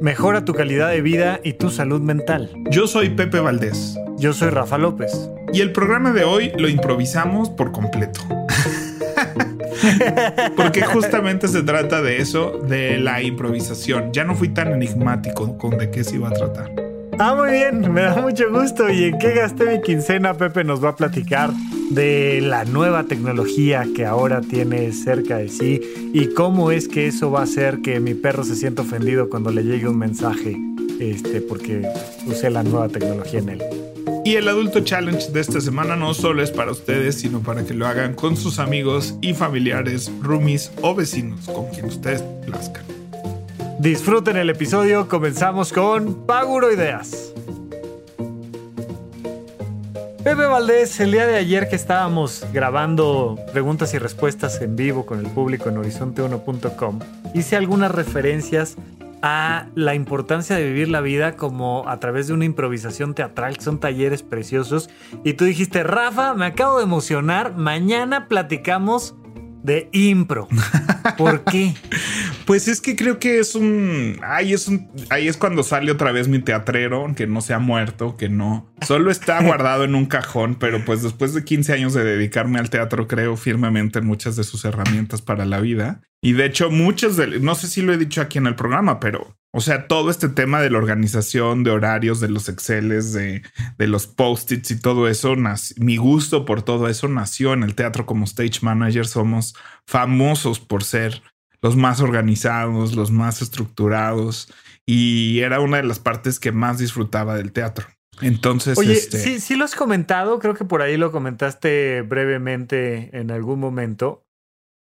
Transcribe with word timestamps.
Mejora 0.00 0.46
tu 0.46 0.54
calidad 0.54 0.88
de 0.88 1.02
vida 1.02 1.40
y 1.44 1.52
tu 1.52 1.68
salud 1.68 2.00
mental. 2.00 2.50
Yo 2.70 2.86
soy 2.86 3.10
Pepe 3.10 3.38
Valdés. 3.38 3.98
Yo 4.16 4.32
soy 4.32 4.48
Rafa 4.48 4.78
López. 4.78 5.12
Y 5.52 5.60
el 5.60 5.72
programa 5.72 6.12
de 6.12 6.24
hoy 6.24 6.52
lo 6.56 6.70
improvisamos 6.70 7.50
por 7.50 7.70
completo. 7.70 8.22
Porque 10.56 10.82
justamente 10.82 11.48
se 11.48 11.62
trata 11.62 12.00
de 12.00 12.16
eso, 12.16 12.62
de 12.66 12.98
la 12.98 13.22
improvisación. 13.22 14.10
Ya 14.14 14.24
no 14.24 14.34
fui 14.34 14.48
tan 14.48 14.72
enigmático 14.72 15.58
con 15.58 15.76
de 15.76 15.90
qué 15.90 16.02
se 16.02 16.16
iba 16.16 16.28
a 16.28 16.32
tratar. 16.32 16.89
Ah, 17.22 17.34
muy 17.34 17.50
bien, 17.50 17.92
me 17.92 18.00
da 18.00 18.16
mucho 18.16 18.50
gusto. 18.50 18.88
¿Y 18.88 19.04
en 19.04 19.18
qué 19.18 19.34
gasté 19.34 19.66
mi 19.66 19.82
quincena? 19.82 20.32
Pepe 20.32 20.64
nos 20.64 20.82
va 20.82 20.88
a 20.88 20.96
platicar 20.96 21.52
de 21.90 22.40
la 22.40 22.64
nueva 22.64 23.04
tecnología 23.04 23.86
que 23.94 24.06
ahora 24.06 24.40
tiene 24.40 24.90
cerca 24.92 25.36
de 25.36 25.50
sí 25.50 25.82
y 26.14 26.28
cómo 26.32 26.70
es 26.70 26.88
que 26.88 27.08
eso 27.08 27.30
va 27.30 27.40
a 27.40 27.42
hacer 27.42 27.82
que 27.82 28.00
mi 28.00 28.14
perro 28.14 28.42
se 28.42 28.56
sienta 28.56 28.80
ofendido 28.80 29.28
cuando 29.28 29.50
le 29.50 29.64
llegue 29.64 29.86
un 29.86 29.98
mensaje 29.98 30.58
este, 30.98 31.42
porque 31.42 31.86
use 32.24 32.48
la 32.48 32.62
nueva 32.62 32.88
tecnología 32.88 33.40
en 33.40 33.50
él. 33.50 33.62
Y 34.24 34.36
el 34.36 34.48
adulto 34.48 34.80
challenge 34.80 35.30
de 35.30 35.40
esta 35.40 35.60
semana 35.60 35.96
no 35.96 36.14
solo 36.14 36.42
es 36.42 36.50
para 36.50 36.72
ustedes, 36.72 37.16
sino 37.16 37.40
para 37.40 37.66
que 37.66 37.74
lo 37.74 37.86
hagan 37.86 38.14
con 38.14 38.38
sus 38.38 38.58
amigos 38.58 39.14
y 39.20 39.34
familiares, 39.34 40.10
roomies 40.22 40.72
o 40.80 40.94
vecinos, 40.94 41.40
con 41.50 41.68
quien 41.68 41.84
ustedes 41.84 42.22
plazcan. 42.46 42.99
Disfruten 43.80 44.36
el 44.36 44.50
episodio, 44.50 45.08
comenzamos 45.08 45.72
con 45.72 46.26
Paguro 46.26 46.70
Ideas. 46.70 47.32
Pepe 50.22 50.44
Valdés, 50.44 51.00
el 51.00 51.12
día 51.12 51.26
de 51.26 51.36
ayer 51.36 51.66
que 51.70 51.76
estábamos 51.76 52.46
grabando 52.52 53.38
preguntas 53.54 53.94
y 53.94 53.98
respuestas 53.98 54.60
en 54.60 54.76
vivo 54.76 55.06
con 55.06 55.20
el 55.20 55.28
público 55.28 55.70
en 55.70 55.76
horizonte1.com, 55.76 56.98
hice 57.32 57.56
algunas 57.56 57.90
referencias 57.90 58.76
a 59.22 59.68
la 59.74 59.94
importancia 59.94 60.56
de 60.56 60.64
vivir 60.64 60.88
la 60.88 61.00
vida 61.00 61.36
como 61.36 61.88
a 61.88 61.98
través 62.00 62.26
de 62.26 62.34
una 62.34 62.44
improvisación 62.44 63.14
teatral, 63.14 63.56
que 63.56 63.64
son 63.64 63.80
talleres 63.80 64.22
preciosos. 64.22 64.90
Y 65.24 65.32
tú 65.32 65.46
dijiste, 65.46 65.84
Rafa, 65.84 66.34
me 66.34 66.44
acabo 66.44 66.76
de 66.76 66.84
emocionar, 66.84 67.56
mañana 67.56 68.28
platicamos 68.28 69.14
de 69.62 69.88
impro. 69.92 70.48
¿Por 71.16 71.44
qué? 71.50 71.74
Pues 72.44 72.68
es 72.68 72.80
que 72.80 72.96
creo 72.96 73.18
que 73.18 73.38
es 73.38 73.54
un. 73.54 74.18
Ahí 74.22 74.52
es 74.52 74.68
un. 74.68 74.90
Ahí 75.10 75.28
es 75.28 75.36
cuando 75.36 75.62
sale 75.62 75.92
otra 75.92 76.12
vez 76.12 76.28
mi 76.28 76.40
teatrero, 76.40 77.12
que 77.14 77.26
no 77.26 77.40
se 77.40 77.54
ha 77.54 77.58
muerto, 77.58 78.16
que 78.16 78.28
no. 78.28 78.72
Solo 78.86 79.10
está 79.10 79.42
guardado 79.44 79.84
en 79.84 79.94
un 79.94 80.06
cajón, 80.06 80.56
pero 80.56 80.84
pues 80.84 81.02
después 81.02 81.34
de 81.34 81.44
15 81.44 81.72
años 81.72 81.94
de 81.94 82.04
dedicarme 82.04 82.58
al 82.58 82.70
teatro, 82.70 83.06
creo 83.06 83.36
firmemente 83.36 83.98
en 83.98 84.06
muchas 84.06 84.36
de 84.36 84.44
sus 84.44 84.64
herramientas 84.64 85.22
para 85.22 85.44
la 85.44 85.60
vida. 85.60 86.00
Y 86.22 86.32
de 86.32 86.46
hecho, 86.46 86.70
muchas 86.70 87.16
de. 87.16 87.40
No 87.40 87.54
sé 87.54 87.66
si 87.66 87.82
lo 87.82 87.92
he 87.92 87.98
dicho 87.98 88.20
aquí 88.20 88.38
en 88.38 88.46
el 88.46 88.54
programa, 88.54 89.00
pero 89.00 89.36
o 89.52 89.60
sea, 89.60 89.88
todo 89.88 90.10
este 90.10 90.28
tema 90.28 90.60
de 90.60 90.70
la 90.70 90.78
organización, 90.78 91.64
de 91.64 91.72
horarios, 91.72 92.20
de 92.20 92.28
los 92.28 92.48
Exceles, 92.48 93.12
de, 93.12 93.42
de 93.78 93.86
los 93.88 94.06
post-its 94.06 94.70
y 94.70 94.80
todo 94.80 95.08
eso, 95.08 95.34
mi 95.76 95.96
gusto 95.96 96.44
por 96.44 96.62
todo 96.62 96.88
eso 96.88 97.08
nació 97.08 97.52
en 97.52 97.64
el 97.64 97.74
teatro 97.74 98.06
como 98.06 98.26
stage 98.26 98.60
manager. 98.62 99.06
Somos 99.06 99.56
famosos 99.86 100.60
por 100.60 100.84
ser 100.84 101.22
los 101.62 101.76
más 101.76 102.00
organizados, 102.00 102.94
los 102.94 103.10
más 103.10 103.42
estructurados 103.42 104.52
y 104.86 105.40
era 105.40 105.60
una 105.60 105.78
de 105.78 105.82
las 105.82 105.98
partes 105.98 106.38
que 106.38 106.52
más 106.52 106.78
disfrutaba 106.78 107.34
del 107.34 107.52
teatro. 107.52 107.86
Entonces, 108.22 108.78
oye, 108.78 108.92
este 108.92 109.18
sí, 109.18 109.40
sí 109.40 109.56
lo 109.56 109.64
has 109.64 109.74
comentado, 109.74 110.38
creo 110.38 110.54
que 110.54 110.64
por 110.64 110.82
ahí 110.82 110.96
lo 110.96 111.10
comentaste 111.10 112.02
brevemente 112.02 113.16
en 113.18 113.30
algún 113.30 113.58
momento, 113.58 114.26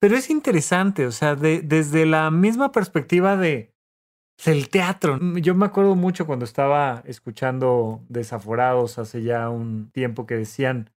pero 0.05 0.19
es 0.19 0.29
interesante, 0.29 1.07
o 1.07 1.13
sea, 1.13 1.35
de, 1.35 1.63
desde 1.63 2.05
la 2.05 2.31
misma 2.31 2.73
perspectiva 2.73 3.39
de 3.39 3.73
el 4.45 4.69
teatro. 4.69 5.19
Yo 5.37 5.55
me 5.55 5.65
acuerdo 5.65 5.95
mucho 5.95 6.27
cuando 6.27 6.45
estaba 6.45 7.03
escuchando 7.07 8.03
Desaforados 8.11 8.99
hace 8.99 9.23
ya 9.23 9.49
un 9.49 9.91
tiempo 9.93 10.27
que 10.27 10.35
decían, 10.35 10.91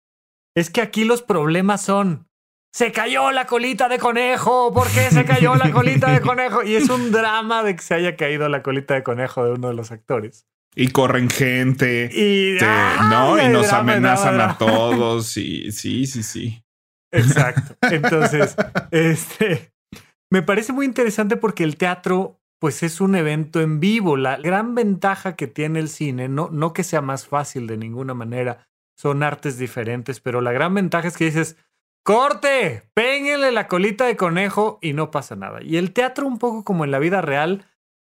es 0.55 0.71
que 0.71 0.81
aquí 0.81 1.03
los 1.03 1.21
problemas 1.21 1.83
son, 1.83 2.27
se 2.73 2.91
cayó 2.91 3.29
la 3.29 3.45
colita 3.45 3.89
de 3.89 3.99
conejo, 3.99 4.73
¿por 4.73 4.87
qué 4.87 5.11
se 5.11 5.23
cayó 5.23 5.55
la 5.55 5.71
colita 5.71 6.09
de 6.09 6.21
conejo? 6.21 6.63
Y 6.63 6.73
es 6.73 6.89
un 6.89 7.11
drama 7.11 7.61
de 7.61 7.75
que 7.75 7.83
se 7.83 7.93
haya 7.93 8.15
caído 8.15 8.49
la 8.49 8.63
colita 8.63 8.95
de 8.95 9.03
conejo 9.03 9.45
de 9.45 9.51
uno 9.51 9.67
de 9.67 9.75
los 9.75 9.91
actores. 9.91 10.47
Y 10.75 10.87
corren 10.87 11.29
gente, 11.29 12.09
y, 12.11 12.57
¿no? 13.11 13.39
Y 13.39 13.49
nos 13.49 13.71
amenazan 13.71 14.41
a 14.41 14.57
todos, 14.57 15.37
y 15.37 15.71
sí, 15.71 16.07
sí, 16.07 16.23
sí. 16.23 16.64
Exacto. 17.15 17.75
Entonces, 17.81 18.55
este, 18.91 19.73
me 20.31 20.41
parece 20.41 20.73
muy 20.73 20.85
interesante 20.85 21.37
porque 21.37 21.63
el 21.63 21.77
teatro 21.77 22.39
pues 22.59 22.83
es 22.83 23.01
un 23.01 23.15
evento 23.15 23.61
en 23.61 23.79
vivo. 23.79 24.17
La 24.17 24.37
gran 24.37 24.75
ventaja 24.75 25.35
que 25.35 25.47
tiene 25.47 25.79
el 25.79 25.89
cine, 25.89 26.29
no, 26.29 26.49
no 26.51 26.73
que 26.73 26.83
sea 26.83 27.01
más 27.01 27.27
fácil 27.27 27.67
de 27.67 27.77
ninguna 27.77 28.13
manera, 28.13 28.67
son 28.97 29.23
artes 29.23 29.57
diferentes, 29.57 30.19
pero 30.19 30.41
la 30.41 30.51
gran 30.51 30.73
ventaja 30.73 31.07
es 31.07 31.17
que 31.17 31.25
dices, 31.25 31.57
corte, 32.03 32.89
péguenle 32.93 33.51
la 33.51 33.67
colita 33.67 34.05
de 34.05 34.15
conejo 34.15 34.79
y 34.81 34.93
no 34.93 35.11
pasa 35.11 35.35
nada. 35.35 35.61
Y 35.61 35.77
el 35.77 35.91
teatro, 35.91 36.25
un 36.25 36.39
poco 36.39 36.63
como 36.63 36.85
en 36.85 36.91
la 36.91 36.99
vida 36.99 37.21
real, 37.21 37.65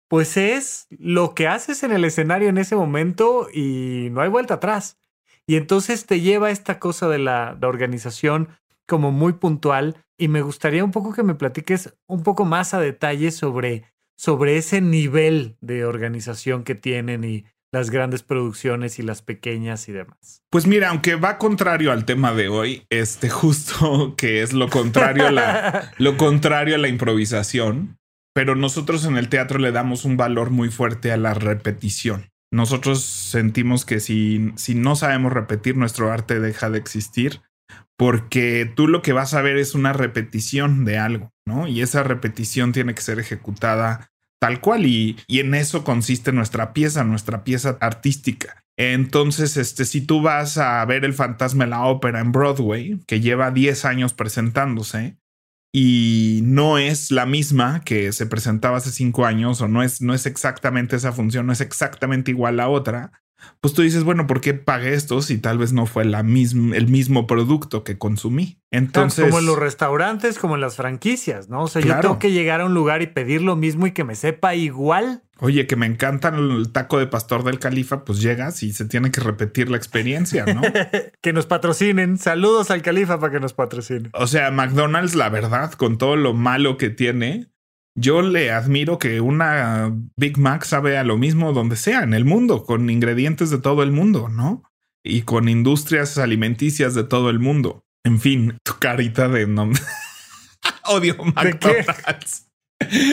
pues 0.09 0.37
es 0.37 0.87
lo 0.91 1.34
que 1.34 1.47
haces 1.47 1.83
en 1.83 1.93
el 1.93 2.05
escenario 2.05 2.49
en 2.49 2.59
ese 2.59 2.75
momento 2.75 3.49
y 3.53 4.09
no 4.10 4.22
hay 4.22 4.28
vuelta 4.28 4.55
atrás. 4.55 4.99
Y 5.47 5.56
entonces 5.56 6.06
te 6.06 6.21
lleva 6.21 6.50
esta 6.50 6.78
cosa 6.78 7.09
de 7.09 7.19
la, 7.19 7.56
la 7.60 7.69
organización 7.69 8.49
como 8.91 9.12
muy 9.12 9.34
puntual 9.34 10.05
y 10.19 10.27
me 10.27 10.43
gustaría 10.43 10.84
un 10.84 10.91
poco 10.91 11.15
que 11.15 11.23
me 11.23 11.37
platiques 11.37 11.97
un 12.09 12.25
poco 12.25 12.45
más 12.45 12.75
a 12.75 12.81
detalle 12.81 13.31
sobre 13.31 13.84
sobre 14.19 14.56
ese 14.59 14.81
nivel 14.81 15.56
de 15.61 15.84
organización 15.84 16.65
que 16.65 16.75
tienen 16.75 17.23
y 17.23 17.45
las 17.73 17.91
grandes 17.91 18.25
producciones 18.25 18.99
y 18.99 19.03
las 19.03 19.23
pequeñas 19.23 19.89
y 19.89 19.93
demás. 19.93 20.43
Pues 20.51 20.67
mira, 20.67 20.91
aunque 20.91 21.15
va 21.15 21.39
contrario 21.39 21.93
al 21.93 22.05
tema 22.05 22.34
de 22.34 22.49
hoy, 22.49 22.83
este 22.91 23.31
justo 23.31 24.15
que 24.19 24.43
es 24.43 24.53
lo 24.53 24.69
contrario 24.69 25.28
a 25.28 25.31
la, 25.31 25.93
lo 25.99 26.17
contrario 26.17 26.75
a 26.75 26.78
la 26.78 26.89
improvisación, 26.89 27.97
pero 28.34 28.57
nosotros 28.57 29.05
en 29.05 29.17
el 29.17 29.28
teatro 29.28 29.61
le 29.61 29.71
damos 29.71 30.05
un 30.05 30.17
valor 30.17 30.51
muy 30.51 30.69
fuerte 30.69 31.12
a 31.12 31.17
la 31.17 31.33
repetición. 31.33 32.28
Nosotros 32.53 33.05
sentimos 33.05 33.84
que 33.84 34.01
si, 34.01 34.53
si 34.57 34.75
no 34.75 34.97
sabemos 34.97 35.33
repetir, 35.33 35.77
nuestro 35.77 36.11
arte 36.11 36.41
deja 36.41 36.69
de 36.69 36.78
existir 36.78 37.41
porque 37.97 38.71
tú 38.75 38.89
lo 38.89 39.03
que 39.03 39.13
vas 39.13 39.35
a 39.35 39.43
ver 39.43 39.57
es 39.57 39.75
una 39.75 39.93
repetición 39.93 40.85
de 40.85 40.99
algo, 40.99 41.33
¿no? 41.47 41.69
Y 41.69 41.83
esa 41.83 42.03
repetición 42.03 42.73
tiene 42.73 42.95
que 42.95 43.03
ser 43.03 43.19
ejecutada 43.19 44.11
tal 44.41 44.61
cual 44.61 44.87
y, 44.87 45.19
en 45.29 45.55
eso 45.55 45.85
consiste 45.85 46.33
nuestra 46.33 46.73
pieza, 46.73 47.05
nuestra 47.05 47.45
pieza 47.45 47.77
artística. 47.81 48.65
Entonces, 48.79 49.59
este, 49.59 49.85
si 49.85 50.01
tú 50.01 50.23
vas 50.23 50.57
a 50.57 50.83
ver 50.87 51.05
el 51.05 51.13
fantasma 51.13 51.65
de 51.65 51.71
la 51.71 51.85
ópera 51.85 52.21
en 52.21 52.33
Broadway, 52.33 52.99
que 53.07 53.21
lleva 53.21 53.51
10 53.51 53.85
años 53.85 54.15
presentándose, 54.15 55.19
y 55.73 56.41
no 56.43 56.79
es 56.79 57.11
la 57.11 57.27
misma 57.27 57.83
que 57.85 58.13
se 58.13 58.27
presentaba 58.27 58.79
hace 58.79 58.91
5 58.91 59.27
años, 59.27 59.61
o 59.61 59.69
no 59.69 59.83
es, 59.83 60.01
no 60.01 60.15
es 60.15 60.25
exactamente 60.25 60.97
esa 60.97 61.13
función, 61.13 61.47
no 61.47 61.53
es 61.53 61.61
exactamente 61.61 62.31
igual 62.31 62.59
a 62.61 62.69
otra, 62.69 63.13
pues 63.60 63.75
tú 63.75 63.83
dices, 63.83 64.04
bueno, 64.04 64.27
¿por 64.27 64.41
qué 64.41 64.54
pagué 64.54 64.95
esto 64.95 65.22
si 65.22 65.39
tal 65.39 65.59
vez 65.59 65.72
no 65.72 65.87
fue 65.87 66.04
la 66.04 66.21
el 66.21 66.89
mismo 66.89 67.27
producto 67.27 67.84
que 67.84 67.98
consumí? 67.98 68.60
Entonces. 68.71 69.27
Como 69.27 69.41
en 69.41 69.47
los 69.47 69.59
restaurantes, 69.59 70.39
como 70.39 70.54
en 70.54 70.60
las 70.60 70.77
franquicias, 70.77 71.48
¿no? 71.48 71.63
O 71.65 71.69
sea, 71.69 71.83
yo 71.83 71.98
tengo 72.01 72.19
que 72.19 72.31
llegar 72.31 72.60
a 72.60 72.66
un 72.66 72.75
lugar 72.75 73.03
y 73.03 73.07
pedir 73.09 73.42
lo 73.42 73.57
mismo 73.57 73.87
y 73.87 73.92
que 73.92 74.04
me 74.04 74.15
sepa 74.15 74.54
igual. 74.54 75.22
Oye, 75.39 75.66
que 75.66 75.77
me 75.77 75.87
encanta 75.87 76.28
el 76.28 76.71
taco 76.71 76.98
de 76.98 77.07
pastor 77.07 77.45
del 77.45 77.59
califa, 77.59 78.04
pues 78.04 78.21
llegas 78.21 78.63
y 78.63 78.72
se 78.72 78.84
tiene 78.84 79.10
que 79.10 79.21
repetir 79.21 79.71
la 79.71 79.78
experiencia, 79.78 80.45
¿no? 80.45 80.60
que 81.22 81.33
nos 81.33 81.47
patrocinen. 81.47 82.19
Saludos 82.19 82.71
al 82.71 82.83
califa 82.83 83.19
para 83.19 83.33
que 83.33 83.41
nos 83.41 83.54
patrocine. 83.54 84.10
O 84.13 84.27
sea, 84.27 84.51
McDonald's, 84.51 85.15
la 85.15 85.31
verdad, 85.31 85.72
con 85.72 85.97
todo 85.97 86.16
lo 86.16 86.34
malo 86.34 86.77
que 86.77 86.91
tiene, 86.91 87.51
yo 87.97 88.22
le 88.22 88.51
admiro 88.53 88.98
que 88.98 89.21
una 89.21 89.92
Big 90.16 90.39
Mac 90.39 90.65
sabe 90.65 90.97
a 90.98 91.04
lo 91.04 91.16
mismo 91.19 91.53
donde 91.53 91.77
sea 91.77 92.03
en 92.03 92.15
el 92.15 92.25
mundo, 92.25 92.65
con 92.65 92.89
ingredientes 92.91 93.51
de 93.51 93.59
todo 93.59 93.83
el 93.83 93.92
mundo, 93.92 94.28
¿no? 94.28 94.63
Y 95.04 95.22
con 95.22 95.48
industrias 95.48 96.19
alimenticias 96.19 96.95
de 96.95 97.04
todo 97.04 97.31
el 97.31 97.39
mundo. 97.39 97.84
En 98.04 98.21
fin, 98.21 98.57
tu 98.65 98.75
carita 98.78 99.28
de 99.28 99.47
nombre. 99.47 99.81
Odio 100.87 101.16
McDonald's. 101.34 102.47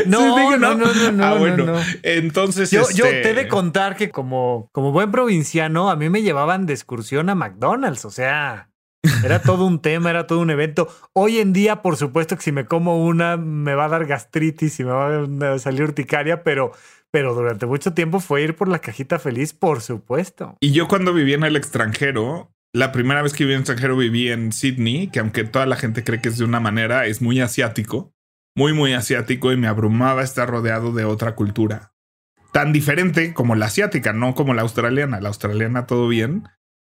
No, 0.05 0.55
no, 0.57 0.75
no, 0.75 0.93
no, 0.93 1.25
Ah, 1.25 1.31
no, 1.33 1.39
bueno. 1.39 1.65
no. 1.65 1.79
Entonces, 2.03 2.71
Yo, 2.71 2.83
yo 2.95 3.03
este, 3.05 3.21
te 3.21 3.29
he 3.31 3.33
de 3.33 3.47
contar 3.49 3.97
que 3.97 4.11
como, 4.11 4.69
como 4.71 4.93
buen 4.93 5.11
provinciano, 5.11 5.89
a 5.89 5.97
mí 5.97 6.09
me 6.09 6.21
llevaban 6.21 6.65
de 6.65 6.71
excursión 6.73 7.29
a 7.29 7.35
McDonald's. 7.35 8.05
O 8.05 8.09
sea, 8.09 8.66
era 9.23 9.41
todo 9.41 9.65
un 9.65 9.81
tema, 9.81 10.09
era 10.09 10.27
todo 10.27 10.39
un 10.39 10.49
evento. 10.49 10.87
Hoy 11.13 11.37
en 11.37 11.53
día, 11.53 11.81
por 11.81 11.97
supuesto 11.97 12.35
que 12.35 12.43
si 12.43 12.51
me 12.51 12.65
como 12.65 13.05
una, 13.05 13.37
me 13.37 13.75
va 13.75 13.85
a 13.85 13.89
dar 13.89 14.05
gastritis 14.05 14.79
y 14.79 14.83
me 14.83 14.91
va 14.91 15.53
a 15.53 15.59
salir 15.59 15.83
urticaria, 15.83 16.43
pero, 16.43 16.71
pero 17.11 17.33
durante 17.33 17.65
mucho 17.65 17.93
tiempo 17.93 18.19
fue 18.19 18.43
ir 18.43 18.55
por 18.55 18.67
la 18.67 18.79
cajita 18.79 19.19
feliz, 19.19 19.53
por 19.53 19.81
supuesto. 19.81 20.57
Y 20.59 20.71
yo 20.71 20.87
cuando 20.87 21.13
viví 21.13 21.33
en 21.33 21.43
el 21.43 21.55
extranjero, 21.55 22.51
la 22.73 22.91
primera 22.91 23.21
vez 23.21 23.33
que 23.33 23.43
viví 23.43 23.53
en 23.53 23.57
el 23.57 23.61
extranjero 23.61 23.97
viví 23.97 24.29
en 24.29 24.51
Sydney, 24.51 25.07
que 25.07 25.19
aunque 25.19 25.43
toda 25.43 25.65
la 25.65 25.75
gente 25.75 26.03
cree 26.03 26.21
que 26.21 26.29
es 26.29 26.37
de 26.37 26.45
una 26.45 26.59
manera, 26.59 27.05
es 27.05 27.21
muy 27.21 27.39
asiático, 27.39 28.13
muy, 28.55 28.73
muy 28.73 28.93
asiático 28.93 29.51
y 29.51 29.57
me 29.57 29.67
abrumaba 29.67 30.23
estar 30.23 30.49
rodeado 30.49 30.91
de 30.91 31.05
otra 31.05 31.35
cultura. 31.35 31.93
Tan 32.51 32.73
diferente 32.73 33.33
como 33.33 33.55
la 33.55 33.67
asiática, 33.67 34.13
no 34.13 34.33
como 34.33 34.53
la 34.53 34.63
australiana. 34.63 35.21
La 35.21 35.27
australiana 35.27 35.85
todo 35.85 36.07
bien, 36.07 36.47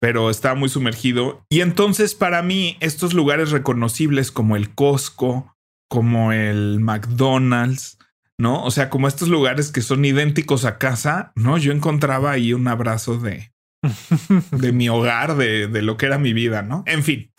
pero 0.02 0.30
estaba 0.30 0.56
muy 0.56 0.68
sumergido. 0.68 1.46
Y 1.48 1.60
entonces 1.60 2.16
para 2.16 2.42
mí 2.42 2.76
estos 2.80 3.14
lugares 3.14 3.52
reconocibles 3.52 4.32
como 4.32 4.56
el 4.56 4.74
Costco, 4.74 5.54
como 5.88 6.32
el 6.32 6.80
McDonald's, 6.80 7.98
¿no? 8.36 8.64
O 8.64 8.72
sea, 8.72 8.90
como 8.90 9.06
estos 9.06 9.28
lugares 9.28 9.70
que 9.70 9.80
son 9.80 10.04
idénticos 10.04 10.64
a 10.64 10.76
casa, 10.78 11.30
¿no? 11.36 11.56
Yo 11.56 11.70
encontraba 11.70 12.32
ahí 12.32 12.52
un 12.52 12.66
abrazo 12.66 13.16
de, 13.18 13.52
de 14.50 14.72
mi 14.72 14.88
hogar, 14.88 15.36
de, 15.36 15.68
de, 15.68 15.82
lo 15.82 15.96
que 15.96 16.06
era 16.06 16.18
mi 16.18 16.32
vida, 16.32 16.62
¿no? 16.62 16.82
En 16.86 17.04
fin, 17.04 17.30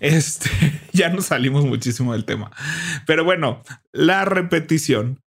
este, 0.00 0.50
ya 0.92 1.10
nos 1.10 1.26
salimos 1.26 1.66
muchísimo 1.66 2.14
del 2.14 2.24
tema. 2.24 2.50
Pero 3.06 3.22
bueno, 3.22 3.62
la 3.92 4.24
repetición. 4.24 5.20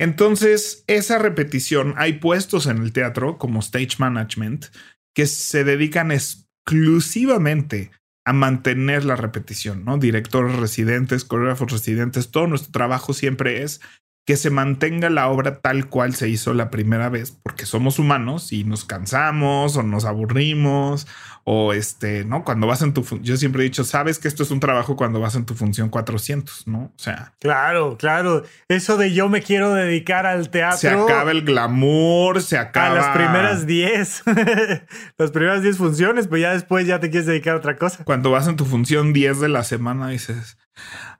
Entonces, 0.00 0.82
esa 0.86 1.18
repetición, 1.18 1.92
hay 1.98 2.14
puestos 2.14 2.68
en 2.68 2.78
el 2.78 2.94
teatro 2.94 3.36
como 3.36 3.60
stage 3.60 3.96
management 3.98 4.68
que 5.14 5.26
se 5.26 5.64
dedican 5.64 6.12
exclusivamente 6.12 7.90
a 8.24 8.32
mantener 8.32 9.04
la 9.04 9.16
repetición, 9.16 9.84
¿no? 9.84 9.96
Directores 9.96 10.56
residentes, 10.56 11.24
coreógrafos 11.24 11.72
residentes, 11.72 12.30
todo 12.30 12.46
nuestro 12.46 12.72
trabajo 12.72 13.14
siempre 13.14 13.62
es 13.62 13.80
que 14.26 14.36
se 14.36 14.50
mantenga 14.50 15.08
la 15.08 15.28
obra 15.28 15.60
tal 15.60 15.88
cual 15.88 16.14
se 16.14 16.28
hizo 16.28 16.52
la 16.52 16.68
primera 16.68 17.08
vez, 17.08 17.30
porque 17.30 17.64
somos 17.64 17.98
humanos 17.98 18.52
y 18.52 18.64
nos 18.64 18.84
cansamos 18.84 19.74
o 19.78 19.82
nos 19.82 20.04
aburrimos 20.04 21.06
o 21.50 21.72
este, 21.72 22.26
¿no? 22.26 22.44
Cuando 22.44 22.66
vas 22.66 22.82
en 22.82 22.92
tu, 22.92 23.02
yo 23.22 23.38
siempre 23.38 23.62
he 23.62 23.64
dicho, 23.64 23.82
sabes 23.82 24.18
que 24.18 24.28
esto 24.28 24.42
es 24.42 24.50
un 24.50 24.60
trabajo 24.60 24.96
cuando 24.96 25.18
vas 25.18 25.34
en 25.34 25.46
tu 25.46 25.54
función 25.54 25.88
400, 25.88 26.66
¿no? 26.66 26.78
O 26.78 26.98
sea. 26.98 27.32
Claro, 27.38 27.96
claro. 27.96 28.42
Eso 28.68 28.98
de 28.98 29.14
yo 29.14 29.30
me 29.30 29.40
quiero 29.40 29.72
dedicar 29.72 30.26
al 30.26 30.50
teatro. 30.50 30.76
Se 30.76 30.90
acaba 30.90 31.30
el 31.30 31.46
glamour, 31.46 32.42
se 32.42 32.58
acaba. 32.58 32.88
A 32.88 32.94
las 32.94 33.16
primeras 33.16 33.66
10, 33.66 34.24
las 35.16 35.30
primeras 35.30 35.62
10 35.62 35.78
funciones, 35.78 36.28
pues 36.28 36.42
ya 36.42 36.52
después 36.52 36.86
ya 36.86 37.00
te 37.00 37.08
quieres 37.08 37.24
dedicar 37.24 37.54
a 37.54 37.56
otra 37.56 37.76
cosa. 37.76 38.04
Cuando 38.04 38.30
vas 38.30 38.46
en 38.46 38.56
tu 38.56 38.66
función 38.66 39.14
10 39.14 39.40
de 39.40 39.48
la 39.48 39.64
semana 39.64 40.08
dices, 40.08 40.58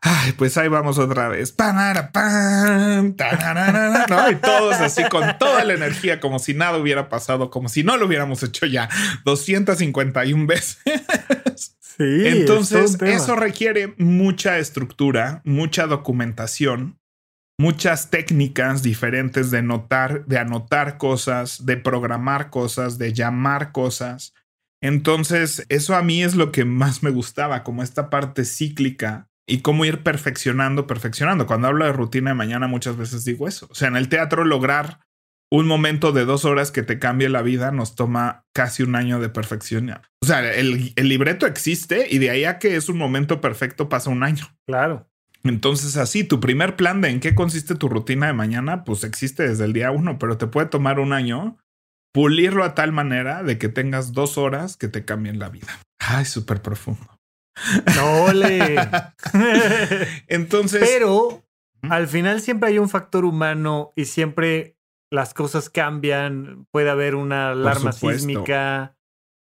Ay, 0.00 0.32
pues 0.32 0.56
ahí 0.56 0.68
vamos 0.68 0.98
otra 0.98 1.28
vez. 1.28 1.54
Y 4.30 4.34
todos 4.36 4.76
así 4.76 5.02
con 5.08 5.38
toda 5.38 5.64
la 5.64 5.74
energía, 5.74 6.20
como 6.20 6.38
si 6.38 6.54
nada 6.54 6.78
hubiera 6.78 7.08
pasado, 7.08 7.50
como 7.50 7.68
si 7.68 7.82
no 7.82 7.96
lo 7.96 8.06
hubiéramos 8.06 8.42
hecho 8.42 8.66
ya 8.66 8.88
251 9.24 10.46
veces. 10.46 10.78
Sí. 11.80 12.28
Entonces, 12.28 12.96
eso 13.02 13.34
requiere 13.34 13.94
mucha 13.98 14.58
estructura, 14.58 15.42
mucha 15.44 15.88
documentación, 15.88 16.96
muchas 17.58 18.08
técnicas 18.10 18.84
diferentes 18.84 19.50
de 19.50 19.62
notar, 19.62 20.24
de 20.26 20.38
anotar 20.38 20.96
cosas, 20.96 21.66
de 21.66 21.76
programar 21.76 22.50
cosas, 22.50 22.98
de 22.98 23.12
llamar 23.12 23.72
cosas. 23.72 24.32
Entonces, 24.80 25.66
eso 25.70 25.96
a 25.96 26.02
mí 26.02 26.22
es 26.22 26.36
lo 26.36 26.52
que 26.52 26.64
más 26.64 27.02
me 27.02 27.10
gustaba, 27.10 27.64
como 27.64 27.82
esta 27.82 28.10
parte 28.10 28.44
cíclica 28.44 29.28
y 29.48 29.62
cómo 29.62 29.84
ir 29.84 30.02
perfeccionando, 30.02 30.86
perfeccionando. 30.86 31.46
Cuando 31.46 31.66
hablo 31.68 31.86
de 31.86 31.92
rutina 31.92 32.30
de 32.30 32.34
mañana, 32.34 32.68
muchas 32.68 32.96
veces 32.96 33.24
digo 33.24 33.48
eso. 33.48 33.66
O 33.70 33.74
sea, 33.74 33.88
en 33.88 33.96
el 33.96 34.08
teatro 34.08 34.44
lograr 34.44 35.00
un 35.50 35.66
momento 35.66 36.12
de 36.12 36.26
dos 36.26 36.44
horas 36.44 36.70
que 36.70 36.82
te 36.82 36.98
cambie 36.98 37.30
la 37.30 37.40
vida 37.40 37.70
nos 37.70 37.94
toma 37.94 38.44
casi 38.52 38.82
un 38.82 38.94
año 38.94 39.18
de 39.18 39.30
perfección. 39.30 39.90
O 40.20 40.26
sea, 40.26 40.40
el, 40.52 40.92
el 40.94 41.08
libreto 41.08 41.46
existe 41.46 42.06
y 42.10 42.18
de 42.18 42.30
ahí 42.30 42.44
a 42.44 42.58
que 42.58 42.76
es 42.76 42.90
un 42.90 42.98
momento 42.98 43.40
perfecto 43.40 43.88
pasa 43.88 44.10
un 44.10 44.22
año. 44.22 44.46
Claro. 44.66 45.08
Entonces, 45.44 45.96
así, 45.96 46.24
tu 46.24 46.40
primer 46.40 46.76
plan 46.76 47.00
de 47.00 47.08
en 47.08 47.20
qué 47.20 47.34
consiste 47.34 47.74
tu 47.74 47.88
rutina 47.88 48.26
de 48.26 48.34
mañana, 48.34 48.84
pues 48.84 49.04
existe 49.04 49.48
desde 49.48 49.64
el 49.64 49.72
día 49.72 49.90
uno, 49.90 50.18
pero 50.18 50.36
te 50.36 50.46
puede 50.46 50.66
tomar 50.66 51.00
un 51.00 51.14
año 51.14 51.56
pulirlo 52.12 52.64
a 52.64 52.74
tal 52.74 52.92
manera 52.92 53.42
de 53.42 53.56
que 53.56 53.68
tengas 53.68 54.12
dos 54.12 54.36
horas 54.36 54.76
que 54.76 54.88
te 54.88 55.04
cambien 55.04 55.38
la 55.38 55.48
vida. 55.48 55.68
Ay, 55.98 56.26
súper 56.26 56.60
profundo. 56.60 57.17
No 57.96 58.32
le. 58.32 58.76
Entonces. 60.28 60.82
Pero 60.86 61.44
al 61.82 62.08
final 62.08 62.40
siempre 62.40 62.70
hay 62.70 62.78
un 62.78 62.88
factor 62.88 63.24
humano 63.24 63.92
y 63.96 64.06
siempre 64.06 64.76
las 65.10 65.34
cosas 65.34 65.70
cambian. 65.70 66.66
Puede 66.70 66.90
haber 66.90 67.14
una 67.14 67.50
alarma 67.50 67.92
sísmica 67.92 68.96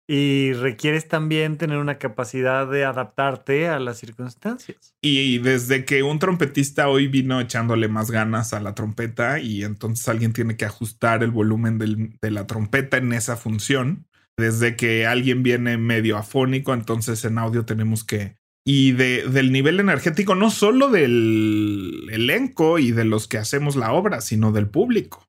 y 0.09 0.53
requieres 0.53 1.09
también 1.09 1.59
tener 1.59 1.79
una 1.79 1.99
capacidad 1.99 2.69
de 2.69 2.85
adaptarte 2.85 3.69
a 3.69 3.81
las 3.81 3.99
circunstancias. 3.99 4.95
Y 5.01 5.39
desde 5.39 5.85
que 5.85 6.03
un 6.05 6.19
trompetista 6.21 6.89
hoy 6.89 7.09
vino 7.09 7.41
echándole 7.41 7.89
más 7.89 8.11
ganas 8.11 8.53
a 8.53 8.61
la 8.61 8.75
trompeta 8.75 9.41
y 9.41 9.65
entonces 9.65 10.09
alguien 10.09 10.33
tiene 10.33 10.57
que 10.57 10.65
ajustar 10.65 11.25
el 11.25 11.33
volumen 11.33 11.79
del, 11.79 12.17
de 12.21 12.31
la 12.31 12.47
trompeta 12.47 12.99
en 12.99 13.13
esa 13.13 13.37
función 13.37 14.07
desde 14.37 14.77
que 14.77 15.07
alguien 15.07 15.43
viene 15.43 15.79
medio 15.79 16.17
afónico, 16.17 16.75
entonces 16.75 17.25
en 17.25 17.39
audio 17.39 17.65
tenemos 17.65 18.05
que... 18.05 18.37
Y 18.69 18.93
de, 18.93 19.29
del 19.29 19.53
nivel 19.53 19.79
energético, 19.79 20.35
no 20.35 20.51
solo 20.51 20.89
del 20.89 22.09
elenco 22.11 22.81
y 22.81 22.91
de 22.91 23.05
los 23.05 23.29
que 23.29 23.39
hacemos 23.39 23.77
la 23.77 23.93
obra, 23.93 24.21
sino 24.21 24.51
del 24.51 24.69
público. 24.69 25.25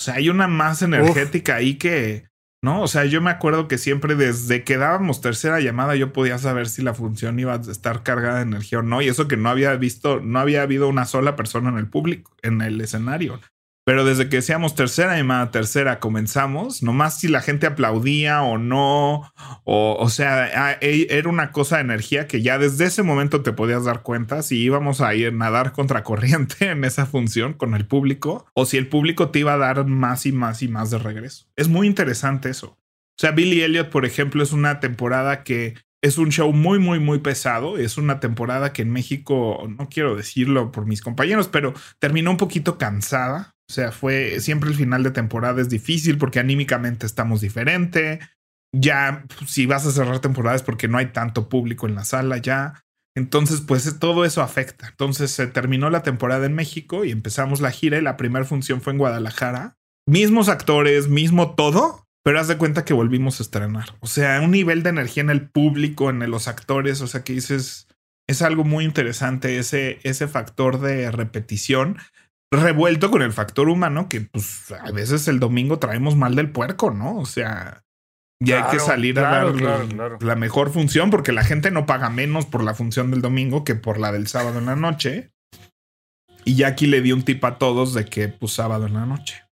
O 0.00 0.02
sea, 0.02 0.14
hay 0.14 0.30
una 0.30 0.48
más 0.48 0.80
energética 0.80 1.52
Uf. 1.52 1.58
ahí 1.58 1.74
que, 1.74 2.28
¿no? 2.62 2.80
O 2.80 2.88
sea, 2.88 3.04
yo 3.04 3.20
me 3.20 3.30
acuerdo 3.30 3.68
que 3.68 3.76
siempre 3.76 4.14
desde 4.14 4.64
que 4.64 4.78
dábamos 4.78 5.20
tercera 5.20 5.60
llamada, 5.60 5.94
yo 5.94 6.14
podía 6.14 6.38
saber 6.38 6.70
si 6.70 6.80
la 6.80 6.94
función 6.94 7.38
iba 7.38 7.52
a 7.52 7.60
estar 7.60 8.02
cargada 8.02 8.36
de 8.36 8.44
energía 8.44 8.78
o 8.78 8.82
no. 8.82 9.02
Y 9.02 9.08
eso 9.08 9.28
que 9.28 9.36
no 9.36 9.50
había 9.50 9.74
visto, 9.76 10.20
no 10.20 10.38
había 10.38 10.62
habido 10.62 10.88
una 10.88 11.04
sola 11.04 11.36
persona 11.36 11.68
en 11.68 11.76
el 11.76 11.86
público, 11.86 12.34
en 12.40 12.62
el 12.62 12.80
escenario. 12.80 13.38
Pero 13.90 14.04
desde 14.04 14.28
que 14.28 14.36
decíamos 14.36 14.76
tercera 14.76 15.16
llamada, 15.16 15.50
tercera, 15.50 15.98
comenzamos, 15.98 16.80
nomás 16.80 17.18
si 17.18 17.26
la 17.26 17.40
gente 17.40 17.66
aplaudía 17.66 18.40
o 18.40 18.56
no, 18.56 19.32
o, 19.64 19.96
o 19.98 20.08
sea, 20.08 20.78
era 20.80 21.28
una 21.28 21.50
cosa 21.50 21.74
de 21.74 21.82
energía 21.82 22.28
que 22.28 22.40
ya 22.40 22.56
desde 22.56 22.84
ese 22.84 23.02
momento 23.02 23.42
te 23.42 23.52
podías 23.52 23.84
dar 23.84 24.02
cuenta 24.02 24.44
si 24.44 24.58
íbamos 24.58 25.00
a 25.00 25.12
ir 25.16 25.32
nadar 25.32 25.72
contra 25.72 26.04
corriente 26.04 26.66
en 26.70 26.84
esa 26.84 27.04
función 27.04 27.52
con 27.52 27.74
el 27.74 27.84
público, 27.84 28.46
o 28.54 28.64
si 28.64 28.76
el 28.76 28.86
público 28.86 29.30
te 29.30 29.40
iba 29.40 29.54
a 29.54 29.58
dar 29.58 29.84
más 29.84 30.24
y 30.24 30.30
más 30.30 30.62
y 30.62 30.68
más 30.68 30.92
de 30.92 30.98
regreso. 30.98 31.46
Es 31.56 31.66
muy 31.66 31.88
interesante 31.88 32.48
eso. 32.48 32.68
O 32.68 33.18
sea, 33.18 33.32
Billy 33.32 33.62
Elliot, 33.62 33.90
por 33.90 34.06
ejemplo, 34.06 34.44
es 34.44 34.52
una 34.52 34.78
temporada 34.78 35.42
que 35.42 35.74
es 36.02 36.16
un 36.16 36.30
show 36.30 36.52
muy, 36.52 36.78
muy, 36.78 36.98
muy 36.98 37.18
pesado. 37.18 37.76
Es 37.76 37.98
una 37.98 38.20
temporada 38.20 38.72
que 38.72 38.82
en 38.82 38.90
México, 38.90 39.68
no 39.68 39.88
quiero 39.88 40.16
decirlo 40.16 40.72
por 40.72 40.86
mis 40.86 41.02
compañeros, 41.02 41.48
pero 41.48 41.74
terminó 41.98 42.30
un 42.30 42.36
poquito 42.36 42.78
cansada. 42.78 43.54
O 43.70 43.72
sea, 43.72 43.92
fue 43.92 44.40
siempre 44.40 44.68
el 44.68 44.74
final 44.74 45.04
de 45.04 45.12
temporada 45.12 45.60
es 45.62 45.68
difícil 45.68 46.18
porque 46.18 46.40
anímicamente 46.40 47.06
estamos 47.06 47.40
diferente. 47.40 48.18
Ya, 48.74 49.24
si 49.46 49.66
vas 49.66 49.86
a 49.86 49.92
cerrar 49.92 50.18
temporadas 50.18 50.64
porque 50.64 50.88
no 50.88 50.98
hay 50.98 51.12
tanto 51.12 51.48
público 51.48 51.86
en 51.86 51.94
la 51.94 52.04
sala 52.04 52.38
ya. 52.38 52.82
Entonces, 53.16 53.60
pues 53.60 54.00
todo 54.00 54.24
eso 54.24 54.42
afecta. 54.42 54.88
Entonces 54.88 55.30
se 55.30 55.46
terminó 55.46 55.88
la 55.88 56.02
temporada 56.02 56.46
en 56.46 56.54
México 56.54 57.04
y 57.04 57.12
empezamos 57.12 57.60
la 57.60 57.70
gira 57.70 57.96
y 57.96 58.02
la 58.02 58.16
primera 58.16 58.44
función 58.44 58.80
fue 58.80 58.92
en 58.92 58.98
Guadalajara. 58.98 59.76
Mismos 60.04 60.48
actores, 60.48 61.06
mismo 61.06 61.54
todo, 61.54 62.08
pero 62.24 62.40
haz 62.40 62.48
de 62.48 62.58
cuenta 62.58 62.84
que 62.84 62.92
volvimos 62.92 63.38
a 63.38 63.44
estrenar. 63.44 63.94
O 64.00 64.08
sea, 64.08 64.40
un 64.40 64.50
nivel 64.50 64.82
de 64.82 64.90
energía 64.90 65.20
en 65.20 65.30
el 65.30 65.48
público, 65.48 66.10
en 66.10 66.28
los 66.28 66.48
actores. 66.48 67.02
O 67.02 67.06
sea, 67.06 67.22
que 67.22 67.34
dices, 67.34 67.86
es 68.28 68.42
algo 68.42 68.64
muy 68.64 68.84
interesante 68.84 69.58
ese, 69.58 70.00
ese 70.02 70.26
factor 70.26 70.80
de 70.80 71.12
repetición 71.12 71.98
revuelto 72.50 73.10
con 73.10 73.22
el 73.22 73.32
factor 73.32 73.68
humano 73.68 74.08
que 74.08 74.22
pues 74.22 74.72
a 74.72 74.90
veces 74.90 75.28
el 75.28 75.38
domingo 75.38 75.78
traemos 75.78 76.16
mal 76.16 76.34
del 76.34 76.50
puerco, 76.50 76.90
¿no? 76.90 77.18
O 77.18 77.26
sea, 77.26 77.84
ya 78.40 78.56
claro, 78.56 78.70
hay 78.70 78.76
que 78.76 78.84
salir 78.84 79.14
claro, 79.14 79.28
a 79.28 79.50
dar 79.50 79.60
claro, 79.60 79.88
claro. 79.88 80.18
la 80.20 80.34
mejor 80.34 80.70
función 80.70 81.10
porque 81.10 81.32
la 81.32 81.44
gente 81.44 81.70
no 81.70 81.86
paga 81.86 82.10
menos 82.10 82.46
por 82.46 82.64
la 82.64 82.74
función 82.74 83.10
del 83.10 83.22
domingo 83.22 83.64
que 83.64 83.74
por 83.74 83.98
la 83.98 84.12
del 84.12 84.26
sábado 84.26 84.58
en 84.58 84.66
la 84.66 84.76
noche. 84.76 85.32
Y 86.44 86.56
ya 86.56 86.68
aquí 86.68 86.86
le 86.86 87.02
di 87.02 87.12
un 87.12 87.22
tip 87.22 87.44
a 87.44 87.58
todos 87.58 87.92
de 87.94 88.06
que 88.06 88.28
pues 88.28 88.52
sábado 88.52 88.86
en 88.86 88.94
la 88.94 89.06
noche. 89.06 89.44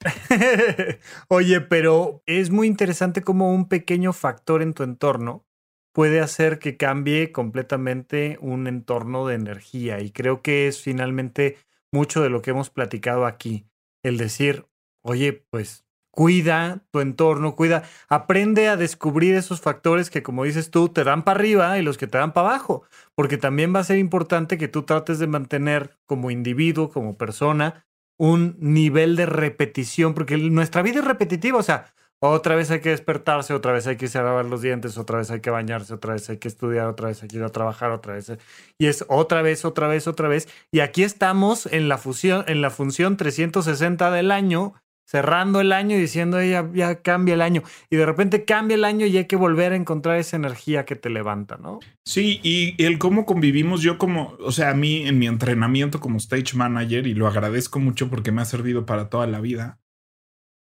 Oye, 1.28 1.60
pero 1.60 2.22
es 2.26 2.50
muy 2.50 2.68
interesante 2.68 3.22
cómo 3.22 3.52
un 3.52 3.68
pequeño 3.68 4.12
factor 4.12 4.62
en 4.62 4.72
tu 4.72 4.82
entorno 4.82 5.44
puede 5.92 6.20
hacer 6.20 6.58
que 6.58 6.76
cambie 6.76 7.32
completamente 7.32 8.38
un 8.40 8.66
entorno 8.66 9.26
de 9.26 9.34
energía. 9.34 10.00
Y 10.00 10.10
creo 10.12 10.42
que 10.42 10.68
es 10.68 10.80
finalmente 10.80 11.58
mucho 11.92 12.22
de 12.22 12.30
lo 12.30 12.42
que 12.42 12.50
hemos 12.50 12.70
platicado 12.70 13.26
aquí. 13.26 13.66
El 14.02 14.16
decir, 14.16 14.66
oye, 15.02 15.44
pues 15.50 15.84
cuida 16.10 16.82
tu 16.90 17.00
entorno, 17.00 17.54
cuida, 17.54 17.84
aprende 18.08 18.68
a 18.68 18.76
descubrir 18.76 19.34
esos 19.34 19.60
factores 19.60 20.10
que, 20.10 20.22
como 20.22 20.44
dices 20.44 20.70
tú, 20.70 20.88
te 20.88 21.04
dan 21.04 21.22
para 21.22 21.38
arriba 21.38 21.78
y 21.78 21.82
los 21.82 21.98
que 21.98 22.06
te 22.06 22.18
dan 22.18 22.32
para 22.32 22.48
abajo, 22.48 22.82
porque 23.14 23.38
también 23.38 23.74
va 23.74 23.80
a 23.80 23.84
ser 23.84 23.98
importante 23.98 24.58
que 24.58 24.68
tú 24.68 24.82
trates 24.82 25.18
de 25.18 25.26
mantener 25.26 25.96
como 26.06 26.30
individuo, 26.30 26.90
como 26.90 27.16
persona, 27.16 27.86
un 28.18 28.56
nivel 28.58 29.16
de 29.16 29.26
repetición, 29.26 30.14
porque 30.14 30.36
nuestra 30.36 30.82
vida 30.82 30.98
es 30.98 31.04
repetitiva, 31.04 31.58
o 31.58 31.62
sea, 31.62 31.94
otra 32.28 32.54
vez 32.54 32.70
hay 32.70 32.80
que 32.80 32.90
despertarse, 32.90 33.54
otra 33.54 33.72
vez 33.72 33.86
hay 33.86 33.96
que 33.96 34.04
irse 34.04 34.18
a 34.18 34.22
lavar 34.22 34.44
los 34.44 34.60
dientes, 34.60 34.98
otra 34.98 35.18
vez 35.18 35.30
hay 35.30 35.40
que 35.40 35.48
bañarse, 35.48 35.94
otra 35.94 36.12
vez 36.12 36.28
hay 36.28 36.36
que 36.36 36.48
estudiar, 36.48 36.86
otra 36.86 37.08
vez 37.08 37.22
hay 37.22 37.28
que 37.28 37.38
ir 37.38 37.42
a 37.42 37.48
trabajar, 37.48 37.90
otra 37.92 38.12
vez. 38.12 38.30
Y 38.78 38.86
es 38.86 39.06
otra 39.08 39.40
vez, 39.40 39.64
otra 39.64 39.88
vez, 39.88 40.06
otra 40.06 40.28
vez. 40.28 40.46
Y 40.70 40.80
aquí 40.80 41.02
estamos 41.02 41.64
en 41.64 41.88
la, 41.88 41.96
fusión, 41.96 42.44
en 42.46 42.60
la 42.60 42.68
función 42.68 43.16
360 43.16 44.10
del 44.10 44.32
año, 44.32 44.74
cerrando 45.06 45.62
el 45.62 45.72
año 45.72 45.96
y 45.96 46.00
diciendo, 46.00 46.42
ya, 46.42 46.68
ya 46.74 47.00
cambia 47.00 47.32
el 47.32 47.40
año. 47.40 47.62
Y 47.88 47.96
de 47.96 48.04
repente 48.04 48.44
cambia 48.44 48.74
el 48.74 48.84
año 48.84 49.06
y 49.06 49.16
hay 49.16 49.24
que 49.24 49.36
volver 49.36 49.72
a 49.72 49.76
encontrar 49.76 50.18
esa 50.18 50.36
energía 50.36 50.84
que 50.84 50.96
te 50.96 51.08
levanta, 51.08 51.56
¿no? 51.56 51.80
Sí, 52.04 52.38
y 52.42 52.80
el 52.84 52.98
cómo 52.98 53.24
convivimos, 53.24 53.80
yo 53.80 53.96
como, 53.96 54.36
o 54.40 54.52
sea, 54.52 54.70
a 54.70 54.74
mí 54.74 55.08
en 55.08 55.18
mi 55.18 55.26
entrenamiento 55.26 56.00
como 56.00 56.18
stage 56.18 56.54
manager, 56.54 57.06
y 57.06 57.14
lo 57.14 57.26
agradezco 57.26 57.80
mucho 57.80 58.10
porque 58.10 58.30
me 58.30 58.42
ha 58.42 58.44
servido 58.44 58.84
para 58.84 59.08
toda 59.08 59.26
la 59.26 59.40
vida 59.40 59.80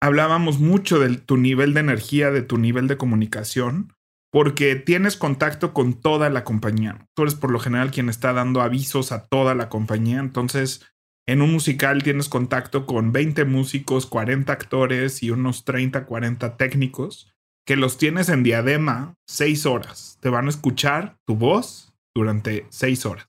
hablábamos 0.04 0.58
mucho 0.58 0.98
de 0.98 1.16
tu 1.16 1.38
nivel 1.38 1.72
de 1.72 1.80
energía, 1.80 2.30
de 2.30 2.42
tu 2.42 2.58
nivel 2.58 2.88
de 2.88 2.98
comunicación, 2.98 3.94
porque 4.30 4.76
tienes 4.76 5.16
contacto 5.16 5.72
con 5.72 5.94
toda 5.94 6.28
la 6.28 6.44
compañía. 6.44 7.08
Tú 7.14 7.22
eres 7.22 7.34
por 7.34 7.50
lo 7.50 7.58
general 7.58 7.90
quien 7.90 8.10
está 8.10 8.34
dando 8.34 8.60
avisos 8.60 9.12
a 9.12 9.24
toda 9.24 9.54
la 9.54 9.70
compañía. 9.70 10.18
Entonces, 10.18 10.84
en 11.26 11.40
un 11.40 11.50
musical 11.50 12.02
tienes 12.02 12.28
contacto 12.28 12.84
con 12.84 13.12
20 13.12 13.46
músicos, 13.46 14.04
40 14.04 14.52
actores 14.52 15.22
y 15.22 15.30
unos 15.30 15.64
30, 15.64 16.04
40 16.04 16.58
técnicos 16.58 17.32
que 17.66 17.76
los 17.76 17.96
tienes 17.96 18.28
en 18.28 18.42
diadema 18.42 19.14
seis 19.26 19.64
horas. 19.64 20.18
Te 20.20 20.28
van 20.28 20.48
a 20.48 20.50
escuchar 20.50 21.16
tu 21.26 21.34
voz 21.36 21.94
durante 22.14 22.66
seis 22.68 23.06
horas. 23.06 23.26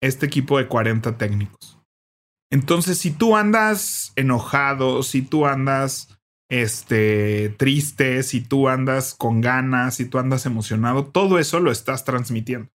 Este 0.00 0.26
equipo 0.26 0.56
de 0.56 0.68
40 0.68 1.18
técnicos. 1.18 1.73
Entonces, 2.54 2.98
si 2.98 3.10
tú 3.10 3.36
andas 3.36 4.12
enojado, 4.14 5.02
si 5.02 5.22
tú 5.22 5.44
andas 5.44 6.16
este, 6.48 7.48
triste, 7.58 8.22
si 8.22 8.42
tú 8.42 8.68
andas 8.68 9.16
con 9.18 9.40
ganas, 9.40 9.96
si 9.96 10.04
tú 10.04 10.20
andas 10.20 10.46
emocionado, 10.46 11.04
todo 11.04 11.40
eso 11.40 11.58
lo 11.58 11.72
estás 11.72 12.04
transmitiendo. 12.04 12.70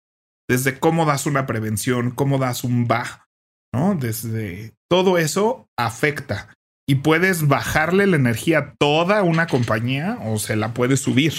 Desde 0.49 0.79
cómo 0.79 1.05
das 1.05 1.27
una 1.27 1.45
prevención, 1.45 2.09
cómo 2.09 2.39
das 2.39 2.63
un 2.63 2.87
va, 2.87 3.27
¿no? 3.71 3.93
Desde 3.93 4.73
todo 4.89 5.19
eso 5.19 5.69
afecta 5.77 6.51
y 6.89 6.95
puedes 6.95 7.47
bajarle 7.47 8.07
la 8.07 8.15
energía 8.15 8.57
a 8.57 8.73
toda 8.79 9.21
una 9.21 9.45
compañía 9.45 10.17
o 10.25 10.39
se 10.39 10.55
la 10.55 10.73
puedes 10.73 11.01
subir. 11.01 11.33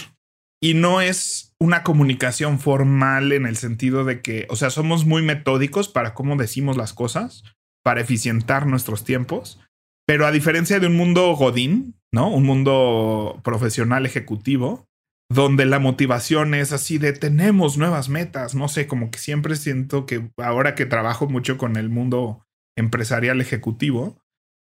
Y 0.63 0.75
no 0.75 1.01
es 1.01 1.57
una 1.59 1.83
comunicación 1.83 2.61
formal 2.61 3.33
en 3.33 3.47
el 3.47 3.57
sentido 3.57 4.05
de 4.05 4.23
que, 4.23 4.47
o 4.49 4.55
sea, 4.55 4.71
somos 4.71 5.07
muy 5.07 5.23
metódicos 5.23 5.89
para 5.89 6.15
cómo 6.15 6.37
decimos 6.37 6.77
las 6.77 6.93
cosas, 6.93 7.43
para 7.89 8.03
eficientar 8.03 8.67
nuestros 8.67 9.03
tiempos. 9.03 9.59
Pero 10.07 10.27
a 10.27 10.31
diferencia 10.31 10.79
de 10.79 10.89
un 10.89 10.95
mundo 10.95 11.35
godín, 11.35 11.95
¿no? 12.13 12.29
Un 12.29 12.45
mundo 12.45 13.41
profesional 13.43 14.05
ejecutivo, 14.05 14.85
donde 15.31 15.65
la 15.65 15.79
motivación 15.79 16.53
es 16.53 16.75
así 16.75 16.99
de 16.99 17.15
tenemos 17.15 17.79
nuevas 17.79 18.11
metas, 18.11 18.55
no 18.55 18.69
sé, 18.69 18.87
como 18.87 19.11
que 19.11 19.19
siempre 19.19 19.57
siento 19.57 20.05
que 20.05 20.29
ahora 20.37 20.75
que 20.75 20.85
trabajo 20.85 21.29
mucho 21.31 21.57
con 21.57 21.77
el 21.77 21.89
mundo 21.89 22.45
empresarial 22.77 23.41
ejecutivo, 23.41 24.19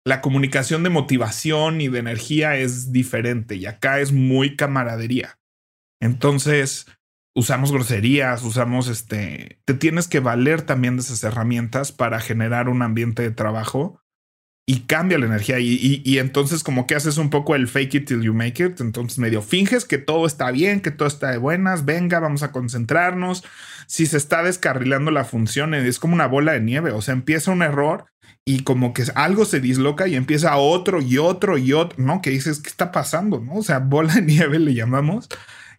la 0.06 0.20
comunicación 0.20 0.84
de 0.84 0.90
motivación 0.90 1.80
y 1.80 1.88
de 1.88 1.98
energía 1.98 2.54
es 2.54 2.92
diferente 2.92 3.56
y 3.56 3.66
acá 3.66 3.98
es 3.98 4.12
muy 4.12 4.54
camaradería. 4.54 5.40
Entonces, 6.00 6.86
usamos 7.38 7.70
groserías, 7.70 8.42
usamos 8.42 8.88
este, 8.88 9.60
te 9.64 9.74
tienes 9.74 10.08
que 10.08 10.18
valer 10.18 10.62
también 10.62 10.96
de 10.96 11.02
esas 11.02 11.22
herramientas 11.22 11.92
para 11.92 12.18
generar 12.18 12.68
un 12.68 12.82
ambiente 12.82 13.22
de 13.22 13.30
trabajo 13.30 14.02
y 14.66 14.80
cambia 14.80 15.18
la 15.18 15.26
energía 15.26 15.60
y, 15.60 16.02
y, 16.04 16.18
entonces 16.18 16.64
como 16.64 16.88
que 16.88 16.96
haces 16.96 17.16
un 17.16 17.30
poco 17.30 17.54
el 17.54 17.68
fake 17.68 17.94
it 17.94 18.08
till 18.08 18.22
you 18.22 18.34
make 18.34 18.62
it, 18.62 18.80
entonces 18.80 19.18
medio 19.18 19.40
finges 19.40 19.84
que 19.84 19.98
todo 19.98 20.26
está 20.26 20.50
bien, 20.50 20.80
que 20.80 20.90
todo 20.90 21.06
está 21.06 21.30
de 21.30 21.38
buenas, 21.38 21.84
venga, 21.84 22.18
vamos 22.18 22.42
a 22.42 22.50
concentrarnos, 22.50 23.44
si 23.86 24.06
se 24.06 24.16
está 24.16 24.42
descarrilando 24.42 25.12
la 25.12 25.24
función 25.24 25.74
es 25.74 26.00
como 26.00 26.14
una 26.14 26.26
bola 26.26 26.52
de 26.52 26.60
nieve, 26.60 26.90
o 26.90 27.00
sea, 27.00 27.14
empieza 27.14 27.52
un 27.52 27.62
error 27.62 28.06
y 28.44 28.64
como 28.64 28.92
que 28.92 29.04
algo 29.14 29.44
se 29.44 29.60
disloca 29.60 30.08
y 30.08 30.16
empieza 30.16 30.56
otro 30.56 31.00
y 31.00 31.18
otro 31.18 31.56
y 31.56 31.72
otro, 31.72 32.02
¿no? 32.02 32.20
Que 32.20 32.30
dices, 32.30 32.60
¿qué 32.60 32.68
está 32.68 32.90
pasando? 32.90 33.40
¿No? 33.40 33.56
O 33.56 33.62
sea, 33.62 33.78
bola 33.78 34.14
de 34.14 34.22
nieve 34.22 34.58
le 34.58 34.74
llamamos 34.74 35.28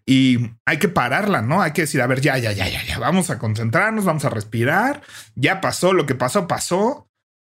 y 0.10 0.56
hay 0.66 0.80
que 0.80 0.90
pararla, 0.90 1.44
¿no? 1.44 1.62
Hay 1.62 1.72
que 1.72 1.82
decir, 1.82 2.02
a 2.02 2.08
ver, 2.08 2.20
ya, 2.20 2.36
ya, 2.40 2.52
ya, 2.52 2.68
ya, 2.68 2.84
ya, 2.84 2.98
vamos 2.98 3.30
a 3.30 3.38
concentrarnos, 3.38 4.06
vamos 4.06 4.26
a 4.26 4.32
respirar, 4.32 5.04
ya 5.36 5.62
pasó, 5.62 5.94
lo 5.94 6.08
que 6.08 6.16
pasó, 6.16 6.48
pasó, 6.48 7.08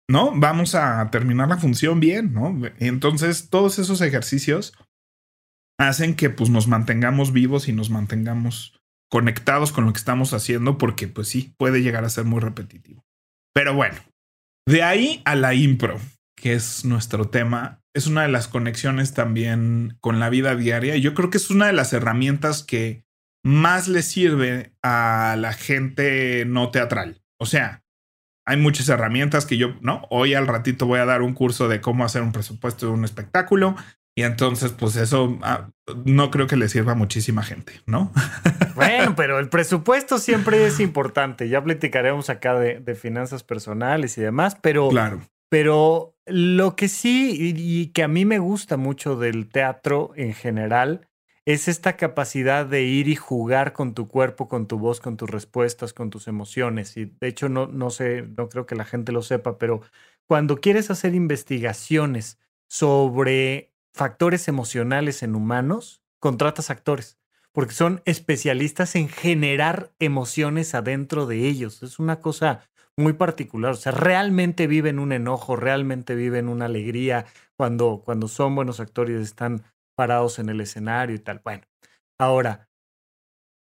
¿no? 0.09 0.33
Vamos 0.35 0.75
a 0.75 1.09
terminar 1.13 1.49
la 1.49 1.59
función 1.59 2.01
bien, 2.01 2.35
¿no? 2.35 2.61
Entonces, 2.81 3.51
todos 3.51 3.79
esos 3.79 4.01
ejercicios 4.01 4.73
hacen 5.79 6.17
que 6.17 6.29
pues 6.29 6.51
nos 6.51 6.67
mantengamos 6.67 7.33
vivos 7.33 7.69
y 7.69 7.73
nos 7.73 7.89
mantengamos 7.89 8.77
conectados 9.09 9.71
con 9.71 9.87
lo 9.87 9.93
que 9.93 10.01
estamos 10.01 10.35
haciendo, 10.35 10.77
porque 10.77 11.07
pues 11.07 11.29
sí, 11.29 11.55
puede 11.57 11.83
llegar 11.83 12.05
a 12.05 12.11
ser 12.11 12.25
muy 12.25 12.41
repetitivo. 12.41 13.05
Pero 13.55 13.75
bueno, 13.75 14.01
de 14.67 14.83
ahí 14.83 15.23
a 15.25 15.37
la 15.37 15.55
impro, 15.55 16.01
que 16.37 16.55
es 16.55 16.85
nuestro 16.85 17.29
tema, 17.29 17.80
es 17.95 18.07
una 18.07 18.23
de 18.23 18.29
las 18.29 18.49
conexiones 18.49 19.15
también 19.15 19.97
con 20.01 20.21
la 20.21 20.31
vida 20.31 20.55
diaria. 20.55 20.97
Y 20.97 21.01
yo 21.01 21.15
creo 21.15 21.31
que 21.31 21.39
es 21.39 21.51
una 21.51 21.67
de 21.67 21.73
las 21.73 21.93
herramientas 21.93 22.63
que 22.63 23.05
más 23.45 23.89
le 23.89 24.03
sirve 24.03 24.73
a 24.83 25.37
la 25.39 25.53
gente 25.53 26.45
no 26.47 26.71
teatral. 26.71 27.23
O 27.39 27.47
sea, 27.47 27.83
hay 28.47 28.57
muchas 28.57 28.89
herramientas 28.89 29.47
que 29.47 29.57
yo, 29.57 29.75
¿no? 29.81 30.07
Hoy 30.11 30.35
al 30.35 30.47
ratito 30.47 30.87
voy 30.87 31.01
a 31.01 31.05
dar 31.05 31.23
un 31.23 31.35
curso 31.35 31.69
de 31.69 31.81
cómo 31.81 32.05
hacer 32.05 32.23
un 32.23 32.33
presupuesto 32.33 32.87
de 32.87 32.93
un 32.93 33.05
espectáculo. 33.05 33.77
Y 34.17 34.23
entonces, 34.23 34.73
pues 34.73 34.97
eso 34.97 35.39
ah, 35.43 35.71
no 36.05 36.31
creo 36.31 36.47
que 36.47 36.57
le 36.57 36.69
sirva 36.69 36.93
a 36.93 36.97
muchísima 36.97 37.43
gente, 37.43 37.81
¿no? 37.87 38.13
Bueno, 38.75 39.15
pero 39.15 39.39
el 39.39 39.51
presupuesto 39.51 40.19
siempre 40.19 40.65
es 40.65 40.81
importante. 40.81 41.51
Ya 41.51 41.63
platicaremos 41.63 42.31
acá 42.31 42.55
de, 42.55 42.81
de 42.81 42.95
finanzas 42.95 43.43
personales 43.43 44.17
y 44.17 44.23
demás, 44.23 44.57
pero 44.63 44.89
claro. 44.89 45.21
Pero 45.51 46.17
lo 46.27 46.77
que 46.77 46.89
sí, 46.89 47.37
y, 47.57 47.89
que 47.89 48.05
a 48.05 48.09
mí 48.09 48.25
me 48.25 48.39
gusta 48.39 48.77
mucho 48.77 49.17
del 49.17 49.49
teatro 49.51 50.13
en 50.15 50.33
general, 50.33 51.09
es 51.45 51.67
esta 51.67 51.97
capacidad 51.97 52.65
de 52.65 52.85
ir 52.85 53.09
y 53.09 53.17
jugar 53.17 53.73
con 53.73 53.93
tu 53.93 54.07
cuerpo, 54.07 54.49
con 54.49 54.69
tu 54.69 54.79
voz, 54.79 55.01
con 55.01 55.17
tus 55.17 55.29
respuestas, 55.29 55.93
con 55.93 56.09
tus 56.09 56.29
emociones. 56.29 56.97
Y 56.97 57.07
de 57.07 57.27
hecho, 57.27 57.49
no, 57.49 57.67
no 57.67 57.91
sé, 57.91 58.23
no 58.23 58.49
creo 58.49 58.65
que 58.65 58.77
la 58.77 58.85
gente 58.85 59.11
lo 59.11 59.23
sepa, 59.23 59.59
pero 59.59 59.83
cuando 60.27 60.61
quieres 60.61 60.89
hacer 60.91 61.17
investigaciones 61.17 62.39
sobre 62.69 63.75
factores 63.93 64.47
emocionales 64.47 65.25
en 65.25 65.35
humanos, 65.35 66.05
contratas 66.21 66.71
actores, 66.71 67.19
porque 67.51 67.75
son 67.75 68.03
especialistas 68.05 68.95
en 68.95 69.09
generar 69.09 69.93
emociones 69.99 70.77
adentro 70.77 71.27
de 71.27 71.49
ellos. 71.49 71.83
Es 71.83 71.99
una 71.99 72.21
cosa 72.21 72.70
muy 73.01 73.15
particular. 73.15 73.73
O 73.73 73.77
sea, 73.77 73.93
realmente 73.93 74.67
viven 74.67 74.99
un 74.99 75.13
enojo, 75.13 75.57
realmente 75.57 76.15
viven 76.15 76.49
una 76.49 76.67
alegría 76.67 77.27
cuando, 77.57 78.03
cuando 78.05 78.29
son 78.29 78.55
buenos 78.55 78.81
actores 78.81 79.21
están 79.21 79.65
parados 79.97 80.39
en 80.39 80.49
el 80.49 80.61
escenario 80.61 81.17
y 81.17 81.19
tal. 81.19 81.41
Bueno, 81.45 81.65
ahora, 82.19 82.69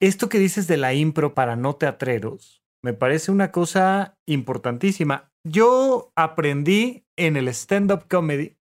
esto 0.00 0.28
que 0.28 0.38
dices 0.38 0.66
de 0.66 0.76
la 0.76 0.94
impro 0.94 1.34
para 1.34 1.56
no 1.56 1.76
teatreros, 1.76 2.64
me 2.82 2.92
parece 2.92 3.30
una 3.30 3.50
cosa 3.50 4.18
importantísima. 4.26 5.32
Yo 5.46 6.12
aprendí 6.16 7.06
en 7.16 7.36
el 7.36 7.48
stand-up 7.48 8.06
comedy, 8.08 8.56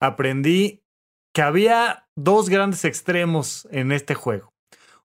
aprendí 0.00 0.82
que 1.34 1.42
había 1.42 2.06
dos 2.16 2.48
grandes 2.48 2.84
extremos 2.84 3.66
en 3.70 3.92
este 3.92 4.14
juego. 4.14 4.52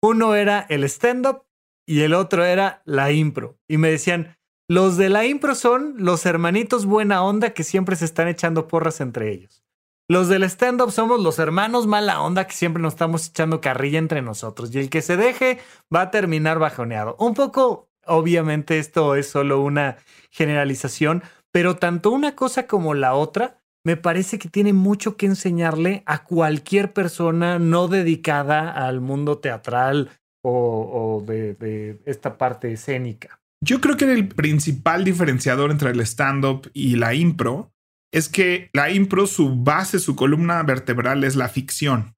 Uno 0.02 0.35
era 0.35 0.64
el 0.68 0.85
stand-up 0.85 1.44
y 1.87 2.00
el 2.00 2.14
otro 2.14 2.44
era 2.44 2.83
la 2.85 3.12
impro. 3.12 3.59
Y 3.68 3.76
me 3.76 3.90
decían, 3.90 4.37
los 4.68 4.97
de 4.97 5.11
la 5.11 5.26
impro 5.26 5.54
son 5.54 5.94
los 5.99 6.25
hermanitos 6.25 6.87
buena 6.87 7.23
onda 7.23 7.50
que 7.50 7.64
siempre 7.64 7.97
se 7.97 8.06
están 8.06 8.28
echando 8.28 8.66
porras 8.66 9.00
entre 9.00 9.30
ellos. 9.30 9.62
Los 10.09 10.28
del 10.28 10.42
stand-up 10.44 10.90
somos 10.90 11.23
los 11.23 11.38
hermanos 11.38 11.87
mala 11.87 12.21
onda 12.21 12.47
que 12.47 12.54
siempre 12.54 12.83
nos 12.83 12.94
estamos 12.94 13.28
echando 13.28 13.61
carrilla 13.61 13.99
entre 13.99 14.21
nosotros. 14.21 14.75
Y 14.75 14.78
el 14.78 14.90
que 14.90 15.00
se 15.00 15.16
deje 15.16 15.59
va 15.94 16.02
a 16.02 16.11
terminar 16.11 16.59
bajoneado. 16.59 17.16
Un 17.18 17.33
poco, 17.35 17.88
obviamente, 18.06 18.78
esto 18.78 19.14
es 19.14 19.28
solo 19.28 19.62
una 19.62 19.97
generalización, 20.30 21.23
pero 21.52 21.76
tanto 21.76 22.11
una 22.11 22.37
cosa 22.37 22.66
como 22.66 22.92
la 22.92 23.14
otra 23.14 23.62
me 23.83 23.97
parece 23.97 24.38
que 24.38 24.49
tiene 24.49 24.73
mucho 24.73 25.16
que 25.16 25.26
enseñarle 25.26 26.02
a 26.06 26.25
cualquier 26.25 26.92
persona 26.92 27.59
no 27.59 27.88
dedicada 27.88 28.71
al 28.71 29.00
mundo 29.00 29.38
teatral 29.38 30.11
o, 30.42 31.23
de 31.26 31.99
esta 32.04 32.37
parte 32.37 32.73
escénica. 32.73 33.40
Yo 33.64 33.80
creo 33.80 33.97
que 33.97 34.12
el 34.12 34.28
principal 34.28 35.04
diferenciador 35.04 35.71
entre 35.71 35.90
el 35.90 36.00
stand-up 36.00 36.71
y 36.75 36.97
la 36.97 37.14
impro 37.14 37.73
es 38.12 38.28
que 38.28 38.68
la 38.75 38.90
impro, 38.90 39.26
su 39.26 39.56
base, 39.56 39.99
su 39.99 40.16
columna 40.16 40.62
vertebral 40.62 41.25
es 41.25 41.35
la 41.35 41.49
ficción, 41.49 42.14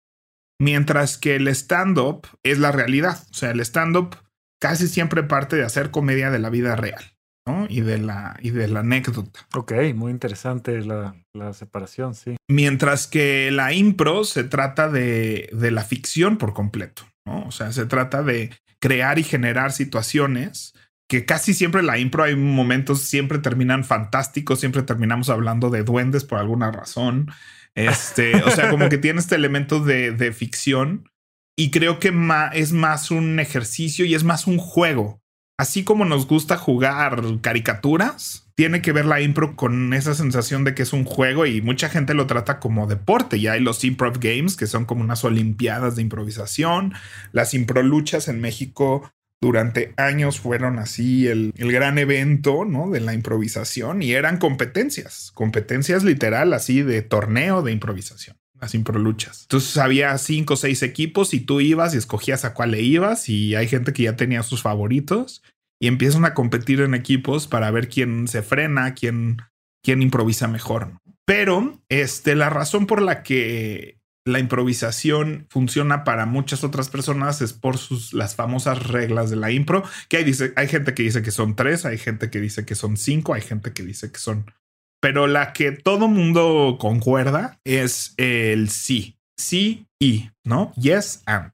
mientras 0.60 1.18
que 1.18 1.36
el 1.36 1.46
stand-up 1.46 2.26
es 2.42 2.58
la 2.58 2.72
realidad. 2.72 3.24
O 3.30 3.34
sea, 3.34 3.52
el 3.52 3.60
stand-up 3.60 4.16
casi 4.60 4.88
siempre 4.88 5.22
parte 5.22 5.54
de 5.54 5.64
hacer 5.64 5.92
comedia 5.92 6.30
de 6.30 6.40
la 6.40 6.50
vida 6.50 6.74
real. 6.74 7.12
¿no? 7.46 7.66
Y 7.68 7.80
de 7.80 7.98
la, 7.98 8.36
y 8.42 8.50
de 8.50 8.66
la 8.66 8.80
anécdota. 8.80 9.46
Ok, 9.54 9.72
muy 9.94 10.10
interesante 10.10 10.80
la, 10.84 11.14
la 11.32 11.52
separación, 11.52 12.16
sí. 12.16 12.36
Mientras 12.50 13.06
que 13.06 13.52
la 13.52 13.72
impro 13.72 14.24
se 14.24 14.42
trata 14.42 14.88
de, 14.88 15.48
de 15.52 15.70
la 15.70 15.84
ficción 15.84 16.38
por 16.38 16.54
completo, 16.54 17.04
¿no? 17.24 17.46
O 17.46 17.52
sea, 17.52 17.70
se 17.70 17.86
trata 17.86 18.24
de 18.24 18.50
crear 18.80 19.20
y 19.20 19.22
generar 19.22 19.70
situaciones 19.70 20.74
que 21.08 21.24
casi 21.24 21.54
siempre 21.54 21.82
la 21.82 21.98
impro 21.98 22.24
hay 22.24 22.36
momentos 22.36 23.02
siempre 23.02 23.38
terminan 23.38 23.84
fantásticos, 23.84 24.60
siempre 24.60 24.82
terminamos 24.82 25.30
hablando 25.30 25.70
de 25.70 25.82
duendes 25.82 26.24
por 26.24 26.38
alguna 26.38 26.72
razón. 26.72 27.30
Este, 27.74 28.42
o 28.42 28.50
sea, 28.50 28.70
como 28.70 28.88
que 28.88 28.98
tiene 28.98 29.20
este 29.20 29.34
elemento 29.34 29.80
de, 29.80 30.10
de 30.10 30.32
ficción 30.32 31.08
y 31.56 31.70
creo 31.70 31.98
que 31.98 32.12
es 32.54 32.72
más 32.72 33.10
un 33.10 33.40
ejercicio 33.40 34.04
y 34.04 34.14
es 34.14 34.24
más 34.24 34.46
un 34.46 34.58
juego. 34.58 35.22
Así 35.58 35.84
como 35.84 36.04
nos 36.04 36.26
gusta 36.26 36.58
jugar 36.58 37.22
caricaturas, 37.40 38.50
tiene 38.56 38.82
que 38.82 38.92
ver 38.92 39.06
la 39.06 39.22
impro 39.22 39.56
con 39.56 39.94
esa 39.94 40.14
sensación 40.14 40.64
de 40.64 40.74
que 40.74 40.82
es 40.82 40.92
un 40.92 41.04
juego 41.04 41.46
y 41.46 41.62
mucha 41.62 41.88
gente 41.88 42.12
lo 42.12 42.26
trata 42.26 42.60
como 42.60 42.86
deporte. 42.86 43.40
Ya 43.40 43.52
hay 43.52 43.60
los 43.60 43.82
improv 43.84 44.18
games 44.18 44.56
que 44.56 44.66
son 44.66 44.84
como 44.84 45.02
unas 45.02 45.24
olimpiadas 45.24 45.96
de 45.96 46.02
improvisación. 46.02 46.92
Las 47.32 47.54
impro 47.54 47.82
luchas 47.82 48.28
en 48.28 48.40
México 48.40 49.10
durante 49.40 49.92
años 49.96 50.40
fueron 50.40 50.78
así 50.78 51.26
el, 51.26 51.52
el, 51.56 51.72
gran 51.72 51.98
evento 51.98 52.64
¿no? 52.64 52.90
de 52.90 53.00
la 53.00 53.14
improvisación 53.14 54.02
y 54.02 54.12
eran 54.12 54.38
competencias, 54.38 55.30
competencias 55.34 56.04
literal 56.04 56.52
así 56.52 56.82
de 56.82 57.02
torneo 57.02 57.62
de 57.62 57.72
improvisación, 57.72 58.36
las 58.60 58.74
improluchas. 58.74 59.42
Entonces 59.42 59.76
había 59.76 60.16
cinco 60.18 60.54
o 60.54 60.56
seis 60.56 60.82
equipos 60.82 61.34
y 61.34 61.40
tú 61.40 61.60
ibas 61.60 61.94
y 61.94 61.98
escogías 61.98 62.44
a 62.44 62.54
cuál 62.54 62.72
le 62.72 62.82
ibas 62.82 63.28
y 63.28 63.54
hay 63.54 63.68
gente 63.68 63.92
que 63.92 64.04
ya 64.04 64.16
tenía 64.16 64.42
sus 64.42 64.62
favoritos 64.62 65.42
y 65.78 65.88
empiezan 65.88 66.24
a 66.24 66.34
competir 66.34 66.80
en 66.80 66.94
equipos 66.94 67.46
para 67.46 67.70
ver 67.70 67.88
quién 67.88 68.28
se 68.28 68.42
frena, 68.42 68.94
quién, 68.94 69.42
quién 69.82 70.00
improvisa 70.00 70.48
mejor. 70.48 70.98
Pero 71.26 71.82
este, 71.88 72.34
la 72.34 72.48
razón 72.48 72.86
por 72.86 73.02
la 73.02 73.22
que 73.22 73.98
la 74.26 74.40
improvisación 74.40 75.46
funciona 75.48 76.02
para 76.02 76.26
muchas 76.26 76.64
otras 76.64 76.88
personas 76.88 77.40
es 77.40 77.52
por 77.52 77.78
sus 77.78 78.12
las 78.12 78.34
famosas 78.34 78.86
reglas 78.88 79.30
de 79.30 79.36
la 79.36 79.52
impro, 79.52 79.84
que 80.08 80.18
hay, 80.18 80.24
dice, 80.24 80.52
hay 80.56 80.66
gente 80.66 80.94
que 80.94 81.04
dice 81.04 81.22
que 81.22 81.30
son 81.30 81.54
tres, 81.54 81.86
hay 81.86 81.96
gente 81.96 82.28
que 82.28 82.40
dice 82.40 82.66
que 82.66 82.74
son 82.74 82.96
cinco, 82.96 83.34
hay 83.34 83.42
gente 83.42 83.72
que 83.72 83.84
dice 83.84 84.10
que 84.10 84.18
son... 84.18 84.50
Pero 85.00 85.28
la 85.28 85.52
que 85.52 85.70
todo 85.70 86.08
mundo 86.08 86.76
concuerda 86.80 87.60
es 87.64 88.14
el 88.16 88.68
sí, 88.68 89.16
sí 89.38 89.86
y, 90.00 90.30
¿no? 90.44 90.72
Yes 90.74 91.22
and. 91.26 91.52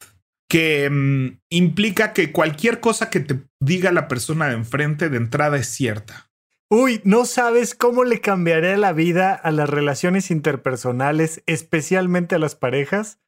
Que 0.49 0.89
mmm, 0.91 1.41
implica 1.51 2.15
que 2.15 2.33
cualquier 2.33 2.81
cosa 2.81 3.11
que 3.11 3.21
te 3.21 3.43
diga 3.61 3.93
la 3.93 4.09
persona 4.09 4.49
de 4.49 4.55
enfrente 4.55 5.11
de 5.11 5.19
entrada 5.19 5.59
es 5.59 5.67
cierta. 5.67 6.32
Uy, 6.75 7.03
no 7.05 7.27
sabes 7.27 7.75
cómo 7.75 8.03
le 8.03 8.23
cambiaría 8.23 8.79
la 8.79 8.95
vida 8.95 9.35
a 9.35 9.51
las 9.51 9.69
relaciones 9.69 10.31
interpersonales, 10.31 11.43
especialmente 11.45 12.37
a 12.37 12.39
las 12.39 12.55
parejas, 12.55 13.21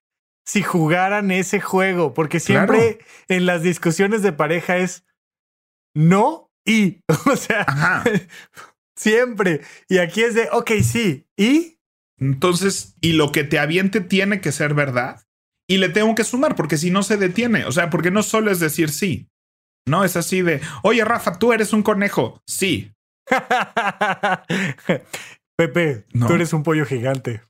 si 0.47 0.63
jugaran 0.63 1.31
ese 1.31 1.61
juego, 1.61 2.15
porque 2.15 2.41
siempre 2.41 2.97
claro. 2.97 3.13
en 3.29 3.45
las 3.45 3.63
discusiones 3.63 4.23
de 4.23 4.33
pareja 4.33 4.79
es 4.79 5.05
no 5.95 6.51
y, 6.65 7.03
o 7.31 7.37
sea, 7.37 7.67
Ajá. 7.69 8.05
siempre. 8.97 9.61
Y 9.91 9.99
aquí 9.99 10.23
es 10.23 10.35
de, 10.35 10.49
ok, 10.51 10.71
sí, 10.83 11.27
y. 11.37 11.79
Entonces, 12.19 12.97
y 13.03 13.13
lo 13.13 13.31
que 13.31 13.45
te 13.45 13.59
aviente 13.59 14.01
tiene 14.01 14.41
que 14.41 14.53
ser 14.53 14.73
verdad. 14.73 15.21
Y 15.69 15.77
le 15.77 15.91
tengo 15.91 16.15
que 16.15 16.25
sumar, 16.25 16.57
porque 16.57 16.79
si 16.79 16.91
no 16.91 17.03
se 17.03 17.19
detiene, 17.19 17.67
o 17.67 17.73
sea, 17.73 17.91
porque 17.91 18.11
no 18.11 18.23
solo 18.23 18.51
es 18.51 18.59
decir 18.59 18.89
sí. 18.89 19.29
No 19.87 20.03
es 20.03 20.17
así 20.17 20.41
de, 20.41 20.63
oye 20.83 21.05
Rafa, 21.05 21.39
tú 21.39 21.53
eres 21.53 21.75
un 21.75 21.83
conejo. 21.83 22.43
Sí, 22.47 22.94
Pepe, 25.57 26.05
no. 26.13 26.27
tú 26.27 26.35
eres 26.35 26.53
un 26.53 26.63
pollo 26.63 26.85
gigante. 26.85 27.43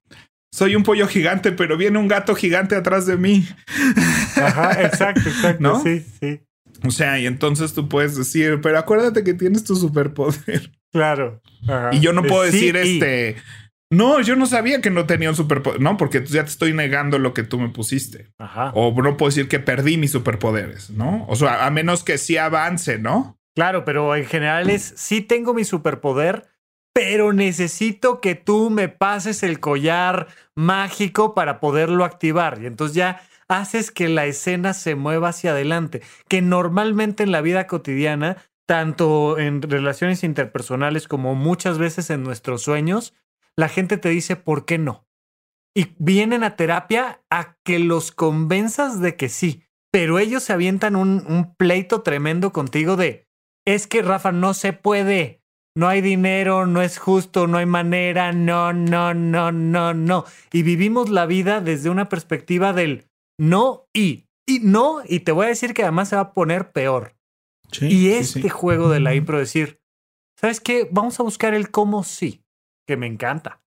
Soy 0.53 0.77
un 0.77 0.85
pollo 0.85 1.09
gigante, 1.09 1.51
pero 1.53 1.77
viene 1.77 1.99
un 1.99 2.07
gato 2.07 2.35
gigante 2.35 2.77
atrás 2.77 3.07
de 3.07 3.17
mí. 3.17 3.47
Ajá, 4.37 4.83
exacto, 4.83 5.29
exacto. 5.29 5.63
¿No? 5.63 5.83
Sí, 5.83 6.05
sí. 6.21 6.41
O 6.87 6.91
sea, 6.91 7.19
y 7.19 7.27
entonces 7.27 7.73
tú 7.73 7.89
puedes 7.89 8.15
decir, 8.17 8.61
pero 8.63 8.79
acuérdate 8.79 9.25
que 9.25 9.35
tienes 9.35 9.65
tu 9.65 9.75
superpoder. 9.75 10.71
Claro. 10.93 11.41
Ajá. 11.67 11.91
Y 11.93 12.01
yo 12.01 12.13
no 12.13 12.23
puedo 12.23 12.45
Sí, 12.53 12.71
decir 12.71 12.77
y- 12.77 12.95
este. 12.95 13.37
No, 13.91 14.21
yo 14.21 14.37
no 14.37 14.47
sabía 14.47 14.81
que 14.81 14.91
no 14.91 15.07
tenía 15.07 15.31
un 15.31 15.37
superpoder. 15.37 15.81
No, 15.81 15.97
porque 15.97 16.25
ya 16.25 16.45
te 16.45 16.51
estoy 16.51 16.73
negando 16.73 17.19
lo 17.19 17.35
que 17.35 17.43
tú 17.43 17.59
me 17.59 17.69
pusiste. 17.69 18.29
Ajá. 18.39 18.71
O 18.75 18.93
no 19.03 19.17
puedo 19.17 19.31
decir 19.31 19.49
que 19.49 19.61
perdí 19.61 19.97
mis 19.97 20.13
superpoderes, 20.13 20.91
¿no? 20.91 21.25
O 21.29 21.37
sea, 21.37 21.67
a 21.67 21.71
menos 21.71 22.05
que 22.05 22.19
sí 22.19 22.37
avance, 22.37 22.99
¿no? 22.99 23.39
Claro, 23.55 23.85
pero 23.85 24.17
en 24.17 24.27
general 24.27 24.69
es, 24.69 24.95
sí 24.97 25.21
tengo 25.21 25.55
mi 25.55 25.65
superpoder, 25.65 26.49
pero 26.93 27.33
necesito 27.33 28.21
que 28.21 28.35
tú 28.35 28.71
me 28.71 28.89
pases 28.89 29.43
el 29.43 29.61
collar 29.61 30.29
mágico 30.55 31.35
para 31.35 31.61
poderlo 31.61 32.05
activar. 32.05 32.61
Y 32.63 32.67
entonces 32.67 32.97
ya 32.97 33.23
haces 33.49 33.91
que 33.91 34.09
la 34.09 34.27
escena 34.27 34.75
se 34.75 34.95
mueva 34.95 35.29
hacia 35.29 35.51
adelante, 35.53 36.03
que 36.29 36.43
normalmente 36.43 37.23
en 37.23 37.33
la 37.33 37.41
vida 37.41 37.67
cotidiana, 37.67 38.39
tanto 38.67 39.39
en 39.39 39.63
relaciones 39.63 40.25
interpersonales 40.25 41.07
como 41.09 41.35
muchas 41.35 41.79
veces 41.79 42.11
en 42.11 42.23
nuestros 42.23 42.63
sueños, 42.63 43.15
la 43.57 43.69
gente 43.69 43.99
te 43.99 44.09
dice, 44.09 44.37
¿por 44.37 44.65
qué 44.65 44.79
no? 44.79 45.07
Y 45.77 45.95
vienen 45.99 46.45
a 46.45 46.57
terapia 46.57 47.21
a 47.31 47.57
que 47.65 47.79
los 47.79 48.13
convenzas 48.13 49.01
de 49.01 49.17
que 49.17 49.29
sí, 49.29 49.65
pero 49.93 50.19
ellos 50.19 50.43
se 50.43 50.53
avientan 50.53 50.97
un, 50.97 51.25
un 51.29 51.55
pleito 51.57 52.03
tremendo 52.03 52.53
contigo 52.53 52.97
de, 52.97 53.24
es 53.65 53.87
que 53.87 54.03
Rafa 54.03 54.33
no 54.33 54.55
se 54.55 54.73
puede. 54.73 55.41
No 55.77 55.89
hay 55.89 56.01
dinero, 56.01 56.67
no 56.67 56.83
es 56.83 56.99
justo, 56.99 57.49
no 57.49 57.59
hay 57.59 57.67
manera, 57.67 58.33
no, 58.33 58.73
no, 58.73 59.13
no, 59.13 59.51
no, 59.51 59.93
no. 59.93 60.25
Y 60.53 60.63
vivimos 60.63 61.11
la 61.11 61.27
vida 61.27 61.61
desde 61.61 61.91
una 61.91 62.09
perspectiva 62.09 62.73
del 62.73 63.09
no 63.39 63.89
y, 63.93 64.27
y 64.47 64.61
no, 64.61 65.03
y 65.05 65.21
te 65.21 65.33
voy 65.33 65.47
a 65.47 65.49
decir 65.49 65.75
que 65.75 65.83
además 65.83 66.11
se 66.11 66.17
va 66.17 66.23
a 66.23 66.33
poner 66.33 66.71
peor. 66.71 67.17
Sí, 67.73 67.87
y 67.89 68.11
este 68.11 68.51
juego 68.51 68.89
de 68.89 69.01
la 69.01 69.17
impro 69.17 69.39
decir, 69.39 69.81
¿sabes 70.39 70.61
qué? 70.61 70.89
Vamos 70.93 71.19
a 71.19 71.25
buscar 71.25 71.55
el 71.55 71.73
cómo 71.73 72.05
sí, 72.05 72.45
que 72.87 72.97
me 72.97 73.09
encanta. 73.09 73.61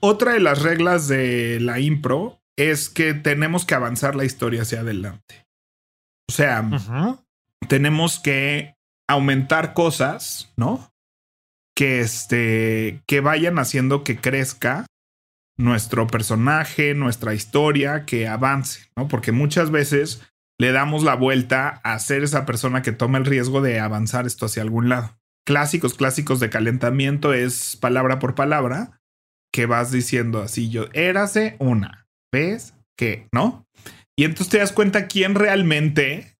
Otra 0.00 0.34
de 0.34 0.40
las 0.40 0.62
reglas 0.62 1.08
de 1.08 1.58
la 1.60 1.80
impro 1.80 2.40
es 2.56 2.88
que 2.88 3.14
tenemos 3.14 3.64
que 3.64 3.74
avanzar 3.74 4.14
la 4.14 4.24
historia 4.24 4.62
hacia 4.62 4.80
adelante. 4.80 5.46
O 6.28 6.32
sea, 6.32 6.68
tenemos 7.68 8.20
que 8.20 8.76
aumentar 9.12 9.74
cosas, 9.74 10.52
¿no? 10.56 10.90
Que 11.76 12.00
este, 12.00 13.02
que 13.06 13.20
vayan 13.20 13.58
haciendo 13.58 14.04
que 14.04 14.16
crezca 14.16 14.86
nuestro 15.56 16.06
personaje, 16.06 16.94
nuestra 16.94 17.34
historia, 17.34 18.04
que 18.04 18.28
avance, 18.28 18.88
¿no? 18.96 19.08
Porque 19.08 19.32
muchas 19.32 19.70
veces 19.70 20.22
le 20.58 20.72
damos 20.72 21.02
la 21.02 21.14
vuelta 21.14 21.80
a 21.84 21.98
ser 21.98 22.22
esa 22.22 22.46
persona 22.46 22.82
que 22.82 22.92
toma 22.92 23.18
el 23.18 23.24
riesgo 23.24 23.60
de 23.62 23.80
avanzar 23.80 24.26
esto 24.26 24.46
hacia 24.46 24.62
algún 24.62 24.88
lado. 24.88 25.18
Clásicos, 25.44 25.94
clásicos 25.94 26.40
de 26.40 26.50
calentamiento 26.50 27.34
es 27.34 27.76
palabra 27.76 28.18
por 28.18 28.34
palabra 28.34 29.00
que 29.52 29.66
vas 29.66 29.90
diciendo 29.92 30.40
así, 30.40 30.70
yo, 30.70 30.86
érase 30.92 31.56
una, 31.58 32.06
¿ves? 32.32 32.74
Que, 32.96 33.28
¿no? 33.32 33.66
Y 34.16 34.24
entonces 34.24 34.48
te 34.48 34.58
das 34.58 34.72
cuenta 34.72 35.08
quién 35.08 35.34
realmente 35.34 36.36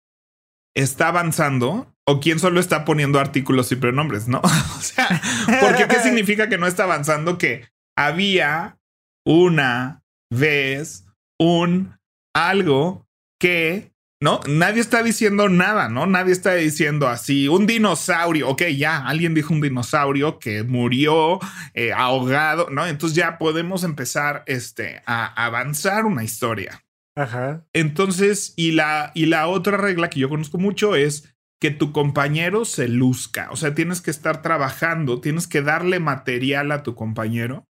está 0.74 1.08
avanzando 1.08 1.91
o 2.06 2.20
quién 2.20 2.38
solo 2.38 2.60
está 2.60 2.84
poniendo 2.84 3.18
artículos 3.18 3.70
y 3.72 3.76
pronombres, 3.76 4.28
¿no? 4.28 4.40
o 4.78 4.80
sea, 4.80 5.20
porque 5.60 5.86
qué 5.88 6.00
significa 6.00 6.48
que 6.48 6.58
no 6.58 6.66
está 6.66 6.84
avanzando 6.84 7.38
que 7.38 7.68
había 7.96 8.78
una 9.24 10.02
vez 10.30 11.04
un 11.38 11.98
algo 12.34 13.06
que 13.38 13.92
no 14.20 14.40
nadie 14.46 14.80
está 14.80 15.02
diciendo 15.02 15.48
nada, 15.48 15.88
¿no? 15.88 16.06
Nadie 16.06 16.32
está 16.32 16.54
diciendo 16.54 17.08
así 17.08 17.48
un 17.48 17.66
dinosaurio. 17.66 18.48
Ok, 18.48 18.62
ya 18.76 19.04
alguien 19.04 19.34
dijo 19.34 19.52
un 19.52 19.60
dinosaurio 19.60 20.38
que 20.38 20.62
murió 20.62 21.40
eh, 21.74 21.92
ahogado, 21.92 22.68
¿no? 22.70 22.86
Entonces 22.86 23.16
ya 23.16 23.36
podemos 23.36 23.82
empezar 23.82 24.44
este, 24.46 25.02
a 25.06 25.44
avanzar 25.44 26.04
una 26.04 26.22
historia. 26.22 26.84
Ajá. 27.16 27.66
Entonces, 27.72 28.54
y 28.56 28.72
la, 28.72 29.10
y 29.14 29.26
la 29.26 29.48
otra 29.48 29.76
regla 29.76 30.08
que 30.08 30.20
yo 30.20 30.28
conozco 30.28 30.56
mucho 30.56 30.94
es 30.94 31.31
que 31.62 31.70
tu 31.70 31.92
compañero 31.92 32.64
se 32.64 32.88
luzca. 32.88 33.48
O 33.52 33.56
sea, 33.56 33.72
tienes 33.72 34.00
que 34.00 34.10
estar 34.10 34.42
trabajando, 34.42 35.20
tienes 35.20 35.46
que 35.46 35.62
darle 35.62 36.00
material 36.00 36.72
a 36.72 36.82
tu 36.82 36.96
compañero 36.96 37.68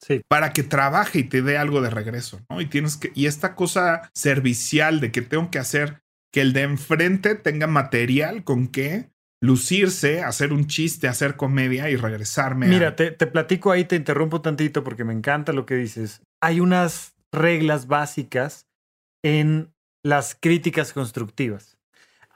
Sí. 0.00 0.20
para 0.28 0.52
que 0.52 0.62
trabaje 0.62 1.18
y 1.18 1.24
te 1.24 1.42
dé 1.42 1.58
algo 1.58 1.80
de 1.80 1.90
regreso, 1.90 2.40
¿no? 2.48 2.60
Y 2.60 2.66
tienes 2.66 2.96
que, 2.96 3.10
y 3.16 3.26
esta 3.26 3.56
cosa 3.56 4.12
servicial 4.14 5.00
de 5.00 5.10
que 5.10 5.22
tengo 5.22 5.50
que 5.50 5.58
hacer 5.58 6.02
que 6.32 6.40
el 6.40 6.52
de 6.52 6.62
enfrente 6.62 7.34
tenga 7.34 7.66
material 7.66 8.44
con 8.44 8.68
que 8.68 9.10
lucirse, 9.42 10.22
hacer 10.22 10.52
un 10.52 10.68
chiste, 10.68 11.08
hacer 11.08 11.34
comedia 11.34 11.90
y 11.90 11.96
regresarme. 11.96 12.68
Mira, 12.68 12.94
te, 12.94 13.10
te 13.10 13.26
platico 13.26 13.72
ahí, 13.72 13.84
te 13.86 13.96
interrumpo 13.96 14.40
tantito 14.40 14.84
porque 14.84 15.02
me 15.02 15.14
encanta 15.14 15.52
lo 15.52 15.66
que 15.66 15.74
dices. 15.74 16.22
Hay 16.40 16.60
unas 16.60 17.16
reglas 17.32 17.88
básicas 17.88 18.68
en 19.24 19.72
las 20.04 20.36
críticas 20.40 20.92
constructivas 20.92 21.75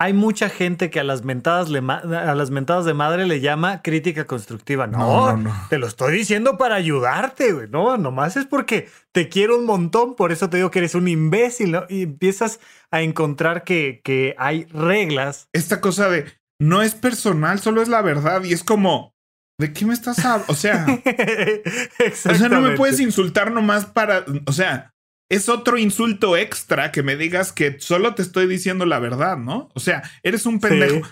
hay 0.00 0.14
mucha 0.14 0.48
gente 0.48 0.88
que 0.88 0.98
a 0.98 1.04
las 1.04 1.24
mentadas, 1.24 1.68
a 1.68 2.34
las 2.34 2.50
mentadas 2.50 2.86
de 2.86 2.94
madre 2.94 3.26
le 3.26 3.40
llama 3.42 3.82
crítica 3.82 4.26
constructiva. 4.26 4.86
No, 4.86 5.36
no, 5.36 5.54
te 5.68 5.76
lo 5.76 5.86
estoy 5.86 6.16
diciendo 6.16 6.56
para 6.56 6.76
ayudarte, 6.76 7.52
güey. 7.52 7.68
No, 7.68 7.98
nomás 7.98 8.38
es 8.38 8.46
porque 8.46 8.88
te 9.12 9.28
quiero 9.28 9.58
un 9.58 9.66
montón, 9.66 10.16
por 10.16 10.32
eso 10.32 10.48
te 10.48 10.56
digo 10.56 10.70
que 10.70 10.78
eres 10.78 10.94
un 10.94 11.06
imbécil, 11.06 11.72
¿no? 11.72 11.84
Y 11.90 12.04
empiezas 12.04 12.60
a 12.90 13.02
encontrar 13.02 13.62
que, 13.62 14.00
que 14.02 14.34
hay 14.38 14.64
reglas. 14.72 15.50
Esta 15.52 15.82
cosa 15.82 16.08
de 16.08 16.24
no 16.58 16.80
es 16.80 16.94
personal, 16.94 17.58
solo 17.58 17.82
es 17.82 17.88
la 17.88 18.00
verdad 18.00 18.42
y 18.42 18.54
es 18.54 18.64
como, 18.64 19.14
¿de 19.58 19.74
qué 19.74 19.84
me 19.84 19.92
estás 19.92 20.24
hablando? 20.24 20.50
O 20.50 20.54
sea, 20.54 20.86
o 22.30 22.34
sea, 22.34 22.48
no 22.48 22.62
me 22.62 22.74
puedes 22.74 23.00
insultar 23.00 23.52
nomás 23.52 23.84
para, 23.84 24.24
o 24.46 24.52
sea, 24.52 24.89
es 25.30 25.48
otro 25.48 25.78
insulto 25.78 26.36
extra 26.36 26.90
que 26.90 27.02
me 27.02 27.16
digas 27.16 27.52
que 27.52 27.78
solo 27.78 28.14
te 28.14 28.22
estoy 28.22 28.46
diciendo 28.48 28.84
la 28.84 28.98
verdad, 28.98 29.38
¿no? 29.38 29.70
O 29.74 29.80
sea, 29.80 30.02
eres 30.22 30.44
un 30.44 30.58
pendejo. 30.58 31.08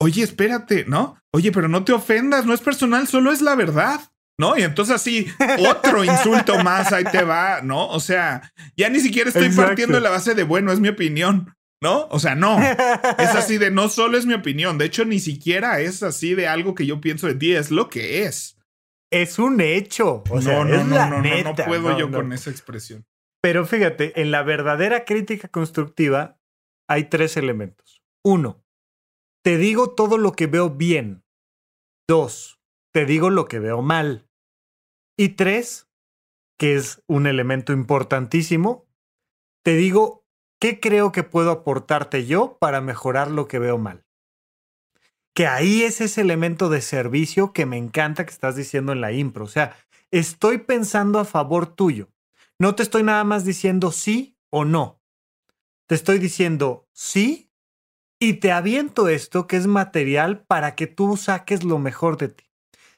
Oye, 0.00 0.22
espérate, 0.22 0.84
¿no? 0.86 1.20
Oye, 1.32 1.50
pero 1.50 1.68
no 1.68 1.84
te 1.84 1.92
ofendas, 1.92 2.46
no 2.46 2.54
es 2.54 2.60
personal, 2.60 3.08
solo 3.08 3.32
es 3.32 3.42
la 3.42 3.54
verdad. 3.54 4.00
¿No? 4.38 4.54
Y 4.54 4.62
entonces 4.62 4.94
así, 4.94 5.26
otro 5.66 6.04
insulto 6.04 6.62
más, 6.62 6.92
ahí 6.92 7.04
te 7.04 7.24
va, 7.24 7.62
¿no? 7.62 7.88
O 7.88 8.00
sea, 8.00 8.52
ya 8.76 8.90
ni 8.90 9.00
siquiera 9.00 9.30
estoy 9.30 9.48
partiendo 9.48 9.94
de 9.94 10.02
la 10.02 10.10
base 10.10 10.34
de, 10.34 10.42
bueno, 10.42 10.72
es 10.72 10.78
mi 10.78 10.88
opinión, 10.88 11.56
¿no? 11.82 12.06
O 12.10 12.18
sea, 12.18 12.34
no. 12.34 12.60
Es 12.60 13.30
así 13.30 13.56
de, 13.56 13.70
no 13.70 13.88
solo 13.88 14.18
es 14.18 14.26
mi 14.26 14.34
opinión, 14.34 14.76
de 14.76 14.84
hecho, 14.84 15.06
ni 15.06 15.20
siquiera 15.20 15.80
es 15.80 16.02
así 16.02 16.34
de 16.34 16.48
algo 16.48 16.74
que 16.74 16.84
yo 16.84 17.00
pienso 17.00 17.26
de 17.28 17.34
ti, 17.34 17.54
es 17.54 17.70
lo 17.70 17.88
que 17.88 18.24
es. 18.24 18.58
Es 19.10 19.38
un 19.38 19.62
hecho. 19.62 20.22
O 20.28 20.42
sea, 20.42 20.62
no, 20.64 20.84
no, 20.84 20.84
no, 20.84 21.22
no, 21.22 21.42
no, 21.42 21.54
puedo 21.54 21.98
yo 21.98 22.10
con 22.10 22.34
esa 22.34 22.50
expresión. 22.50 23.06
Pero 23.46 23.64
fíjate, 23.64 24.20
en 24.20 24.32
la 24.32 24.42
verdadera 24.42 25.04
crítica 25.04 25.46
constructiva 25.46 26.36
hay 26.88 27.04
tres 27.04 27.36
elementos. 27.36 28.02
Uno, 28.24 28.64
te 29.44 29.56
digo 29.56 29.94
todo 29.94 30.18
lo 30.18 30.32
que 30.32 30.48
veo 30.48 30.70
bien. 30.70 31.22
Dos, 32.08 32.60
te 32.92 33.06
digo 33.06 33.30
lo 33.30 33.44
que 33.44 33.60
veo 33.60 33.82
mal. 33.82 34.28
Y 35.16 35.36
tres, 35.36 35.88
que 36.58 36.74
es 36.74 37.04
un 37.06 37.28
elemento 37.28 37.72
importantísimo, 37.72 38.88
te 39.64 39.76
digo 39.76 40.26
qué 40.60 40.80
creo 40.80 41.12
que 41.12 41.22
puedo 41.22 41.52
aportarte 41.52 42.26
yo 42.26 42.58
para 42.58 42.80
mejorar 42.80 43.30
lo 43.30 43.46
que 43.46 43.60
veo 43.60 43.78
mal. 43.78 44.04
Que 45.36 45.46
ahí 45.46 45.84
es 45.84 46.00
ese 46.00 46.20
elemento 46.20 46.68
de 46.68 46.80
servicio 46.80 47.52
que 47.52 47.64
me 47.64 47.76
encanta 47.76 48.26
que 48.26 48.32
estás 48.32 48.56
diciendo 48.56 48.90
en 48.90 49.00
la 49.00 49.12
impro. 49.12 49.44
O 49.44 49.48
sea, 49.48 49.76
estoy 50.10 50.58
pensando 50.58 51.20
a 51.20 51.24
favor 51.24 51.72
tuyo. 51.72 52.08
No 52.58 52.74
te 52.74 52.82
estoy 52.82 53.02
nada 53.02 53.22
más 53.24 53.44
diciendo 53.44 53.92
sí 53.92 54.38
o 54.50 54.64
no. 54.64 55.02
Te 55.86 55.94
estoy 55.94 56.18
diciendo 56.18 56.88
sí 56.92 57.52
y 58.18 58.34
te 58.34 58.50
aviento 58.50 59.08
esto 59.08 59.46
que 59.46 59.56
es 59.56 59.66
material 59.66 60.44
para 60.46 60.74
que 60.74 60.86
tú 60.86 61.16
saques 61.18 61.64
lo 61.64 61.78
mejor 61.78 62.16
de 62.16 62.28
ti. 62.28 62.44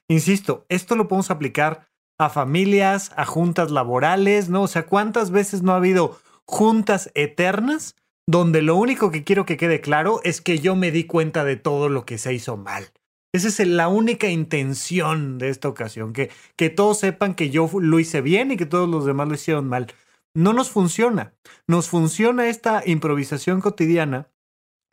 Insisto, 0.08 0.64
esto 0.68 0.94
lo 0.94 1.08
podemos 1.08 1.30
aplicar 1.30 1.88
a 2.18 2.30
familias, 2.30 3.12
a 3.16 3.24
juntas 3.24 3.70
laborales, 3.70 4.48
¿no? 4.48 4.62
O 4.62 4.68
sea, 4.68 4.86
¿cuántas 4.86 5.30
veces 5.30 5.62
no 5.62 5.72
ha 5.72 5.76
habido 5.76 6.18
juntas 6.46 7.10
eternas 7.14 7.96
donde 8.26 8.62
lo 8.62 8.76
único 8.76 9.10
que 9.10 9.24
quiero 9.24 9.44
que 9.44 9.56
quede 9.56 9.80
claro 9.80 10.20
es 10.22 10.40
que 10.40 10.60
yo 10.60 10.76
me 10.76 10.92
di 10.92 11.04
cuenta 11.04 11.44
de 11.44 11.56
todo 11.56 11.88
lo 11.88 12.06
que 12.06 12.18
se 12.18 12.32
hizo 12.32 12.56
mal? 12.56 12.92
Esa 13.32 13.48
es 13.48 13.66
la 13.66 13.88
única 13.88 14.28
intención 14.28 15.38
de 15.38 15.50
esta 15.50 15.68
ocasión, 15.68 16.12
que, 16.12 16.30
que 16.56 16.70
todos 16.70 16.98
sepan 16.98 17.34
que 17.34 17.50
yo 17.50 17.70
lo 17.80 18.00
hice 18.00 18.20
bien 18.22 18.50
y 18.50 18.56
que 18.56 18.66
todos 18.66 18.88
los 18.88 19.04
demás 19.04 19.28
lo 19.28 19.34
hicieron 19.34 19.68
mal. 19.68 19.86
No 20.34 20.52
nos 20.52 20.70
funciona. 20.70 21.34
Nos 21.66 21.88
funciona 21.88 22.48
esta 22.48 22.82
improvisación 22.86 23.60
cotidiana 23.60 24.28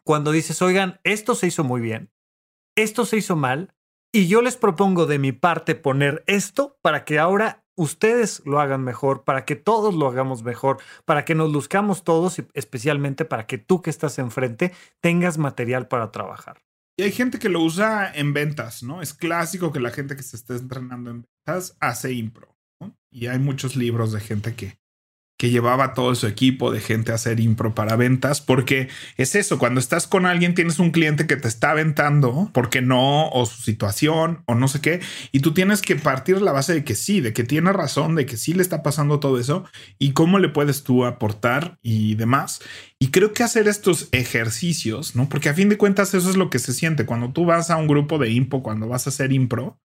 cuando 0.04 0.32
dices, 0.32 0.62
oigan, 0.62 1.00
esto 1.04 1.34
se 1.34 1.48
hizo 1.48 1.64
muy 1.64 1.82
bien, 1.82 2.12
esto 2.76 3.06
se 3.06 3.18
hizo 3.18 3.36
mal, 3.36 3.74
y 4.12 4.28
yo 4.28 4.42
les 4.42 4.56
propongo 4.56 5.08
de 5.08 5.20
mi 5.20 5.34
parte 5.34 5.76
poner 5.76 6.24
esto 6.28 6.78
para 6.82 7.04
que 7.04 7.20
ahora 7.20 7.66
ustedes 7.76 8.42
lo 8.46 8.62
hagan 8.62 8.84
mejor, 8.84 9.24
para 9.24 9.44
que 9.44 9.56
todos 9.56 9.94
lo 9.96 10.08
hagamos 10.08 10.44
mejor, 10.44 10.78
para 11.04 11.26
que 11.26 11.36
nos 11.36 11.52
luzcamos 11.52 12.04
todos 12.04 12.40
y 12.40 12.48
especialmente 12.54 13.26
para 13.26 13.46
que 13.46 13.58
tú 13.58 13.82
que 13.82 13.90
estás 13.90 14.18
enfrente 14.20 14.72
tengas 15.02 15.38
material 15.38 15.88
para 15.88 16.12
trabajar. 16.12 16.62
Y 16.98 17.04
hay 17.04 17.12
gente 17.12 17.40
que 17.40 17.50
lo 17.50 17.62
usa 17.62 18.10
en 18.14 18.34
ventas, 18.34 18.82
¿no? 18.82 19.02
Es 19.02 19.14
clásico 19.14 19.74
que 19.74 19.82
la 19.82 19.92
gente 19.92 20.16
que 20.16 20.24
se 20.24 20.38
está 20.38 20.56
entrenando 20.56 21.12
en 21.12 21.24
ventas 21.24 21.76
hace 21.82 22.14
impro. 22.14 22.56
¿no? 22.80 22.98
Y 23.12 23.28
hay 23.28 23.40
muchos 23.40 23.76
libros 23.76 24.14
de 24.14 24.22
gente 24.22 24.56
que, 24.56 24.80
que 25.38 25.50
llevaba 25.50 25.94
todo 25.94 26.16
su 26.16 26.28
equipo 26.28 26.72
de 26.72 26.80
gente 26.80 27.12
a 27.12 27.16
hacer 27.16 27.40
impro 27.40 27.76
para 27.76 27.96
ventas, 27.96 28.42
porque 28.42 28.88
es 29.18 29.36
eso, 29.36 29.60
cuando 29.60 29.80
estás 29.80 30.08
con 30.08 30.26
alguien 30.26 30.56
tienes 30.56 30.80
un 30.80 30.92
cliente 30.92 31.28
que 31.28 31.36
te 31.36 31.48
está 31.48 31.72
aventando, 31.72 32.50
porque 32.54 32.82
no, 32.82 33.30
o 33.30 33.46
su 33.46 33.62
situación, 33.62 34.44
o 34.46 34.56
no 34.56 34.68
sé 34.68 34.80
qué, 34.80 35.02
y 35.32 35.42
tú 35.42 35.54
tienes 35.54 35.82
que 35.82 35.96
partir 35.96 36.42
la 36.42 36.54
base 36.54 36.74
de 36.74 36.84
que 36.84 36.96
sí, 36.96 37.20
de 37.20 37.34
que 37.34 37.44
tiene 37.44 37.74
razón, 37.74 38.16
de 38.16 38.26
que 38.26 38.38
sí 38.38 38.54
le 38.54 38.62
está 38.62 38.82
pasando 38.82 39.20
todo 39.20 39.40
eso, 39.40 39.66
y 40.00 40.14
cómo 40.14 40.40
le 40.40 40.50
puedes 40.50 40.84
tú 40.84 41.06
aportar 41.06 41.80
y 41.82 42.16
demás. 42.16 42.62
Y 42.98 43.10
creo 43.10 43.34
que 43.34 43.44
hacer 43.44 43.68
estos 43.68 44.08
ejercicios, 44.14 45.16
¿no? 45.16 45.28
Porque 45.28 45.50
a 45.50 45.54
fin 45.54 45.68
de 45.68 45.78
cuentas 45.78 46.14
eso 46.14 46.30
es 46.30 46.38
lo 46.38 46.50
que 46.50 46.60
se 46.60 46.74
siente 46.74 47.06
cuando 47.06 47.32
tú 47.34 47.46
vas 47.46 47.70
a 47.70 47.76
un 47.76 47.88
grupo 47.88 48.18
de 48.18 48.32
impro, 48.32 48.62
cuando 48.62 48.88
vas 48.88 49.06
a 49.06 49.10
hacer 49.10 49.34
impro, 49.34 49.80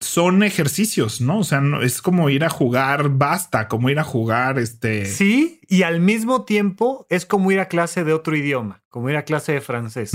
son 0.00 0.42
ejercicios, 0.42 1.20
¿no? 1.20 1.40
O 1.40 1.44
sea, 1.44 1.60
no, 1.60 1.82
es 1.82 2.00
como 2.00 2.30
ir 2.30 2.44
a 2.44 2.50
jugar 2.50 3.10
basta, 3.10 3.68
como 3.68 3.90
ir 3.90 3.98
a 3.98 4.04
jugar 4.04 4.58
este. 4.58 5.04
Sí, 5.04 5.60
y 5.68 5.82
al 5.82 6.00
mismo 6.00 6.44
tiempo 6.44 7.06
es 7.10 7.26
como 7.26 7.52
ir 7.52 7.60
a 7.60 7.68
clase 7.68 8.02
de 8.02 8.14
otro 8.14 8.34
idioma, 8.34 8.82
como 8.88 9.10
ir 9.10 9.16
a 9.16 9.24
clase 9.24 9.52
de 9.52 9.60
francés. 9.60 10.12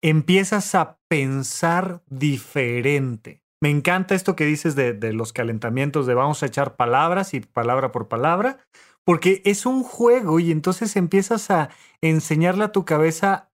Empiezas 0.00 0.74
a 0.76 0.98
pensar 1.08 2.02
diferente. 2.08 3.42
Me 3.60 3.70
encanta 3.70 4.14
esto 4.14 4.36
que 4.36 4.46
dices 4.46 4.76
de, 4.76 4.92
de 4.92 5.12
los 5.12 5.32
calentamientos, 5.32 6.06
de 6.06 6.14
vamos 6.14 6.44
a 6.44 6.46
echar 6.46 6.76
palabras 6.76 7.34
y 7.34 7.40
palabra 7.40 7.90
por 7.90 8.06
palabra, 8.06 8.58
porque 9.04 9.42
es 9.44 9.66
un 9.66 9.82
juego 9.82 10.38
y 10.38 10.52
entonces 10.52 10.94
empiezas 10.94 11.50
a 11.50 11.70
enseñarle 12.00 12.64
a 12.64 12.72
tu 12.72 12.84
cabeza 12.84 13.50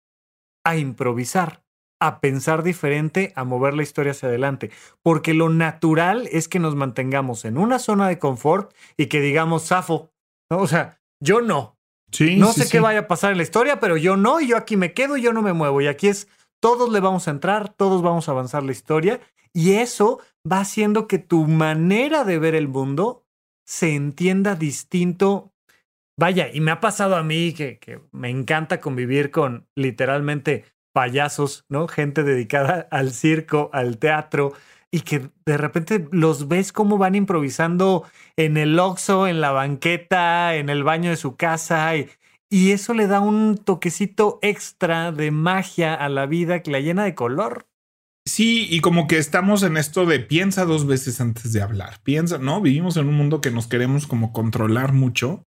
a 0.65 0.76
improvisar 0.76 1.62
a 2.05 2.19
pensar 2.19 2.63
diferente, 2.63 3.31
a 3.35 3.45
mover 3.45 3.73
la 3.75 3.83
historia 3.83 4.11
hacia 4.11 4.27
adelante. 4.27 4.71
Porque 5.01 5.33
lo 5.33 5.47
natural 5.47 6.27
es 6.33 6.49
que 6.49 6.59
nos 6.59 6.75
mantengamos 6.75 7.45
en 7.45 7.57
una 7.57 7.79
zona 7.79 8.09
de 8.09 8.19
confort 8.19 8.73
y 8.97 9.05
que 9.05 9.21
digamos, 9.21 9.63
Safo, 9.63 10.11
o 10.49 10.67
sea, 10.67 10.99
yo 11.21 11.39
no. 11.41 11.77
Sí, 12.11 12.35
no 12.35 12.51
sé 12.51 12.67
qué 12.69 12.81
vaya 12.81 12.99
a 12.99 13.07
pasar 13.07 13.31
en 13.31 13.37
la 13.37 13.43
historia, 13.43 13.79
pero 13.79 13.95
yo 13.95 14.17
no, 14.17 14.41
y 14.41 14.47
yo 14.47 14.57
aquí 14.57 14.75
me 14.75 14.93
quedo, 14.93 15.15
y 15.15 15.21
yo 15.21 15.31
no 15.31 15.41
me 15.41 15.53
muevo. 15.53 15.79
Y 15.81 15.87
aquí 15.87 16.09
es, 16.09 16.27
todos 16.61 16.91
le 16.91 16.99
vamos 16.99 17.27
a 17.27 17.31
entrar, 17.31 17.69
todos 17.69 18.01
vamos 18.01 18.27
a 18.27 18.33
avanzar 18.33 18.63
la 18.63 18.73
historia. 18.73 19.21
Y 19.53 19.75
eso 19.75 20.19
va 20.49 20.59
haciendo 20.59 21.07
que 21.07 21.19
tu 21.19 21.47
manera 21.47 22.25
de 22.25 22.37
ver 22.37 22.53
el 22.53 22.67
mundo 22.67 23.23
se 23.65 23.95
entienda 23.95 24.55
distinto. 24.55 25.53
Vaya, 26.19 26.49
y 26.53 26.59
me 26.59 26.71
ha 26.71 26.81
pasado 26.81 27.15
a 27.15 27.23
mí 27.23 27.53
que, 27.53 27.79
que 27.79 28.01
me 28.11 28.29
encanta 28.29 28.81
convivir 28.81 29.31
con 29.31 29.67
literalmente 29.75 30.65
payasos, 30.93 31.65
¿no? 31.69 31.88
Gente 31.88 32.23
dedicada 32.23 32.88
al 32.91 33.12
circo, 33.12 33.69
al 33.73 33.97
teatro, 33.97 34.53
y 34.91 35.01
que 35.01 35.29
de 35.45 35.58
repente 35.58 36.08
los 36.12 36.47
ves 36.47 36.71
cómo 36.71 36.97
van 36.97 37.15
improvisando 37.15 38.06
en 38.38 38.58
el 38.58 38.79
oxo, 38.79 39.27
en 39.27 39.41
la 39.41 39.51
banqueta, 39.51 40.56
en 40.56 40.69
el 40.69 40.84
baño 40.84 41.10
de 41.10 41.17
su 41.17 41.36
casa, 41.36 41.95
y, 41.97 42.10
y 42.49 42.71
eso 42.71 42.93
le 42.93 43.08
da 43.08 43.19
un 43.19 43.58
toquecito 43.58 44.39
extra 44.41 45.12
de 45.12 45.32
magia 45.32 45.95
a 45.95 46.08
la 46.10 46.27
vida 46.27 46.62
que 46.62 46.71
la 46.71 46.79
llena 46.79 47.03
de 47.03 47.15
color. 47.15 47.67
Sí, 48.25 48.67
y 48.69 48.79
como 48.79 49.08
que 49.08 49.17
estamos 49.17 49.63
en 49.63 49.75
esto 49.75 50.06
de 50.06 50.19
piensa 50.19 50.63
dos 50.63 50.86
veces 50.86 51.19
antes 51.19 51.51
de 51.51 51.62
hablar. 51.62 51.99
Piensa, 52.03 52.38
¿no? 52.38 52.62
Vivimos 52.62 52.95
en 52.95 53.10
un 53.10 53.15
mundo 53.15 53.41
que 53.41 53.51
nos 53.51 53.67
queremos 53.67 54.08
como 54.08 54.32
controlar 54.32 54.93
mucho 54.93 55.43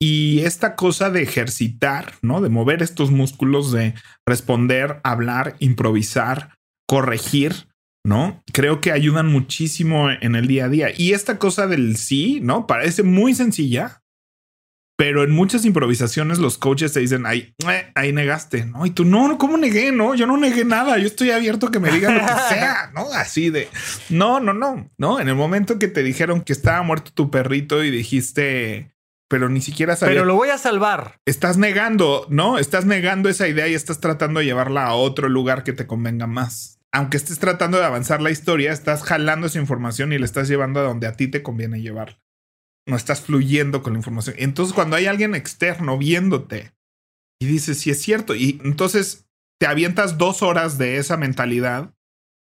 y 0.00 0.40
esta 0.40 0.76
cosa 0.76 1.10
de 1.10 1.22
ejercitar, 1.22 2.14
¿no? 2.22 2.40
De 2.40 2.48
mover 2.48 2.82
estos 2.82 3.10
músculos, 3.10 3.72
de 3.72 3.94
responder, 4.26 5.00
hablar, 5.02 5.56
improvisar, 5.58 6.54
corregir, 6.86 7.68
¿no? 8.04 8.42
Creo 8.52 8.80
que 8.80 8.92
ayudan 8.92 9.26
muchísimo 9.26 10.10
en 10.10 10.36
el 10.36 10.46
día 10.46 10.66
a 10.66 10.68
día. 10.68 10.88
Y 10.96 11.12
esta 11.12 11.38
cosa 11.38 11.66
del 11.66 11.96
sí, 11.96 12.38
¿no? 12.42 12.66
Parece 12.66 13.02
muy 13.02 13.34
sencilla, 13.34 14.02
pero 14.96 15.24
en 15.24 15.30
muchas 15.30 15.64
improvisaciones 15.64 16.38
los 16.38 16.58
coaches 16.58 16.92
te 16.92 17.00
dicen, 17.00 17.26
ahí, 17.26 17.54
ahí 17.94 18.12
negaste, 18.12 18.66
¿no? 18.66 18.86
Y 18.86 18.90
tú, 18.90 19.04
no, 19.04 19.36
¿cómo 19.36 19.56
negué? 19.56 19.90
No, 19.90 20.14
yo 20.14 20.26
no 20.26 20.36
negué 20.36 20.64
nada, 20.64 20.96
yo 20.98 21.06
estoy 21.06 21.30
abierto 21.32 21.66
a 21.66 21.70
que 21.72 21.80
me 21.80 21.90
digan 21.90 22.14
lo 22.14 22.20
que 22.20 22.54
sea, 22.54 22.90
¿no? 22.94 23.12
Así 23.12 23.50
de, 23.50 23.68
no, 24.10 24.38
no, 24.38 24.52
no, 24.52 24.90
no. 24.96 25.20
En 25.20 25.28
el 25.28 25.34
momento 25.34 25.78
que 25.78 25.88
te 25.88 26.04
dijeron 26.04 26.42
que 26.42 26.52
estaba 26.52 26.82
muerto 26.82 27.10
tu 27.12 27.30
perrito 27.30 27.82
y 27.82 27.90
dijiste, 27.90 28.92
pero 29.28 29.48
ni 29.48 29.60
siquiera 29.60 29.94
sabía. 29.94 30.14
Pero 30.14 30.24
lo 30.24 30.34
voy 30.34 30.48
a 30.48 30.58
salvar. 30.58 31.20
Estás 31.26 31.58
negando, 31.58 32.26
¿no? 32.30 32.58
Estás 32.58 32.86
negando 32.86 33.28
esa 33.28 33.46
idea 33.46 33.68
y 33.68 33.74
estás 33.74 34.00
tratando 34.00 34.40
de 34.40 34.46
llevarla 34.46 34.86
a 34.86 34.94
otro 34.94 35.28
lugar 35.28 35.64
que 35.64 35.72
te 35.72 35.86
convenga 35.86 36.26
más. 36.26 36.80
Aunque 36.92 37.18
estés 37.18 37.38
tratando 37.38 37.78
de 37.78 37.84
avanzar 37.84 38.22
la 38.22 38.30
historia, 38.30 38.72
estás 38.72 39.02
jalando 39.02 39.46
esa 39.46 39.58
información 39.60 40.12
y 40.12 40.18
la 40.18 40.24
estás 40.24 40.48
llevando 40.48 40.80
a 40.80 40.84
donde 40.84 41.06
a 41.06 41.12
ti 41.12 41.28
te 41.28 41.42
conviene 41.42 41.82
llevarla. 41.82 42.18
No 42.86 42.96
estás 42.96 43.20
fluyendo 43.20 43.82
con 43.82 43.92
la 43.92 43.98
información. 43.98 44.34
Entonces, 44.38 44.74
cuando 44.74 44.96
hay 44.96 45.06
alguien 45.06 45.34
externo 45.34 45.98
viéndote 45.98 46.72
y 47.38 47.46
dices, 47.46 47.78
si 47.78 47.90
es 47.90 48.00
cierto, 48.00 48.34
y 48.34 48.60
entonces 48.64 49.28
te 49.60 49.66
avientas 49.66 50.16
dos 50.16 50.42
horas 50.42 50.78
de 50.78 50.96
esa 50.96 51.18
mentalidad 51.18 51.94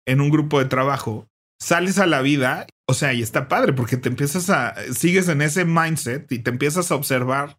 en 0.08 0.22
un 0.22 0.30
grupo 0.30 0.60
de 0.60 0.66
trabajo, 0.66 1.27
sales 1.60 2.00
a 2.00 2.06
la 2.06 2.22
vida, 2.22 2.68
o 2.88 2.94
sea, 2.94 3.14
y 3.14 3.22
está 3.22 3.48
padre 3.48 3.74
porque 3.74 3.98
te 3.98 4.10
empiezas 4.10 4.50
a, 4.50 4.76
sigues 4.94 5.28
en 5.28 5.42
ese 5.42 5.66
mindset 5.66 6.32
y 6.32 6.40
te 6.40 6.50
empiezas 6.50 6.92
a 6.92 6.96
observar 6.96 7.58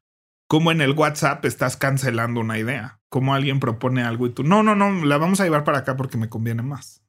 cómo 0.49 0.73
en 0.73 0.81
el 0.81 0.93
WhatsApp 0.93 1.45
estás 1.45 1.77
cancelando 1.77 2.41
una 2.41 2.59
idea, 2.59 3.01
cómo 3.09 3.35
alguien 3.35 3.61
propone 3.61 4.03
algo 4.03 4.27
y 4.27 4.31
tú, 4.31 4.45
no, 4.45 4.63
no, 4.63 4.75
no, 4.75 5.05
la 5.05 5.19
vamos 5.19 5.41
a 5.41 5.45
llevar 5.45 5.65
para 5.65 5.79
acá 5.79 5.97
porque 5.97 6.19
me 6.19 6.29
conviene 6.29 6.63
más. 6.63 7.03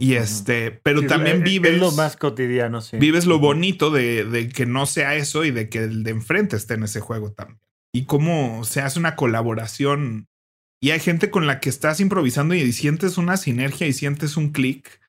y 0.00 0.14
este, 0.14 0.72
pero 0.82 1.06
también 1.06 1.42
vives 1.42 1.78
lo 1.78 1.92
más 1.92 2.16
cotidiano, 2.16 2.80
sí. 2.80 2.98
Vives 2.98 3.24
lo 3.24 3.38
bonito 3.38 3.90
de, 3.90 4.24
de, 4.24 4.48
que 4.48 4.66
no 4.66 4.86
sea 4.86 5.14
eso 5.14 5.44
y 5.44 5.50
de 5.50 5.68
que 5.68 5.78
el 5.78 6.02
de 6.02 6.10
enfrente 6.10 6.56
esté 6.56 6.74
en 6.74 6.84
ese 6.84 7.00
juego 7.00 7.32
también. 7.32 7.60
Y 7.92 8.06
cómo 8.06 8.64
se 8.64 8.80
hace 8.80 8.98
una 8.98 9.14
colaboración 9.14 10.28
y 10.84 10.90
hay 10.90 11.00
gente 11.00 11.30
con 11.30 11.46
la 11.46 11.60
que 11.60 11.70
estás 11.70 11.98
improvisando 12.00 12.54
y 12.54 12.70
sientes 12.72 13.16
una 13.16 13.38
sinergia 13.38 13.86
y 13.86 13.94
sientes 13.94 14.36
un 14.36 14.50
clic 14.50 15.00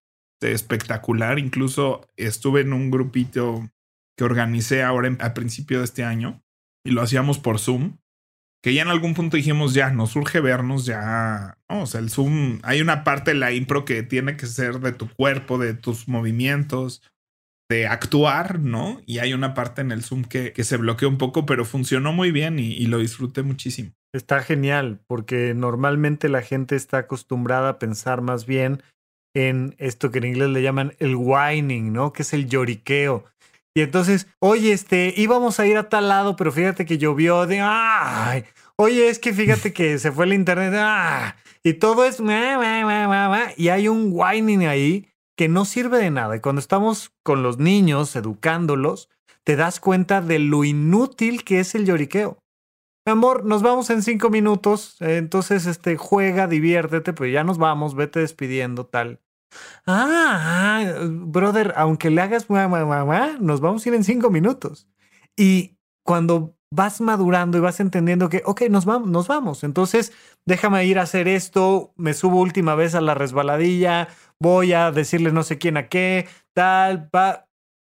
espectacular. 0.41 1.39
Incluso 1.39 2.07
estuve 2.17 2.61
en 2.61 2.73
un 2.73 2.91
grupito 2.91 3.69
que 4.17 4.23
organicé 4.23 4.83
ahora 4.83 5.15
a 5.19 5.33
principio 5.33 5.79
de 5.79 5.85
este 5.85 6.03
año 6.03 6.41
y 6.85 6.91
lo 6.91 7.01
hacíamos 7.01 7.39
por 7.39 7.59
Zoom. 7.59 7.97
Que 8.63 8.73
ya 8.73 8.81
en 8.81 8.87
algún 8.87 9.13
punto 9.13 9.37
dijimos, 9.37 9.75
ya, 9.75 9.91
nos 9.91 10.11
surge 10.11 10.39
vernos, 10.39 10.85
ya. 10.85 11.59
o 11.69 11.85
sea, 11.85 11.99
el 11.99 12.09
Zoom, 12.09 12.59
hay 12.63 12.81
una 12.81 13.03
parte 13.03 13.31
de 13.31 13.37
la 13.37 13.51
impro 13.51 13.85
que 13.85 14.01
tiene 14.01 14.37
que 14.37 14.47
ser 14.47 14.79
de 14.79 14.91
tu 14.91 15.07
cuerpo, 15.07 15.59
de 15.59 15.75
tus 15.75 16.07
movimientos, 16.07 17.03
de 17.69 17.87
actuar, 17.87 18.59
¿no? 18.59 19.01
Y 19.05 19.19
hay 19.19 19.33
una 19.33 19.53
parte 19.53 19.81
en 19.81 19.91
el 19.91 20.03
Zoom 20.03 20.23
que, 20.23 20.53
que 20.53 20.63
se 20.63 20.77
bloqueó 20.77 21.09
un 21.09 21.17
poco, 21.17 21.45
pero 21.45 21.65
funcionó 21.65 22.13
muy 22.13 22.31
bien 22.31 22.59
y, 22.59 22.85
lo 22.87 22.99
disfruté 22.99 23.43
muchísimo. 23.43 23.91
Está 24.13 24.41
genial, 24.41 25.01
porque 25.07 25.53
normalmente 25.53 26.29
la 26.29 26.41
gente 26.41 26.75
está 26.75 26.99
acostumbrada 26.99 27.69
a 27.69 27.79
pensar 27.79 28.21
más 28.21 28.45
bien 28.45 28.81
en 29.35 29.75
esto 29.77 30.09
que 30.09 30.17
en 30.17 30.25
inglés 30.25 30.49
le 30.49 30.63
llaman 30.63 30.95
el 30.99 31.15
whining, 31.15 31.93
¿no? 31.93 32.13
Que 32.13 32.23
es 32.23 32.33
el 32.33 32.47
lloriqueo. 32.47 33.25
Y 33.75 33.81
entonces, 33.81 34.27
oye, 34.39 34.71
este, 34.71 35.13
íbamos 35.17 35.59
a 35.59 35.67
ir 35.67 35.77
a 35.77 35.89
tal 35.89 36.07
lado, 36.07 36.37
pero 36.37 36.51
fíjate 36.51 36.85
que 36.85 36.97
llovió, 36.97 37.45
de, 37.45 37.59
ay, 37.61 38.45
oye, 38.77 39.09
es 39.09 39.19
que 39.19 39.33
fíjate 39.33 39.73
que 39.73 39.99
se 39.99 40.13
fue 40.13 40.25
el 40.25 40.33
internet, 40.33 40.73
ah, 40.77 41.35
y 41.61 41.73
todo 41.73 42.05
es, 42.05 42.21
y 42.21 43.67
hay 43.69 43.87
un 43.89 44.09
whining 44.13 44.65
ahí 44.65 45.09
que 45.37 45.49
no 45.49 45.65
sirve 45.65 45.97
de 45.97 46.09
nada. 46.09 46.37
Y 46.37 46.39
cuando 46.39 46.61
estamos 46.61 47.11
con 47.21 47.43
los 47.43 47.57
niños, 47.57 48.15
educándolos, 48.15 49.09
te 49.43 49.57
das 49.57 49.81
cuenta 49.81 50.21
de 50.21 50.39
lo 50.39 50.63
inútil 50.63 51.43
que 51.43 51.59
es 51.59 51.75
el 51.75 51.85
lloriqueo. 51.85 52.37
Mi 53.05 53.11
amor, 53.11 53.45
nos 53.45 53.61
vamos 53.61 53.89
en 53.89 54.01
cinco 54.01 54.29
minutos, 54.29 54.95
entonces 55.01 55.65
este, 55.65 55.97
juega, 55.97 56.47
diviértete, 56.47 57.13
pues 57.13 57.31
ya 57.33 57.43
nos 57.43 57.57
vamos, 57.57 57.93
vete 57.93 58.21
despidiendo, 58.21 58.85
tal. 58.85 59.19
Ah, 59.85 60.93
brother, 61.09 61.73
aunque 61.75 62.09
le 62.09 62.21
hagas 62.21 62.49
nos 62.49 63.61
vamos 63.61 63.85
a 63.85 63.89
ir 63.89 63.95
en 63.95 64.03
cinco 64.03 64.29
minutos. 64.29 64.87
Y 65.35 65.77
cuando 66.03 66.55
vas 66.71 67.01
madurando 67.01 67.57
y 67.57 67.61
vas 67.61 67.79
entendiendo 67.79 68.29
que, 68.29 68.41
ok, 68.45 68.63
nos 68.69 68.85
vamos, 68.85 69.09
nos 69.09 69.27
vamos. 69.27 69.63
Entonces, 69.63 70.11
déjame 70.45 70.85
ir 70.85 70.99
a 70.99 71.03
hacer 71.03 71.27
esto, 71.27 71.93
me 71.95 72.13
subo 72.13 72.41
última 72.41 72.75
vez 72.75 72.95
a 72.95 73.01
la 73.01 73.13
resbaladilla, 73.13 74.09
voy 74.39 74.73
a 74.73 74.91
decirle 74.91 75.31
no 75.31 75.43
sé 75.43 75.57
quién 75.57 75.77
a 75.77 75.87
qué, 75.87 76.27
tal, 76.53 77.09
va, 77.15 77.47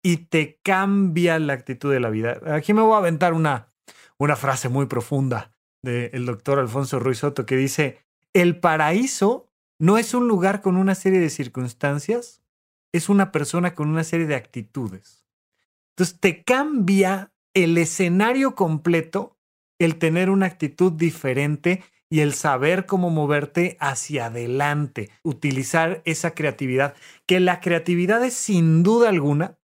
y 0.04 0.18
te 0.28 0.60
cambia 0.62 1.40
la 1.40 1.54
actitud 1.54 1.92
de 1.92 2.00
la 2.00 2.10
vida. 2.10 2.40
Aquí 2.54 2.74
me 2.74 2.82
voy 2.82 2.94
a 2.94 2.98
aventar 2.98 3.34
una, 3.34 3.72
una 4.18 4.36
frase 4.36 4.70
muy 4.70 4.88
profunda 4.88 5.52
del 5.82 6.26
doctor 6.26 6.60
Alfonso 6.60 7.00
Ruiz 7.00 7.20
Soto 7.20 7.46
que 7.46 7.56
dice, 7.56 8.06
el 8.34 8.60
paraíso 8.60 9.52
no 9.80 9.98
es 9.98 10.14
un 10.14 10.28
lugar 10.28 10.62
con 10.62 10.78
una 10.78 10.96
serie 10.96 11.20
de 11.20 11.30
circunstancias, 11.30 12.42
es 12.92 13.10
una 13.10 13.32
persona 13.32 13.76
con 13.76 13.90
una 13.90 14.04
serie 14.04 14.26
de 14.26 14.36
actitudes. 14.36 15.26
Entonces 15.92 16.20
te 16.20 16.44
cambia 16.44 17.34
el 17.54 17.78
escenario 17.78 18.56
completo 18.56 19.38
el 19.80 19.98
tener 19.98 20.30
una 20.30 20.46
actitud 20.46 20.92
diferente 20.92 21.84
y 22.10 22.22
el 22.22 22.34
saber 22.34 22.86
cómo 22.86 23.10
moverte 23.10 23.78
hacia 23.80 24.28
adelante, 24.28 25.10
utilizar 25.24 26.02
esa 26.06 26.32
creatividad, 26.32 26.96
que 27.26 27.40
la 27.40 27.60
creatividad 27.60 28.24
es 28.24 28.34
sin 28.34 28.84
duda 28.84 29.10
alguna 29.10 29.58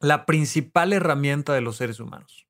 la 0.00 0.26
principal 0.26 0.92
herramienta 0.92 1.52
de 1.52 1.60
los 1.60 1.76
seres 1.76 2.00
humanos. 2.00 2.46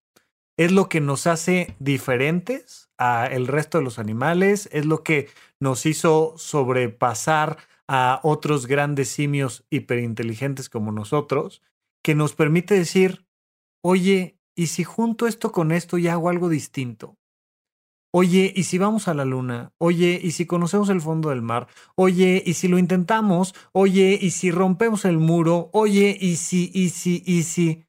Es 0.57 0.73
lo 0.73 0.89
que 0.89 1.01
nos 1.01 1.27
hace 1.27 1.75
diferentes 1.79 2.89
a 2.97 3.27
el 3.27 3.47
resto 3.47 3.79
de 3.79 3.85
los 3.85 3.99
animales, 3.99 4.71
es 4.73 4.87
lo 4.87 5.03
que 5.03 5.29
nos 5.61 5.87
hizo 5.87 6.35
sobrepasar 6.37 7.59
a 7.89 8.21
otros 8.23 8.67
grandes 8.67 9.09
simios 9.09 9.65
hiperinteligentes 9.71 10.69
como 10.69 10.93
nosotros, 10.93 11.63
que 12.03 12.15
nos 12.15 12.35
permite 12.35 12.75
decir, 12.75 13.27
oye, 13.83 14.39
¿y 14.55 14.69
si 14.69 14.85
junto 14.85 15.27
esto 15.27 15.53
con 15.53 15.73
esto 15.73 15.99
y 15.99 16.09
hago 16.09 16.29
algo 16.29 16.49
distinto? 16.49 17.17
Oye, 18.13 18.53
¿y 18.57 18.63
si 18.63 18.79
vamos 18.79 19.09
a 19.09 19.15
la 19.15 19.25
luna? 19.25 19.73
Oye, 19.79 20.19
¿y 20.23 20.31
si 20.31 20.47
conocemos 20.47 20.89
el 20.89 21.03
fondo 21.03 21.29
del 21.29 21.43
mar? 21.43 21.69
Oye, 21.97 22.43
¿y 22.47 22.55
si 22.55 22.67
lo 22.67 22.79
intentamos? 22.79 23.55
Oye, 23.73 24.19
¿y 24.21 24.31
si 24.31 24.51
rompemos 24.51 25.05
el 25.05 25.19
muro? 25.19 25.69
Oye, 25.73 26.17
¿y 26.19 26.37
si, 26.37 26.71
y 26.73 26.91
si, 26.91 27.23
y 27.27 27.43
si? 27.43 27.85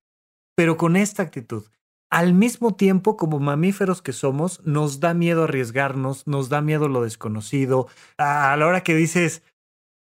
Pero 0.55 0.75
con 0.75 0.97
esta 0.97 1.23
actitud. 1.23 1.63
Al 2.09 2.33
mismo 2.33 2.75
tiempo, 2.75 3.17
como 3.17 3.39
mamíferos 3.39 4.01
que 4.01 4.13
somos, 4.13 4.61
nos 4.65 4.99
da 4.99 5.13
miedo 5.13 5.43
arriesgarnos, 5.43 6.25
nos 6.25 6.49
da 6.49 6.61
miedo 6.61 6.87
lo 6.87 7.03
desconocido. 7.03 7.87
A 8.17 8.55
la 8.57 8.65
hora 8.65 8.81
que 8.81 8.95
dices, 8.95 9.43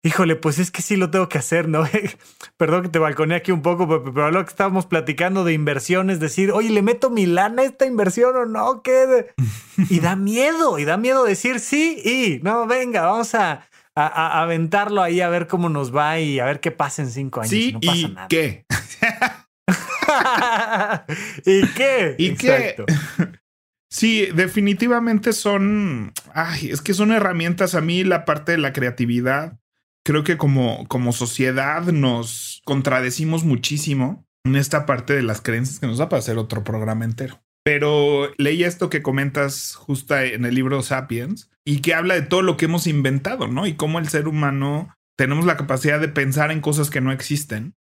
Híjole, 0.04 0.34
pues 0.34 0.58
es 0.58 0.72
que 0.72 0.82
sí 0.82 0.96
lo 0.96 1.10
tengo 1.10 1.28
que 1.28 1.38
hacer, 1.38 1.68
¿no? 1.68 1.84
Perdón 2.56 2.82
que 2.82 2.88
te 2.88 2.98
balconé 2.98 3.36
aquí 3.36 3.52
un 3.52 3.62
poco, 3.62 3.86
pero, 3.86 4.32
lo 4.32 4.44
que 4.44 4.50
estábamos 4.50 4.86
platicando 4.86 5.44
de 5.44 5.52
inversiones, 5.52 6.18
decir, 6.18 6.50
oye, 6.50 6.70
¿le 6.70 6.82
meto 6.82 7.08
mi 7.08 7.24
lana 7.24 7.62
a 7.62 7.66
esta 7.66 7.86
inversión 7.86 8.34
o 8.36 8.44
no? 8.44 8.82
¿Qué? 8.82 9.32
Y 9.88 10.00
da 10.00 10.16
miedo, 10.16 10.78
y 10.78 10.84
da 10.84 10.96
miedo 10.96 11.24
decir 11.24 11.58
sí 11.58 11.98
y 12.04 12.40
no, 12.42 12.66
venga, 12.66 13.02
vamos 13.02 13.34
a, 13.34 13.64
a, 13.94 14.42
aventarlo 14.42 15.02
ahí 15.02 15.22
a 15.22 15.30
ver 15.30 15.46
cómo 15.46 15.70
nos 15.70 15.96
va 15.96 16.18
y 16.18 16.40
a 16.40 16.44
ver 16.44 16.60
qué 16.60 16.70
pasa 16.70 17.00
en 17.02 17.10
cinco 17.10 17.40
años. 17.40 17.50
Sí, 17.50 17.72
no 17.72 17.80
pasa 17.80 17.96
¿y 17.96 18.08
nada. 18.08 18.28
qué? 18.28 18.66
¿Y 21.46 21.66
qué? 21.68 22.14
¿Y 22.18 22.26
Exacto. 22.28 22.86
qué? 22.86 22.94
Sí, 23.90 24.28
definitivamente 24.34 25.34
son, 25.34 26.14
ay, 26.32 26.70
es 26.70 26.80
que 26.80 26.94
son 26.94 27.12
herramientas 27.12 27.74
a 27.74 27.82
mí 27.82 28.04
la 28.04 28.24
parte 28.24 28.52
de 28.52 28.58
la 28.58 28.72
creatividad 28.72 29.58
creo 30.04 30.24
que 30.24 30.36
como, 30.36 30.86
como 30.88 31.12
sociedad 31.12 31.82
nos 31.84 32.62
contradecimos 32.64 33.44
muchísimo 33.44 34.26
en 34.44 34.56
esta 34.56 34.86
parte 34.86 35.14
de 35.14 35.22
las 35.22 35.40
creencias 35.40 35.78
que 35.78 35.86
nos 35.86 35.98
da 35.98 36.08
para 36.08 36.18
hacer 36.18 36.38
otro 36.38 36.64
programa 36.64 37.04
entero. 37.04 37.42
Pero 37.64 38.32
leí 38.38 38.64
esto 38.64 38.90
que 38.90 39.02
comentas 39.02 39.74
justo 39.74 40.18
en 40.18 40.44
el 40.44 40.54
libro 40.54 40.82
Sapiens 40.82 41.50
y 41.64 41.80
que 41.80 41.94
habla 41.94 42.14
de 42.14 42.22
todo 42.22 42.42
lo 42.42 42.56
que 42.56 42.64
hemos 42.64 42.88
inventado, 42.88 43.46
¿no? 43.46 43.66
Y 43.66 43.74
cómo 43.74 44.00
el 44.00 44.08
ser 44.08 44.26
humano 44.26 44.96
tenemos 45.16 45.44
la 45.44 45.56
capacidad 45.56 46.00
de 46.00 46.08
pensar 46.08 46.50
en 46.50 46.60
cosas 46.60 46.90
que 46.90 47.00
no 47.00 47.12
existen 47.12 47.76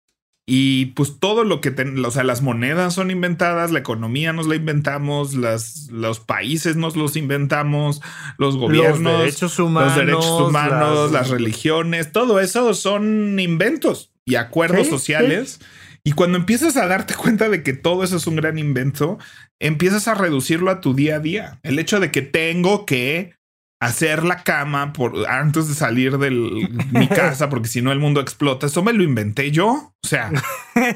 y 0.47 0.87
pues 0.87 1.19
todo 1.19 1.43
lo 1.43 1.61
que, 1.61 1.69
o 1.69 2.11
sea, 2.11 2.23
las 2.23 2.41
monedas 2.41 2.95
son 2.95 3.11
inventadas, 3.11 3.71
la 3.71 3.79
economía 3.79 4.33
nos 4.33 4.47
la 4.47 4.55
inventamos, 4.55 5.35
las, 5.35 5.87
los 5.91 6.19
países 6.19 6.75
nos 6.75 6.95
los 6.95 7.15
inventamos, 7.15 8.01
los 8.37 8.57
gobiernos, 8.57 9.13
los 9.13 9.19
derechos 9.19 9.59
humanos, 9.59 9.95
los 9.95 10.05
derechos 10.05 10.41
humanos 10.41 11.11
las... 11.11 11.29
religiones, 11.29 12.11
todo 12.11 12.39
eso 12.39 12.73
son 12.73 13.39
inventos 13.39 14.11
y 14.25 14.35
acuerdos 14.35 14.87
sociales. 14.87 15.59
Y 16.03 16.13
cuando 16.13 16.39
empiezas 16.39 16.77
a 16.77 16.87
darte 16.87 17.13
cuenta 17.13 17.47
de 17.47 17.61
que 17.61 17.73
todo 17.73 18.03
eso 18.03 18.17
es 18.17 18.25
un 18.25 18.35
gran 18.35 18.57
invento, 18.57 19.19
empiezas 19.59 20.07
a 20.07 20.15
reducirlo 20.15 20.71
a 20.71 20.81
tu 20.81 20.95
día 20.95 21.17
a 21.17 21.19
día. 21.19 21.59
El 21.61 21.77
hecho 21.77 21.99
de 21.99 22.11
que 22.11 22.23
tengo 22.23 22.87
que 22.87 23.35
hacer 23.81 24.23
la 24.23 24.43
cama 24.43 24.93
por, 24.93 25.27
antes 25.27 25.67
de 25.67 25.73
salir 25.73 26.19
de 26.19 26.29
mi 26.29 27.07
casa, 27.09 27.49
porque 27.49 27.67
si 27.67 27.81
no 27.81 27.91
el 27.91 27.99
mundo 27.99 28.21
explota. 28.21 28.67
Eso 28.67 28.83
me 28.83 28.93
lo 28.93 29.03
inventé 29.03 29.51
yo. 29.51 29.93
O 30.01 30.07
sea, 30.07 30.31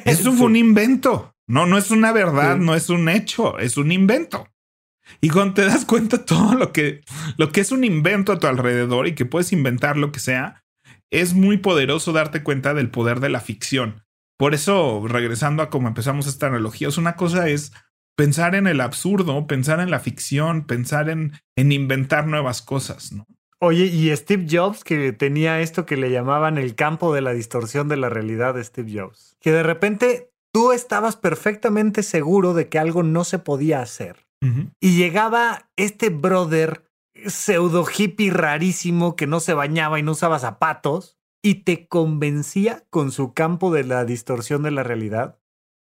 eso 0.05 0.31
fue 0.31 0.45
un 0.45 0.55
invento. 0.55 1.33
No, 1.47 1.65
no 1.65 1.77
es 1.77 1.91
una 1.91 2.11
verdad, 2.11 2.57
no 2.57 2.75
es 2.75 2.89
un 2.89 3.09
hecho, 3.09 3.57
es 3.59 3.77
un 3.77 3.91
invento. 3.91 4.47
Y 5.19 5.29
cuando 5.29 5.55
te 5.55 5.65
das 5.65 5.85
cuenta 5.85 6.25
todo 6.25 6.53
lo 6.53 6.71
que, 6.71 7.01
lo 7.37 7.51
que 7.51 7.61
es 7.61 7.71
un 7.71 7.83
invento 7.83 8.31
a 8.31 8.39
tu 8.39 8.47
alrededor 8.47 9.07
y 9.07 9.15
que 9.15 9.25
puedes 9.25 9.51
inventar 9.51 9.97
lo 9.97 10.11
que 10.11 10.19
sea, 10.19 10.63
es 11.11 11.33
muy 11.33 11.57
poderoso 11.57 12.13
darte 12.13 12.43
cuenta 12.43 12.73
del 12.73 12.89
poder 12.89 13.19
de 13.19 13.29
la 13.29 13.39
ficción. 13.39 14.03
Por 14.37 14.53
eso, 14.53 15.03
regresando 15.07 15.63
a 15.63 15.69
cómo 15.69 15.87
empezamos 15.87 16.27
esta 16.27 16.47
analogía, 16.47 16.89
una 16.97 17.15
cosa 17.15 17.47
es 17.47 17.71
pensar 18.15 18.55
en 18.55 18.67
el 18.67 18.81
absurdo, 18.81 19.47
pensar 19.47 19.79
en 19.79 19.91
la 19.91 19.99
ficción, 19.99 20.65
pensar 20.65 21.09
en, 21.09 21.33
en 21.55 21.71
inventar 21.71 22.27
nuevas 22.27 22.61
cosas, 22.61 23.11
¿no? 23.11 23.25
Oye, 23.59 23.85
y 23.85 24.15
Steve 24.15 24.45
Jobs, 24.49 24.83
que 24.83 25.13
tenía 25.13 25.61
esto 25.61 25.85
que 25.85 25.97
le 25.97 26.11
llamaban 26.11 26.57
el 26.57 26.75
campo 26.75 27.13
de 27.13 27.21
la 27.21 27.33
distorsión 27.33 27.87
de 27.87 27.97
la 27.97 28.09
realidad 28.09 28.53
de 28.53 28.63
Steve 28.63 28.91
Jobs, 28.93 29.37
que 29.39 29.51
de 29.51 29.63
repente 29.63 30.31
tú 30.51 30.71
estabas 30.71 31.15
perfectamente 31.15 32.03
seguro 32.03 32.53
de 32.53 32.69
que 32.69 32.79
algo 32.79 33.01
no 33.01 33.23
se 33.23 33.39
podía 33.39 33.81
hacer. 33.81 34.25
Y 34.79 34.95
llegaba 34.95 35.71
este 35.75 36.09
brother 36.09 36.85
pseudo 37.25 37.83
hippie 37.83 38.29
rarísimo 38.29 39.15
que 39.15 39.25
no 39.25 39.39
se 39.39 39.55
bañaba 39.55 39.97
y 39.97 40.03
no 40.03 40.11
usaba 40.11 40.37
zapatos 40.37 41.17
y 41.41 41.63
te 41.63 41.87
convencía 41.87 42.83
con 42.91 43.11
su 43.11 43.33
campo 43.33 43.73
de 43.73 43.85
la 43.85 44.05
distorsión 44.05 44.61
de 44.61 44.69
la 44.69 44.83
realidad 44.83 45.39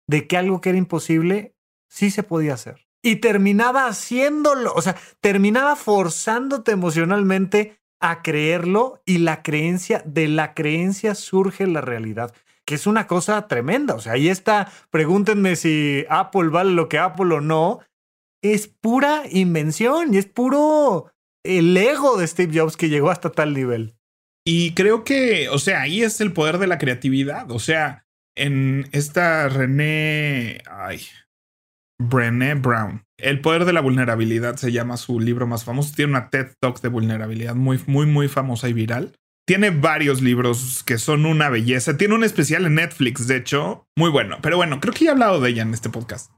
de 0.09 0.27
que 0.27 0.35
algo 0.35 0.59
que 0.59 0.69
era 0.69 0.77
imposible 0.77 1.55
sí 1.89 2.11
se 2.11 2.23
podía 2.23 2.53
hacer. 2.53 2.87
Y 3.01 3.17
terminaba 3.17 3.87
haciéndolo, 3.87 4.73
o 4.73 4.81
sea, 4.81 4.95
terminaba 5.21 5.75
forzándote 5.75 6.71
emocionalmente 6.71 7.79
a 7.99 8.21
creerlo 8.21 9.01
y 9.05 9.19
la 9.19 9.41
creencia, 9.43 10.01
de 10.05 10.27
la 10.27 10.53
creencia 10.53 11.15
surge 11.15 11.67
la 11.67 11.81
realidad, 11.81 12.33
que 12.65 12.75
es 12.75 12.87
una 12.87 13.07
cosa 13.07 13.47
tremenda. 13.47 13.95
O 13.95 13.99
sea, 13.99 14.13
ahí 14.13 14.29
está, 14.29 14.71
pregúntenme 14.89 15.55
si 15.55 16.05
Apple 16.09 16.49
vale 16.49 16.71
lo 16.71 16.89
que 16.89 16.99
Apple 16.99 17.33
o 17.35 17.41
no. 17.41 17.79
Es 18.41 18.67
pura 18.67 19.23
invención 19.29 20.13
y 20.13 20.17
es 20.17 20.25
puro 20.25 21.11
el 21.43 21.75
ego 21.75 22.17
de 22.17 22.27
Steve 22.27 22.57
Jobs 22.57 22.77
que 22.77 22.89
llegó 22.89 23.09
hasta 23.09 23.31
tal 23.31 23.53
nivel. 23.53 23.95
Y 24.45 24.73
creo 24.73 25.03
que, 25.03 25.49
o 25.49 25.59
sea, 25.59 25.81
ahí 25.81 26.03
es 26.03 26.21
el 26.21 26.31
poder 26.31 26.57
de 26.57 26.67
la 26.67 26.77
creatividad. 26.77 27.51
O 27.51 27.59
sea, 27.59 28.05
en 28.35 28.87
esta 28.93 29.49
René, 29.49 30.61
ay, 30.69 31.01
Brené 31.99 32.55
Brown. 32.55 33.03
El 33.17 33.41
poder 33.41 33.65
de 33.65 33.73
la 33.73 33.81
vulnerabilidad 33.81 34.55
se 34.55 34.71
llama 34.71 34.97
su 34.97 35.19
libro 35.19 35.45
más 35.45 35.65
famoso. 35.65 35.93
Tiene 35.95 36.13
una 36.13 36.29
TED 36.29 36.53
Talk 36.59 36.81
de 36.81 36.87
vulnerabilidad 36.87 37.55
muy, 37.55 37.79
muy, 37.85 38.05
muy 38.05 38.27
famosa 38.29 38.69
y 38.69 38.73
viral. 38.73 39.13
Tiene 39.45 39.71
varios 39.71 40.21
libros 40.21 40.83
que 40.85 40.97
son 40.97 41.25
una 41.25 41.49
belleza. 41.49 41.97
Tiene 41.97 42.15
un 42.15 42.23
especial 42.23 42.65
en 42.65 42.75
Netflix, 42.75 43.27
de 43.27 43.35
hecho, 43.35 43.85
muy 43.97 44.09
bueno. 44.09 44.37
Pero 44.41 44.57
bueno, 44.57 44.79
creo 44.79 44.93
que 44.93 45.05
ya 45.05 45.11
he 45.11 45.13
hablado 45.13 45.41
de 45.41 45.49
ella 45.49 45.63
en 45.63 45.73
este 45.73 45.89
podcast. 45.89 46.31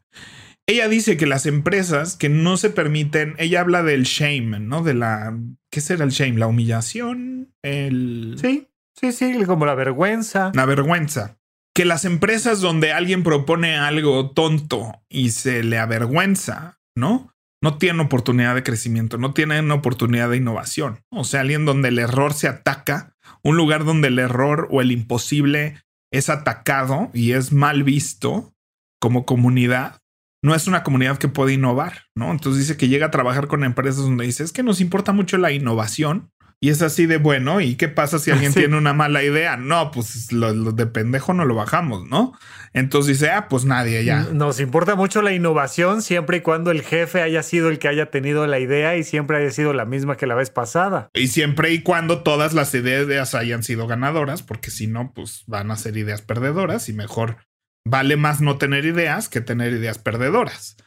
Ella 0.67 0.87
dice 0.87 1.17
que 1.17 1.25
las 1.25 1.45
empresas 1.45 2.15
que 2.15 2.29
no 2.29 2.57
se 2.57 2.69
permiten, 2.69 3.35
ella 3.37 3.61
habla 3.61 3.83
del 3.83 4.03
shame, 4.03 4.59
¿no? 4.59 4.81
De 4.83 4.93
la, 4.93 5.37
¿qué 5.69 5.81
será 5.81 6.05
el 6.05 6.11
shame? 6.11 6.37
La 6.37 6.47
humillación, 6.47 7.53
el... 7.61 8.35
Sí, 8.39 8.69
sí, 8.95 9.11
sí, 9.11 9.43
como 9.45 9.65
la 9.65 9.75
vergüenza. 9.75 10.51
La 10.55 10.65
vergüenza 10.65 11.40
que 11.73 11.85
las 11.85 12.05
empresas 12.05 12.61
donde 12.61 12.91
alguien 12.91 13.23
propone 13.23 13.77
algo 13.77 14.31
tonto 14.31 15.01
y 15.09 15.31
se 15.31 15.63
le 15.63 15.77
avergüenza, 15.79 16.79
¿no? 16.95 17.33
No 17.63 17.77
tienen 17.77 17.99
oportunidad 17.99 18.55
de 18.55 18.63
crecimiento, 18.63 19.17
no 19.17 19.33
tienen 19.33 19.71
oportunidad 19.71 20.29
de 20.29 20.37
innovación. 20.37 20.99
O 21.11 21.23
sea, 21.23 21.41
alguien 21.41 21.65
donde 21.65 21.89
el 21.89 21.99
error 21.99 22.33
se 22.33 22.47
ataca, 22.47 23.15
un 23.43 23.55
lugar 23.55 23.85
donde 23.85 24.07
el 24.07 24.19
error 24.19 24.67
o 24.71 24.81
el 24.81 24.91
imposible 24.91 25.81
es 26.11 26.29
atacado 26.29 27.09
y 27.13 27.33
es 27.33 27.53
mal 27.53 27.83
visto 27.83 28.53
como 28.99 29.25
comunidad, 29.25 30.01
no 30.43 30.55
es 30.55 30.67
una 30.67 30.83
comunidad 30.83 31.17
que 31.17 31.27
puede 31.27 31.53
innovar, 31.53 32.07
¿no? 32.15 32.31
Entonces 32.31 32.61
dice 32.61 32.77
que 32.77 32.87
llega 32.87 33.07
a 33.07 33.11
trabajar 33.11 33.47
con 33.47 33.63
empresas 33.63 34.03
donde 34.03 34.25
dice, 34.25 34.43
es 34.43 34.51
que 34.51 34.63
nos 34.63 34.81
importa 34.81 35.13
mucho 35.13 35.37
la 35.37 35.51
innovación, 35.51 36.31
y 36.63 36.69
es 36.69 36.83
así 36.83 37.07
de 37.07 37.17
bueno, 37.17 37.59
¿y 37.59 37.75
qué 37.75 37.89
pasa 37.89 38.19
si 38.19 38.29
alguien 38.29 38.53
tiene 38.53 38.77
una 38.77 38.93
mala 38.93 39.23
idea? 39.23 39.57
No, 39.57 39.89
pues 39.89 40.31
lo, 40.31 40.53
de 40.71 40.85
pendejo 40.85 41.33
no 41.33 41.43
lo 41.43 41.55
bajamos, 41.55 42.07
¿no? 42.07 42.37
Entonces 42.71 43.19
dice, 43.19 43.31
ah, 43.31 43.47
pues 43.49 43.65
nadie 43.65 44.05
ya. 44.05 44.27
Nos 44.31 44.59
importa 44.59 44.95
mucho 44.95 45.23
la 45.23 45.33
innovación 45.33 46.03
siempre 46.03 46.37
y 46.37 46.41
cuando 46.41 46.69
el 46.69 46.83
jefe 46.83 47.23
haya 47.23 47.41
sido 47.41 47.69
el 47.69 47.79
que 47.79 47.87
haya 47.87 48.11
tenido 48.11 48.45
la 48.45 48.59
idea 48.59 48.95
y 48.95 49.03
siempre 49.03 49.37
haya 49.37 49.49
sido 49.49 49.73
la 49.73 49.85
misma 49.85 50.17
que 50.17 50.27
la 50.27 50.35
vez 50.35 50.51
pasada. 50.51 51.09
Y 51.15 51.29
siempre 51.29 51.71
y 51.73 51.81
cuando 51.81 52.21
todas 52.21 52.53
las 52.53 52.73
ideas 52.75 53.33
hayan 53.33 53.63
sido 53.63 53.87
ganadoras, 53.87 54.43
porque 54.43 54.69
si 54.69 54.85
no, 54.85 55.13
pues 55.13 55.43
van 55.47 55.71
a 55.71 55.75
ser 55.75 55.97
ideas 55.97 56.21
perdedoras 56.21 56.89
y 56.89 56.93
mejor 56.93 57.37
vale 57.85 58.17
más 58.17 58.39
no 58.39 58.59
tener 58.59 58.85
ideas 58.85 59.29
que 59.29 59.41
tener 59.41 59.73
ideas 59.73 59.97
perdedoras. 59.97 60.77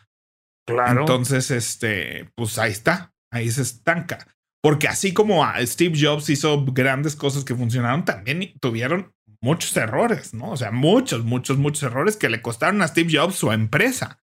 Claro. 0.66 1.00
Entonces, 1.00 1.50
este, 1.50 2.30
pues 2.36 2.58
ahí 2.58 2.70
está, 2.70 3.12
ahí 3.32 3.50
se 3.50 3.62
estanca. 3.62 4.33
Porque 4.64 4.88
así 4.88 5.12
como 5.12 5.46
Steve 5.66 5.94
Jobs 6.00 6.30
hizo 6.30 6.64
grandes 6.64 7.16
cosas 7.16 7.44
que 7.44 7.54
funcionaron, 7.54 8.06
también 8.06 8.54
tuvieron 8.60 9.12
muchos 9.42 9.76
errores, 9.76 10.32
¿no? 10.32 10.52
O 10.52 10.56
sea, 10.56 10.70
muchos, 10.70 11.22
muchos, 11.22 11.58
muchos 11.58 11.82
errores 11.82 12.16
que 12.16 12.30
le 12.30 12.40
costaron 12.40 12.80
a 12.80 12.88
Steve 12.88 13.14
Jobs 13.14 13.34
su 13.34 13.52
empresa. 13.52 14.24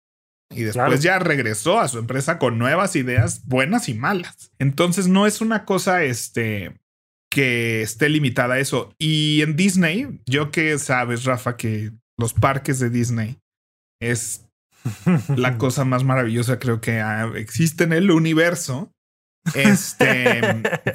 Y 0.50 0.64
después 0.64 1.04
ya 1.04 1.20
regresó 1.20 1.80
a 1.80 1.88
su 1.88 2.00
empresa 2.00 2.40
con 2.40 2.58
nuevas 2.58 2.96
ideas 2.96 3.46
buenas 3.46 3.90
y 3.90 3.94
malas. 3.94 4.52
Entonces 4.58 5.08
no 5.08 5.28
es 5.28 5.40
una 5.40 5.66
cosa 5.66 6.04
este, 6.04 6.82
que 7.30 7.84
esté 7.84 8.10
limitada 8.10 8.56
a 8.56 8.60
eso. 8.60 8.96
Y 8.98 9.44
en 9.44 9.56
Disney, 9.56 10.20
yo 10.26 10.50
que 10.50 10.80
sabes, 10.80 11.26
Rafa, 11.26 11.58
que 11.58 11.92
los 12.18 12.34
parques 12.34 12.80
de 12.80 12.90
Disney 12.90 13.38
es 14.02 14.48
la 15.38 15.60
cosa 15.60 15.86
más 15.86 16.04
maravillosa 16.04 16.58
creo 16.58 16.82
que 16.82 17.04
existe 17.36 17.84
en 17.84 17.94
el 17.94 18.10
universo. 18.10 18.93
Este, 19.56 20.42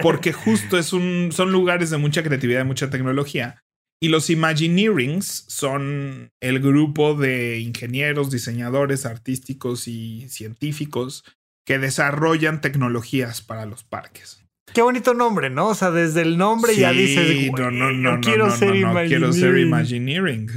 porque 0.03 0.33
justo 0.33 0.79
es 0.79 0.93
un, 0.93 1.31
son 1.33 1.53
lugares 1.53 1.91
de 1.91 1.99
mucha 1.99 2.23
creatividad 2.23 2.63
y 2.63 2.69
mucha 2.69 2.91
tecnología. 2.91 3.63
Y 4.01 4.09
los 4.09 4.31
Imagineerings 4.31 5.45
son 5.49 6.31
el 6.41 6.61
grupo 6.61 7.15
de 7.15 7.59
ingenieros, 7.59 8.31
diseñadores 8.31 9.07
artísticos 9.07 9.89
y 9.89 10.29
científicos 10.29 11.25
que 11.67 11.79
desarrollan 11.79 12.61
tecnologías 12.61 13.43
para 13.43 13.67
los 13.67 13.85
parques. 13.85 14.45
Qué 14.73 14.83
bonito 14.83 15.15
nombre, 15.15 15.51
¿no? 15.51 15.69
O 15.69 15.75
sea, 15.75 15.91
desde 15.91 16.23
el 16.23 16.39
nombre 16.39 16.77
ya 16.77 16.93
dices, 16.93 17.51
no, 17.53 17.71
no, 17.71 17.93
no, 17.93 18.21
quiero 18.21 18.51
ser 18.51 18.73
quiero 19.09 19.33
ser 19.33 19.59
Imagineering. 19.59 20.49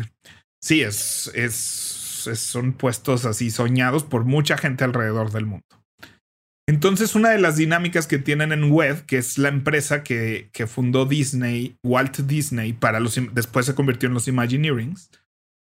Sí, 0.62 0.82
es, 0.82 1.32
es, 1.34 2.30
son 2.36 2.74
puestos 2.74 3.26
así 3.26 3.50
soñados 3.50 4.04
por 4.04 4.26
mucha 4.26 4.58
gente 4.58 4.84
alrededor 4.84 5.32
del 5.32 5.48
mundo. 5.48 5.66
Entonces, 6.72 7.16
una 7.16 7.32
de 7.32 7.38
las 7.38 7.58
dinámicas 7.58 8.08
que 8.08 8.18
tienen 8.18 8.54
en 8.54 8.72
Web, 8.72 9.06
que 9.06 9.18
es 9.18 9.38
la 9.38 9.50
empresa 9.50 10.04
que, 10.04 10.50
fundó 10.68 11.06
Disney, 11.06 11.78
Walt 11.84 12.20
Disney, 12.20 12.72
para 12.72 13.02
los 13.02 13.20
después 13.34 13.66
se 13.66 13.76
convirtió 13.76 14.08
en 14.08 14.14
los 14.14 14.30
Imagineerings, 14.30 15.12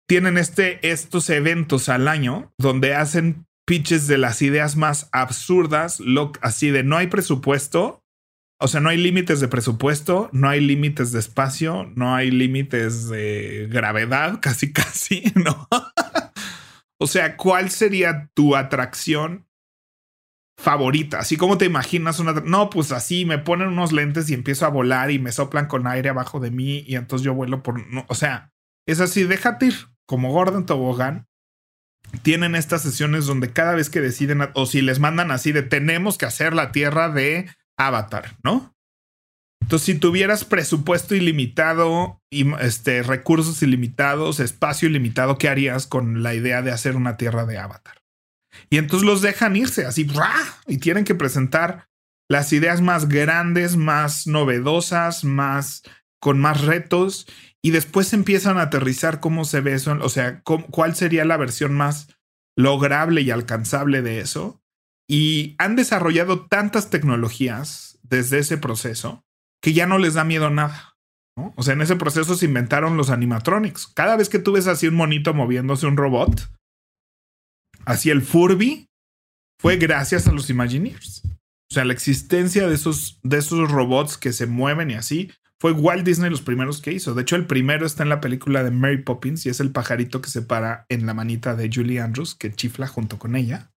tienen 0.07 0.37
este, 0.37 0.87
estos 0.87 1.31
eventos 1.31 1.89
al 1.89 2.09
año 2.09 2.53
donde 2.59 2.95
hacen 2.95 3.47
pitches 3.67 4.07
de 4.07 4.19
las 4.19 4.43
ideas 4.43 4.77
más 4.77 5.09
absurdas, 5.13 5.99
lo, 5.99 6.33
así 6.43 6.69
de 6.69 6.83
no 6.83 6.99
hay 6.99 7.07
presupuesto, 7.07 8.05
o 8.61 8.69
sea, 8.69 8.83
no 8.83 8.91
hay 8.91 8.99
límites 8.99 9.41
de 9.41 9.49
presupuesto, 9.49 10.29
no 10.35 10.51
hay 10.51 10.61
límites 10.61 11.11
de 11.13 11.21
espacio, 11.21 11.91
no 11.97 12.15
hay 12.15 12.31
límites 12.31 13.09
de 13.09 13.67
gravedad, 13.71 14.41
casi, 14.43 14.75
casi, 14.75 15.33
¿no? 15.37 15.67
o 17.01 17.07
sea, 17.07 17.39
¿cuál 17.39 17.71
sería 17.71 18.29
tu 18.35 18.57
atracción 18.57 19.47
favorita. 20.59 21.19
Así 21.19 21.37
como 21.37 21.59
te 21.59 21.65
imaginas 21.65 22.19
una... 22.19 22.33
No, 22.33 22.71
pues 22.71 22.93
así 22.93 23.25
me 23.25 23.39
ponen 23.39 23.69
unos 23.69 23.93
lentes 23.93 24.31
y 24.31 24.35
empiezo 24.35 24.67
a 24.67 24.71
volar 24.71 25.11
y 25.11 25.19
me 25.19 25.33
soplan 25.33 25.67
con 25.67 25.87
aire 25.87 26.11
abajo 26.11 26.41
de 26.41 26.51
mí 26.51 26.85
y 26.87 26.97
entonces 26.97 27.25
yo 27.25 27.35
vuelo 27.35 27.63
por... 27.63 27.83
o 28.07 28.15
sea, 28.15 28.53
es 28.87 29.01
así, 29.01 29.25
déjate 29.25 29.67
ir. 29.67 29.75
Como 30.07 30.33
Gordon 30.33 30.67
Tobogán, 30.67 31.27
tienen 32.23 32.55
estas 32.55 32.83
sesiones 32.83 33.27
donde 33.27 33.53
cada 33.53 33.75
vez 33.75 33.89
que 33.89 34.01
deciden 34.01 34.51
o 34.55 34.67
si 34.67 34.83
les 34.83 34.99
mandan 34.99 35.31
así 35.31 35.53
de 35.53 35.63
tenemos 35.63 36.19
que 36.19 36.27
hacer 36.27 36.53
la 36.53 36.73
tierra 36.73 37.09
de 37.09 37.49
Avatar, 37.79 38.37
¿no? 38.43 38.75
Entonces, 39.63 39.87
si 39.87 39.95
tuvieras 39.95 40.45
presupuesto 40.45 41.15
ilimitado 41.15 42.21
y 42.31 42.53
este, 42.57 43.03
recursos 43.03 43.63
ilimitados, 43.63 44.41
espacio 44.41 44.89
ilimitado, 44.89 45.39
¿qué 45.39 45.49
harías 45.49 45.87
con 45.87 46.23
la 46.23 46.35
idea 46.35 46.63
de 46.63 46.73
hacer 46.73 46.97
una 46.97 47.17
tierra 47.17 47.47
de 47.47 47.59
Avatar? 47.59 48.02
Y 48.71 48.79
entonces 48.79 49.07
los 49.07 49.23
dejan 49.23 49.57
irse 49.57 49.87
así, 49.87 50.07
y 50.67 50.79
tienen 50.79 51.05
que 51.05 51.15
presentar 51.15 51.89
las 52.29 52.53
ideas 52.53 52.81
más 52.81 53.09
grandes, 53.09 53.77
más 53.77 54.27
novedosas, 54.27 55.25
más 55.25 55.83
con 56.21 56.41
más 56.41 56.63
retos. 56.63 57.27
Y 57.63 57.71
después 57.71 58.13
empiezan 58.13 58.59
a 58.59 58.63
aterrizar 58.63 59.21
cómo 59.21 59.45
se 59.45 59.61
ve 59.61 59.75
eso, 59.75 59.97
o 60.01 60.09
sea, 60.09 60.43
cuál 60.43 60.97
sería 60.97 61.25
la 61.25 61.37
versión 61.37 61.75
más 61.75 62.09
lograble 62.57 63.21
y 63.21 63.31
alcanzable 63.31 64.03
de 64.03 64.21
eso. 64.21 64.63
Y 65.09 65.55
han 65.59 65.77
desarrollado 65.77 66.47
tantas 66.47 66.91
tecnologías 66.91 67.99
desde 68.03 68.39
ese 68.39 68.59
proceso 68.59 69.25
que 69.63 69.73
ya 69.73 69.87
no 69.87 69.99
les 69.99 70.15
da 70.15 70.25
miedo 70.25 70.51
nada. 70.51 70.97
O 71.57 71.63
sea, 71.63 71.75
en 71.75 71.83
ese 71.83 71.97
proceso 71.97 72.35
se 72.35 72.47
inventaron 72.47 72.97
los 72.97 73.11
animatronics. 73.11 73.87
Cada 73.87 74.17
vez 74.17 74.29
que 74.29 74.39
tú 74.39 74.53
ves 74.53 74.67
así 74.67 74.87
un 74.87 74.95
monito 74.95 75.33
moviéndose, 75.35 75.87
un 75.87 75.97
robot, 75.97 76.51
así 77.85 78.11
el 78.11 78.23
Furby 78.23 78.89
fue 79.59 79.77
gracias 79.77 80.27
a 80.27 80.33
los 80.33 80.51
Imagineers. 80.51 81.23
O 81.25 81.75
sea, 81.75 81.85
la 81.85 81.93
existencia 81.93 82.69
de 82.69 82.75
esos, 82.75 83.19
de 83.23 83.39
esos 83.39 83.71
robots 83.71 84.19
que 84.19 84.33
se 84.33 84.47
mueven 84.47 84.91
y 84.91 84.95
así 84.95 85.31
fue 85.59 85.73
Walt 85.73 86.05
Disney 86.05 86.29
los 86.29 86.43
primeros 86.43 86.83
que 86.83 86.93
hizo. 86.93 87.15
De 87.15 87.23
hecho, 87.23 87.37
el 87.37 87.47
primero 87.47 87.87
está 87.87 88.03
en 88.03 88.09
la 88.09 88.21
película 88.21 88.65
de 88.65 88.71
Mary 88.71 89.03
Poppins 89.03 89.47
y 89.47 89.49
es 89.49 89.61
el 89.61 89.71
pajarito 89.71 90.21
que 90.21 90.29
se 90.29 90.43
para 90.43 90.87
en 90.89 91.07
la 91.07 91.15
manita 91.15 91.55
de 91.55 91.71
Julie 91.73 92.01
Andrews, 92.01 92.35
que 92.35 92.53
chifla 92.53 92.89
junto 92.89 93.19
con 93.19 93.37
ella. 93.37 93.73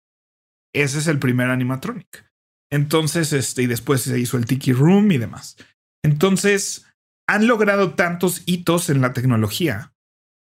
Ese 0.74 0.99
es 0.99 1.08
el 1.08 1.20
primer 1.20 1.49
animatronic. 1.49 2.26
Entonces, 2.72 3.34
este, 3.34 3.64
y 3.64 3.68
después 3.68 4.01
se 4.01 4.18
hizo 4.18 4.38
el 4.38 4.45
Tiki 4.45 4.74
Room 4.74 5.12
y 5.12 5.18
demás. 5.18 5.58
Entonces, 6.04 6.86
han 7.28 7.45
logrado 7.47 7.93
tantos 7.93 8.41
hitos 8.47 8.89
en 8.89 9.01
la 9.01 9.14
tecnología 9.14 9.93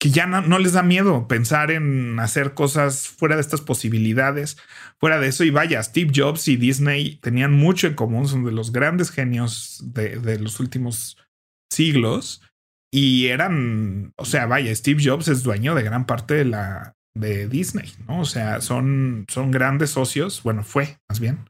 que 0.03 0.09
ya 0.09 0.25
no, 0.27 0.59
les 0.59 0.73
da 0.73 0.83
miedo 0.83 1.29
pensar 1.29 1.71
en 1.71 2.19
hacer 2.19 2.55
cosas 2.55 3.07
fuera 3.07 3.35
de 3.35 3.41
estas 3.41 3.61
posibilidades, 3.61 4.57
fuera 4.99 5.17
de 5.17 5.29
eso. 5.29 5.45
Y 5.45 5.49
vaya, 5.49 5.81
Steve 5.81 6.11
Jobs 6.13 6.49
y 6.49 6.57
Disney 6.57 7.19
tenían 7.21 7.53
mucho 7.53 7.87
en 7.87 7.93
común, 7.93 8.27
son 8.27 8.43
de 8.43 8.51
los 8.51 8.73
grandes 8.73 9.11
genios 9.11 9.81
de, 9.93 10.37
los 10.39 10.59
últimos 10.59 11.17
siglos. 11.71 12.41
Y 12.91 13.27
eran, 13.27 14.11
o 14.17 14.25
sea, 14.25 14.45
vaya, 14.45 14.75
Steve 14.75 15.01
Jobs 15.01 15.29
es 15.29 15.41
dueño 15.41 15.73
de 15.73 15.83
gran 15.83 16.05
parte 16.05 16.33
de 16.33 16.43
la 16.43 16.97
de 17.15 17.47
Disney, 17.47 17.89
¿no? 18.05 18.19
O 18.19 18.25
sea, 18.25 18.59
son, 18.59 19.25
son 19.29 19.51
grandes 19.51 19.91
socios, 19.91 20.43
bueno, 20.43 20.65
fue 20.65 20.97
más 21.07 21.21
bien. 21.21 21.49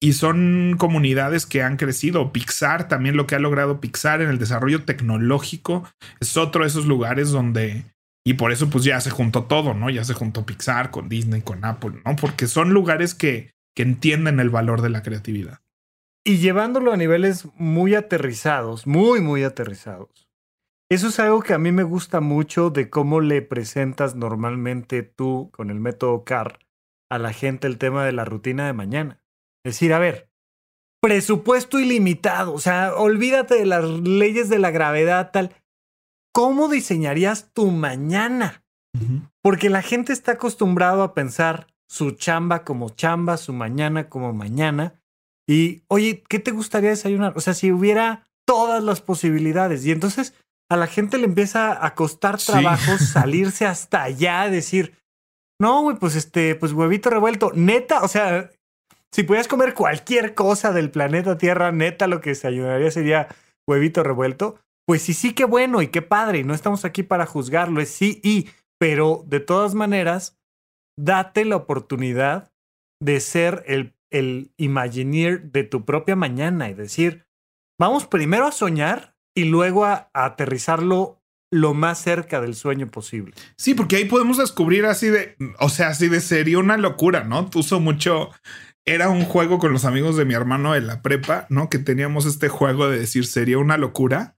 Y 0.00 0.12
son 0.12 0.76
comunidades 0.78 1.44
que 1.44 1.62
han 1.62 1.76
crecido. 1.76 2.32
Pixar, 2.32 2.86
también 2.88 3.16
lo 3.16 3.26
que 3.26 3.34
ha 3.34 3.40
logrado 3.40 3.80
Pixar 3.80 4.22
en 4.22 4.28
el 4.28 4.38
desarrollo 4.38 4.84
tecnológico, 4.84 5.88
es 6.20 6.36
otro 6.36 6.62
de 6.62 6.68
esos 6.68 6.86
lugares 6.86 7.30
donde... 7.30 7.84
Y 8.24 8.34
por 8.34 8.52
eso 8.52 8.68
pues 8.68 8.84
ya 8.84 9.00
se 9.00 9.10
juntó 9.10 9.44
todo, 9.44 9.74
¿no? 9.74 9.90
Ya 9.90 10.04
se 10.04 10.14
juntó 10.14 10.44
Pixar 10.44 10.90
con 10.90 11.08
Disney, 11.08 11.40
con 11.40 11.64
Apple, 11.64 12.02
¿no? 12.04 12.14
Porque 12.16 12.46
son 12.46 12.74
lugares 12.74 13.14
que, 13.14 13.52
que 13.74 13.82
entienden 13.82 14.38
el 14.38 14.50
valor 14.50 14.82
de 14.82 14.90
la 14.90 15.02
creatividad. 15.02 15.60
Y 16.24 16.36
llevándolo 16.36 16.92
a 16.92 16.96
niveles 16.96 17.48
muy 17.56 17.94
aterrizados, 17.94 18.86
muy, 18.86 19.20
muy 19.20 19.44
aterrizados. 19.44 20.28
Eso 20.90 21.08
es 21.08 21.18
algo 21.18 21.42
que 21.42 21.54
a 21.54 21.58
mí 21.58 21.72
me 21.72 21.82
gusta 21.82 22.20
mucho 22.20 22.70
de 22.70 22.90
cómo 22.90 23.20
le 23.20 23.40
presentas 23.40 24.14
normalmente 24.14 25.02
tú 25.02 25.50
con 25.52 25.70
el 25.70 25.80
método 25.80 26.24
CAR 26.24 26.58
a 27.10 27.18
la 27.18 27.32
gente 27.32 27.66
el 27.66 27.78
tema 27.78 28.04
de 28.04 28.12
la 28.12 28.26
rutina 28.26 28.66
de 28.66 28.74
mañana 28.74 29.22
decir, 29.64 29.92
a 29.92 29.98
ver, 29.98 30.28
presupuesto 31.00 31.78
ilimitado, 31.78 32.52
o 32.52 32.60
sea, 32.60 32.94
olvídate 32.94 33.54
de 33.54 33.66
las 33.66 33.84
leyes 33.84 34.48
de 34.48 34.58
la 34.58 34.70
gravedad, 34.70 35.30
tal. 35.32 35.54
¿Cómo 36.32 36.68
diseñarías 36.68 37.52
tu 37.52 37.70
mañana? 37.70 38.64
Porque 39.42 39.70
la 39.70 39.82
gente 39.82 40.12
está 40.12 40.32
acostumbrado 40.32 41.02
a 41.02 41.14
pensar 41.14 41.68
su 41.88 42.12
chamba 42.12 42.64
como 42.64 42.90
chamba, 42.90 43.36
su 43.36 43.52
mañana 43.52 44.08
como 44.08 44.32
mañana. 44.32 45.00
Y, 45.48 45.82
oye, 45.88 46.22
¿qué 46.28 46.38
te 46.38 46.50
gustaría 46.50 46.90
desayunar? 46.90 47.32
O 47.36 47.40
sea, 47.40 47.54
si 47.54 47.72
hubiera 47.72 48.28
todas 48.46 48.82
las 48.82 49.00
posibilidades. 49.00 49.84
Y 49.84 49.92
entonces 49.92 50.34
a 50.70 50.76
la 50.76 50.86
gente 50.86 51.18
le 51.18 51.24
empieza 51.24 51.84
a 51.84 51.94
costar 51.94 52.38
trabajo 52.38 52.98
salirse 52.98 53.66
hasta 53.66 54.02
allá, 54.02 54.48
decir, 54.48 54.96
no, 55.60 55.82
güey, 55.82 55.96
pues 55.96 56.14
este, 56.14 56.54
pues 56.54 56.72
huevito 56.72 57.10
revuelto. 57.10 57.52
Neta, 57.54 58.02
o 58.02 58.08
sea, 58.08 58.50
si 59.12 59.22
pudieras 59.22 59.48
comer 59.48 59.74
cualquier 59.74 60.34
cosa 60.34 60.72
del 60.72 60.90
planeta 60.90 61.38
Tierra, 61.38 61.72
neta, 61.72 62.06
lo 62.06 62.20
que 62.20 62.34
se 62.34 62.46
ayudaría 62.46 62.90
sería 62.90 63.28
huevito 63.68 64.02
revuelto. 64.02 64.58
Pues 64.86 65.02
sí, 65.02 65.14
sí, 65.14 65.34
qué 65.34 65.44
bueno 65.44 65.82
y 65.82 65.88
qué 65.88 66.02
padre. 66.02 66.44
No 66.44 66.54
estamos 66.54 66.84
aquí 66.84 67.02
para 67.02 67.26
juzgarlo, 67.26 67.80
es 67.80 67.90
sí 67.90 68.20
y. 68.22 68.48
Pero 68.78 69.24
de 69.26 69.40
todas 69.40 69.74
maneras, 69.74 70.38
date 70.98 71.44
la 71.44 71.56
oportunidad 71.56 72.52
de 73.02 73.20
ser 73.20 73.64
el, 73.66 73.94
el 74.10 74.52
Imagineer 74.56 75.50
de 75.50 75.64
tu 75.64 75.84
propia 75.84 76.16
mañana 76.16 76.70
y 76.70 76.74
decir, 76.74 77.26
vamos 77.78 78.06
primero 78.06 78.46
a 78.46 78.52
soñar 78.52 79.16
y 79.36 79.44
luego 79.44 79.84
a, 79.84 80.10
a 80.14 80.24
aterrizarlo 80.24 81.18
lo 81.50 81.74
más 81.74 81.98
cerca 82.00 82.40
del 82.40 82.54
sueño 82.54 82.88
posible. 82.88 83.34
Sí, 83.56 83.74
porque 83.74 83.96
ahí 83.96 84.04
podemos 84.04 84.36
descubrir 84.36 84.84
así 84.86 85.08
de, 85.08 85.36
o 85.58 85.68
sea, 85.68 85.88
así 85.88 86.08
de 86.08 86.20
sería 86.20 86.58
una 86.58 86.76
locura, 86.76 87.24
¿no? 87.24 87.48
Uso 87.54 87.80
mucho 87.80 88.30
era 88.88 89.10
un 89.10 89.24
juego 89.24 89.58
con 89.58 89.72
los 89.72 89.84
amigos 89.84 90.16
de 90.16 90.24
mi 90.24 90.34
hermano 90.34 90.72
de 90.72 90.80
la 90.80 91.02
prepa, 91.02 91.46
¿no? 91.50 91.68
Que 91.68 91.78
teníamos 91.78 92.26
este 92.26 92.48
juego 92.48 92.88
de 92.88 92.98
decir 92.98 93.26
sería 93.26 93.58
una 93.58 93.76
locura. 93.76 94.36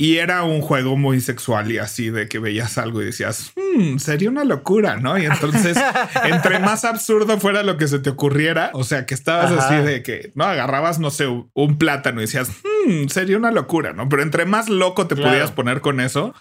Y 0.00 0.18
era 0.18 0.44
un 0.44 0.60
juego 0.60 0.96
muy 0.96 1.20
sexual 1.20 1.72
y 1.72 1.78
así 1.78 2.10
de 2.10 2.28
que 2.28 2.38
veías 2.38 2.78
algo 2.78 3.02
y 3.02 3.06
decías, 3.06 3.50
hmm, 3.56 3.96
sería 3.96 4.30
una 4.30 4.44
locura, 4.44 4.96
¿no? 4.96 5.18
Y 5.18 5.26
entonces, 5.26 5.76
entre 6.24 6.60
más 6.60 6.84
absurdo 6.84 7.40
fuera 7.40 7.64
lo 7.64 7.76
que 7.76 7.88
se 7.88 7.98
te 7.98 8.10
ocurriera, 8.10 8.70
o 8.74 8.84
sea, 8.84 9.06
que 9.06 9.14
estabas 9.14 9.50
así 9.50 9.74
de 9.84 10.04
que, 10.04 10.30
¿no? 10.36 10.44
Agarrabas, 10.44 11.00
no 11.00 11.10
sé, 11.10 11.26
un 11.26 11.78
plátano 11.78 12.20
y 12.20 12.26
decías, 12.26 12.48
hmm, 12.48 13.08
sería 13.08 13.38
una 13.38 13.50
locura, 13.50 13.92
¿no? 13.92 14.08
Pero 14.08 14.22
entre 14.22 14.44
más 14.44 14.68
loco 14.68 15.08
te 15.08 15.16
podías 15.16 15.50
poner 15.50 15.80
con 15.80 15.98
eso, 15.98 16.32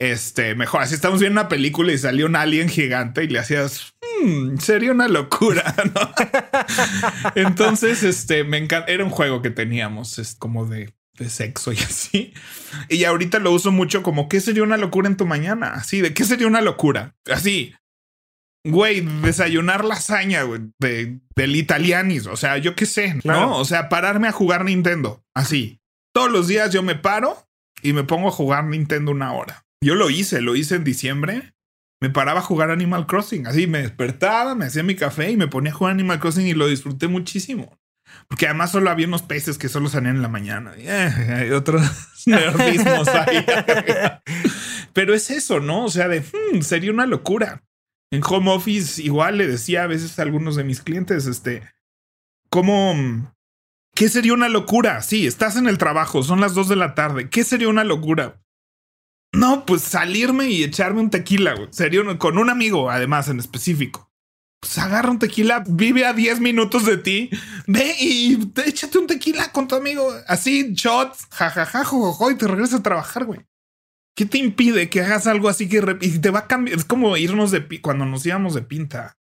este, 0.00 0.54
mejor. 0.54 0.80
Así 0.80 0.94
estamos 0.94 1.20
viendo 1.20 1.40
una 1.40 1.48
película 1.48 1.92
y 1.92 1.98
salió 1.98 2.26
un 2.26 2.34
alien 2.34 2.68
gigante 2.68 3.22
y 3.22 3.28
le 3.28 3.38
hacías, 3.38 3.92
hmm, 4.00 4.56
sería 4.56 4.92
una 4.92 5.06
locura, 5.08 5.74
¿no? 5.94 6.10
Entonces, 7.36 8.02
este, 8.02 8.42
me 8.42 8.56
encanta. 8.56 8.90
Era 8.90 9.04
un 9.04 9.10
juego 9.10 9.42
que 9.42 9.50
teníamos, 9.50 10.18
es 10.18 10.34
como 10.34 10.66
de, 10.66 10.94
de 11.18 11.28
sexo 11.28 11.72
y 11.72 11.76
así. 11.76 12.34
Y 12.88 13.04
ahorita 13.04 13.38
lo 13.38 13.52
uso 13.52 13.70
mucho 13.70 14.02
como, 14.02 14.28
¿qué 14.28 14.40
sería 14.40 14.62
una 14.62 14.78
locura 14.78 15.06
en 15.06 15.18
tu 15.18 15.26
mañana? 15.26 15.74
Así, 15.74 16.00
¿de 16.00 16.14
qué 16.14 16.24
sería 16.24 16.46
una 16.46 16.62
locura? 16.62 17.14
Así. 17.30 17.74
Güey, 18.64 19.00
desayunar 19.22 19.84
lasaña, 19.84 20.42
güey, 20.42 20.60
de, 20.78 21.18
del 21.36 21.56
italianis. 21.56 22.26
O 22.26 22.36
sea, 22.36 22.56
yo 22.58 22.74
qué 22.74 22.86
sé, 22.86 23.18
¿no? 23.24 23.56
O 23.56 23.64
sea, 23.64 23.88
pararme 23.88 24.28
a 24.28 24.32
jugar 24.32 24.64
Nintendo. 24.64 25.22
Así. 25.34 25.78
Todos 26.14 26.30
los 26.30 26.48
días 26.48 26.72
yo 26.72 26.82
me 26.82 26.94
paro 26.94 27.46
y 27.82 27.92
me 27.92 28.04
pongo 28.04 28.28
a 28.28 28.32
jugar 28.32 28.64
Nintendo 28.64 29.12
una 29.12 29.32
hora. 29.32 29.64
Yo 29.82 29.94
lo 29.94 30.10
hice, 30.10 30.40
lo 30.40 30.56
hice 30.56 30.76
en 30.76 30.84
diciembre. 30.84 31.54
Me 32.00 32.10
paraba 32.10 32.40
a 32.40 32.42
jugar 32.42 32.70
Animal 32.70 33.06
Crossing. 33.06 33.46
Así 33.46 33.66
me 33.66 33.82
despertaba, 33.82 34.54
me 34.54 34.66
hacía 34.66 34.82
mi 34.82 34.94
café 34.94 35.30
y 35.30 35.36
me 35.36 35.48
ponía 35.48 35.72
a 35.72 35.74
jugar 35.74 35.92
Animal 35.92 36.20
Crossing 36.20 36.46
y 36.46 36.54
lo 36.54 36.66
disfruté 36.66 37.08
muchísimo. 37.08 37.78
Porque 38.28 38.46
además 38.46 38.72
solo 38.72 38.90
había 38.90 39.06
unos 39.06 39.22
peces 39.22 39.58
que 39.58 39.68
solo 39.68 39.88
salían 39.88 40.16
en 40.16 40.22
la 40.22 40.28
mañana. 40.28 40.74
Y, 40.76 40.86
eh, 40.86 41.34
hay 41.34 41.50
otros 41.50 41.82
nerdismos 42.26 43.08
ahí. 43.08 43.44
Pero 44.92 45.14
es 45.14 45.30
eso, 45.30 45.60
¿no? 45.60 45.84
O 45.84 45.90
sea, 45.90 46.08
de 46.08 46.20
hmm, 46.20 46.60
sería 46.62 46.90
una 46.90 47.06
locura. 47.06 47.62
En 48.12 48.22
home 48.24 48.50
office 48.50 49.00
igual 49.02 49.38
le 49.38 49.46
decía 49.46 49.84
a 49.84 49.86
veces 49.86 50.18
a 50.18 50.22
algunos 50.22 50.56
de 50.56 50.64
mis 50.64 50.82
clientes, 50.82 51.26
este, 51.26 51.62
¿cómo? 52.48 53.32
¿Qué 53.94 54.08
sería 54.08 54.34
una 54.34 54.48
locura? 54.48 55.00
Sí, 55.02 55.26
estás 55.26 55.56
en 55.56 55.68
el 55.68 55.78
trabajo, 55.78 56.22
son 56.22 56.40
las 56.40 56.54
dos 56.54 56.68
de 56.68 56.76
la 56.76 56.94
tarde. 56.94 57.30
¿Qué 57.30 57.44
sería 57.44 57.68
una 57.68 57.84
locura? 57.84 58.40
No, 59.32 59.64
pues 59.64 59.82
salirme 59.82 60.48
y 60.48 60.64
echarme 60.64 61.00
un 61.00 61.10
tequila, 61.10 61.54
güey. 61.54 61.68
Sería 61.70 62.02
con 62.18 62.38
un 62.38 62.50
amigo, 62.50 62.90
además, 62.90 63.28
en 63.28 63.38
específico. 63.38 64.10
Pues 64.60 64.76
agarra 64.78 65.10
un 65.10 65.18
tequila, 65.18 65.64
vive 65.66 66.04
a 66.04 66.12
10 66.12 66.40
minutos 66.40 66.84
de 66.84 66.98
ti, 66.98 67.30
ve 67.66 67.94
y 67.98 68.38
échate 68.66 68.98
un 68.98 69.06
tequila 69.06 69.52
con 69.52 69.68
tu 69.68 69.74
amigo. 69.74 70.12
Así, 70.26 70.74
shots, 70.74 71.26
jajaja, 71.30 71.84
jojojo, 71.84 72.30
y 72.30 72.36
te 72.36 72.46
regresas 72.46 72.80
a 72.80 72.82
trabajar, 72.82 73.24
güey. 73.24 73.40
¿Qué 74.14 74.26
te 74.26 74.36
impide 74.36 74.90
que 74.90 75.00
hagas 75.00 75.26
algo 75.26 75.48
así 75.48 75.68
que 75.68 75.96
y 76.02 76.18
te 76.18 76.30
va 76.30 76.40
a 76.40 76.46
cambiar? 76.46 76.76
Es 76.76 76.84
como 76.84 77.16
irnos 77.16 77.52
de 77.52 77.80
cuando 77.80 78.04
nos 78.04 78.26
íbamos 78.26 78.52
de 78.54 78.62
pinta. 78.62 79.16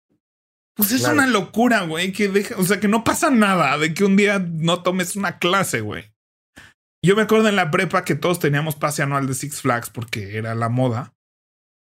Pues 0.74 0.92
es 0.92 1.04
una 1.04 1.26
locura, 1.26 1.82
güey, 1.82 2.12
que 2.12 2.28
deja, 2.28 2.56
o 2.56 2.64
sea, 2.64 2.80
que 2.80 2.88
no 2.88 3.04
pasa 3.04 3.30
nada 3.30 3.76
de 3.78 3.94
que 3.94 4.04
un 4.04 4.16
día 4.16 4.38
no 4.38 4.82
tomes 4.82 5.14
una 5.16 5.38
clase, 5.38 5.80
güey. 5.80 6.04
Yo 7.03 7.14
me 7.14 7.22
acuerdo 7.22 7.49
en 7.49 7.57
la 7.57 7.70
prepa 7.70 8.05
que 8.05 8.14
todos 8.14 8.40
teníamos 8.40 8.76
pase 8.76 9.03
anual 9.03 9.26
de 9.26 9.34
Six 9.34 9.61
Flags 9.61 9.90
porque 9.90 10.36
era 10.36 10.55
la 10.55 10.68
moda 10.68 11.14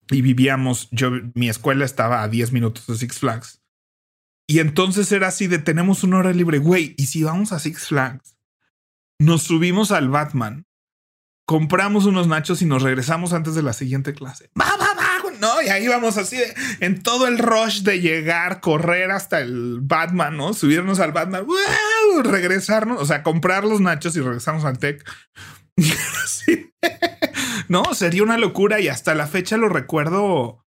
y 0.09 0.21
vivíamos, 0.21 0.87
yo, 0.91 1.11
mi 1.33 1.49
escuela 1.49 1.85
estaba 1.85 2.23
a 2.23 2.27
10 2.27 2.51
minutos 2.51 2.87
de 2.87 2.95
Six 2.95 3.19
Flags. 3.19 3.61
Y 4.47 4.59
entonces 4.59 5.11
era 5.11 5.27
así 5.27 5.47
de 5.47 5.57
tenemos 5.57 6.03
una 6.03 6.17
hora 6.17 6.31
libre, 6.31 6.59
güey, 6.59 6.93
y 6.97 7.07
si 7.07 7.23
vamos 7.23 7.51
a 7.51 7.59
Six 7.59 7.87
Flags, 7.87 8.37
nos 9.19 9.43
subimos 9.43 9.91
al 9.91 10.09
Batman, 10.09 10.65
compramos 11.47 12.05
unos 12.05 12.27
nachos 12.27 12.61
y 12.61 12.65
nos 12.65 12.83
regresamos 12.83 13.33
antes 13.33 13.55
de 13.55 13.63
la 13.63 13.73
siguiente 13.73 14.13
clase. 14.13 14.51
¡Va, 14.59 14.75
va! 14.77 14.94
¿No? 15.45 15.61
Y 15.61 15.69
ahí 15.69 15.87
vamos 15.87 16.17
así 16.17 16.37
de, 16.37 16.53
en 16.79 17.01
todo 17.01 17.27
el 17.27 17.37
rush 17.37 17.81
de 17.81 18.01
llegar, 18.01 18.61
correr 18.61 19.11
hasta 19.11 19.39
el 19.39 19.79
Batman, 19.81 20.37
¿no? 20.37 20.53
Subirnos 20.53 20.99
al 20.99 21.11
Batman, 21.11 21.45
regresarnos, 22.23 23.01
o 23.01 23.05
sea, 23.05 23.23
comprar 23.23 23.63
los 23.63 23.81
nachos 23.81 24.15
y 24.15 24.21
regresarnos 24.21 24.65
al 24.65 24.79
tech. 24.79 25.03
no, 27.67 27.93
sería 27.93 28.23
una 28.23 28.37
locura 28.37 28.79
y 28.79 28.87
hasta 28.87 29.13
la 29.13 29.27
fecha 29.27 29.57
lo 29.57 29.69
recuerdo 29.69 30.65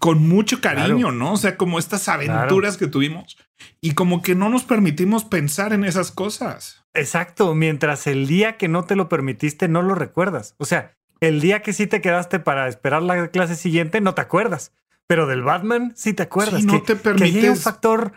con 0.00 0.26
mucho 0.26 0.60
cariño, 0.60 1.10
¿no? 1.10 1.32
O 1.32 1.36
sea, 1.36 1.56
como 1.56 1.78
estas 1.78 2.08
aventuras 2.08 2.76
que 2.76 2.86
tuvimos 2.86 3.36
y 3.80 3.94
como 3.94 4.22
que 4.22 4.34
no 4.34 4.48
nos 4.48 4.64
permitimos 4.64 5.24
pensar 5.24 5.72
en 5.72 5.84
esas 5.84 6.12
cosas. 6.12 6.84
Exacto, 6.94 7.54
mientras 7.54 8.06
el 8.06 8.26
día 8.26 8.56
que 8.56 8.68
no 8.68 8.84
te 8.84 8.96
lo 8.96 9.08
permitiste 9.08 9.68
no 9.68 9.82
lo 9.82 9.94
recuerdas. 9.94 10.54
O 10.58 10.64
sea, 10.64 10.97
el 11.20 11.40
día 11.40 11.62
que 11.62 11.72
sí 11.72 11.86
te 11.86 12.00
quedaste 12.00 12.38
para 12.38 12.68
esperar 12.68 13.02
la 13.02 13.28
clase 13.28 13.56
siguiente, 13.56 14.00
no 14.00 14.14
te 14.14 14.20
acuerdas. 14.20 14.72
Pero 15.06 15.26
del 15.26 15.42
Batman 15.42 15.92
sí 15.96 16.12
te 16.12 16.22
acuerdas. 16.22 16.64
no 16.64 16.82
te 16.82 16.96
permites. 16.96 17.50
un 17.50 17.56
factor 17.56 18.12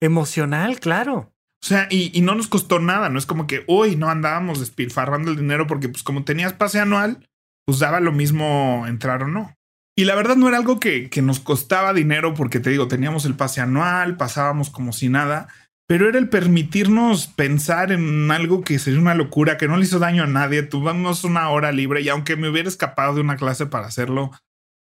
emocional, 0.00 0.78
claro. 0.78 1.32
O 1.62 1.66
sea, 1.66 1.88
y, 1.90 2.16
y, 2.16 2.22
no 2.22 2.34
nos 2.34 2.48
costó 2.48 2.78
nada. 2.78 3.08
No 3.08 3.18
es 3.18 3.26
como 3.26 3.46
que, 3.46 3.64
uy, 3.66 3.96
no 3.96 4.08
andábamos 4.08 4.60
despilfarrando 4.60 5.30
el 5.30 5.36
dinero 5.36 5.66
porque, 5.66 5.88
pues, 5.88 6.02
como 6.02 6.24
tenías 6.24 6.54
pase 6.54 6.80
anual, 6.80 7.28
pues 7.66 7.78
daba 7.78 8.00
lo 8.00 8.12
mismo 8.12 8.84
entrar 8.86 9.22
o 9.22 9.28
no. 9.28 9.54
Y 9.96 10.04
la 10.04 10.14
verdad 10.14 10.36
no 10.36 10.48
era 10.48 10.56
algo 10.56 10.80
que, 10.80 11.10
que 11.10 11.20
nos 11.20 11.40
costaba 11.40 11.92
dinero 11.92 12.32
porque 12.34 12.60
te 12.60 12.70
digo, 12.70 12.88
teníamos 12.88 13.24
el 13.26 13.34
pase 13.34 13.60
anual, 13.60 14.16
pasábamos 14.16 14.70
como 14.70 14.92
si 14.92 15.08
nada, 15.08 15.48
pero 15.90 16.08
era 16.08 16.20
el 16.20 16.28
permitirnos 16.28 17.26
pensar 17.26 17.90
en 17.90 18.30
algo 18.30 18.62
que 18.62 18.78
sería 18.78 19.00
una 19.00 19.16
locura, 19.16 19.58
que 19.58 19.66
no 19.66 19.76
le 19.76 19.82
hizo 19.82 19.98
daño 19.98 20.22
a 20.22 20.28
nadie. 20.28 20.62
Tuvimos 20.62 21.24
una 21.24 21.50
hora 21.50 21.72
libre 21.72 22.00
y 22.00 22.08
aunque 22.08 22.36
me 22.36 22.48
hubiera 22.48 22.68
escapado 22.68 23.16
de 23.16 23.22
una 23.22 23.34
clase 23.34 23.66
para 23.66 23.88
hacerlo, 23.88 24.30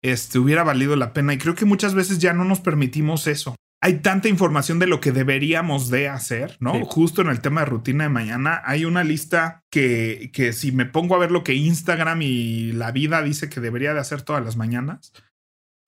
este 0.01 0.39
hubiera 0.39 0.63
valido 0.63 0.95
la 0.95 1.13
pena. 1.13 1.35
Y 1.35 1.39
creo 1.39 1.57
que 1.57 1.65
muchas 1.65 1.97
veces 1.97 2.21
ya 2.21 2.35
no 2.35 2.45
nos 2.45 2.61
permitimos 2.61 3.27
eso. 3.27 3.57
Hay 3.83 3.95
tanta 3.95 4.29
información 4.29 4.79
de 4.79 4.87
lo 4.87 5.01
que 5.01 5.11
deberíamos 5.11 5.91
de 5.91 6.09
hacer, 6.09 6.57
¿no? 6.61 6.85
Justo 6.85 7.23
en 7.23 7.31
el 7.31 7.41
tema 7.41 7.63
de 7.63 7.67
rutina 7.67 8.05
de 8.05 8.11
mañana, 8.11 8.63
hay 8.65 8.85
una 8.85 9.03
lista 9.03 9.65
que, 9.73 10.31
que 10.33 10.53
si 10.53 10.71
me 10.71 10.87
pongo 10.87 11.17
a 11.17 11.19
ver 11.19 11.33
lo 11.33 11.43
que 11.43 11.55
Instagram 11.55 12.23
y 12.23 12.71
la 12.71 12.93
vida 12.93 13.23
dice 13.23 13.49
que 13.49 13.59
debería 13.59 13.93
de 13.93 13.99
hacer 13.99 14.23
todas 14.23 14.45
las 14.45 14.57
mañanas, 14.57 15.13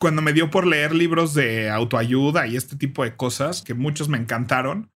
cuando 0.01 0.23
me 0.23 0.33
dio 0.33 0.51
por 0.51 0.67
leer 0.67 0.93
libros 0.93 1.35
de 1.35 1.71
autoayuda 1.71 2.49
y 2.49 2.57
este 2.57 2.75
tipo 2.75 3.05
de 3.05 3.15
cosas, 3.15 3.63
que 3.63 3.75
muchos 3.75 4.09
me 4.09 4.19
encantaron, 4.19 4.91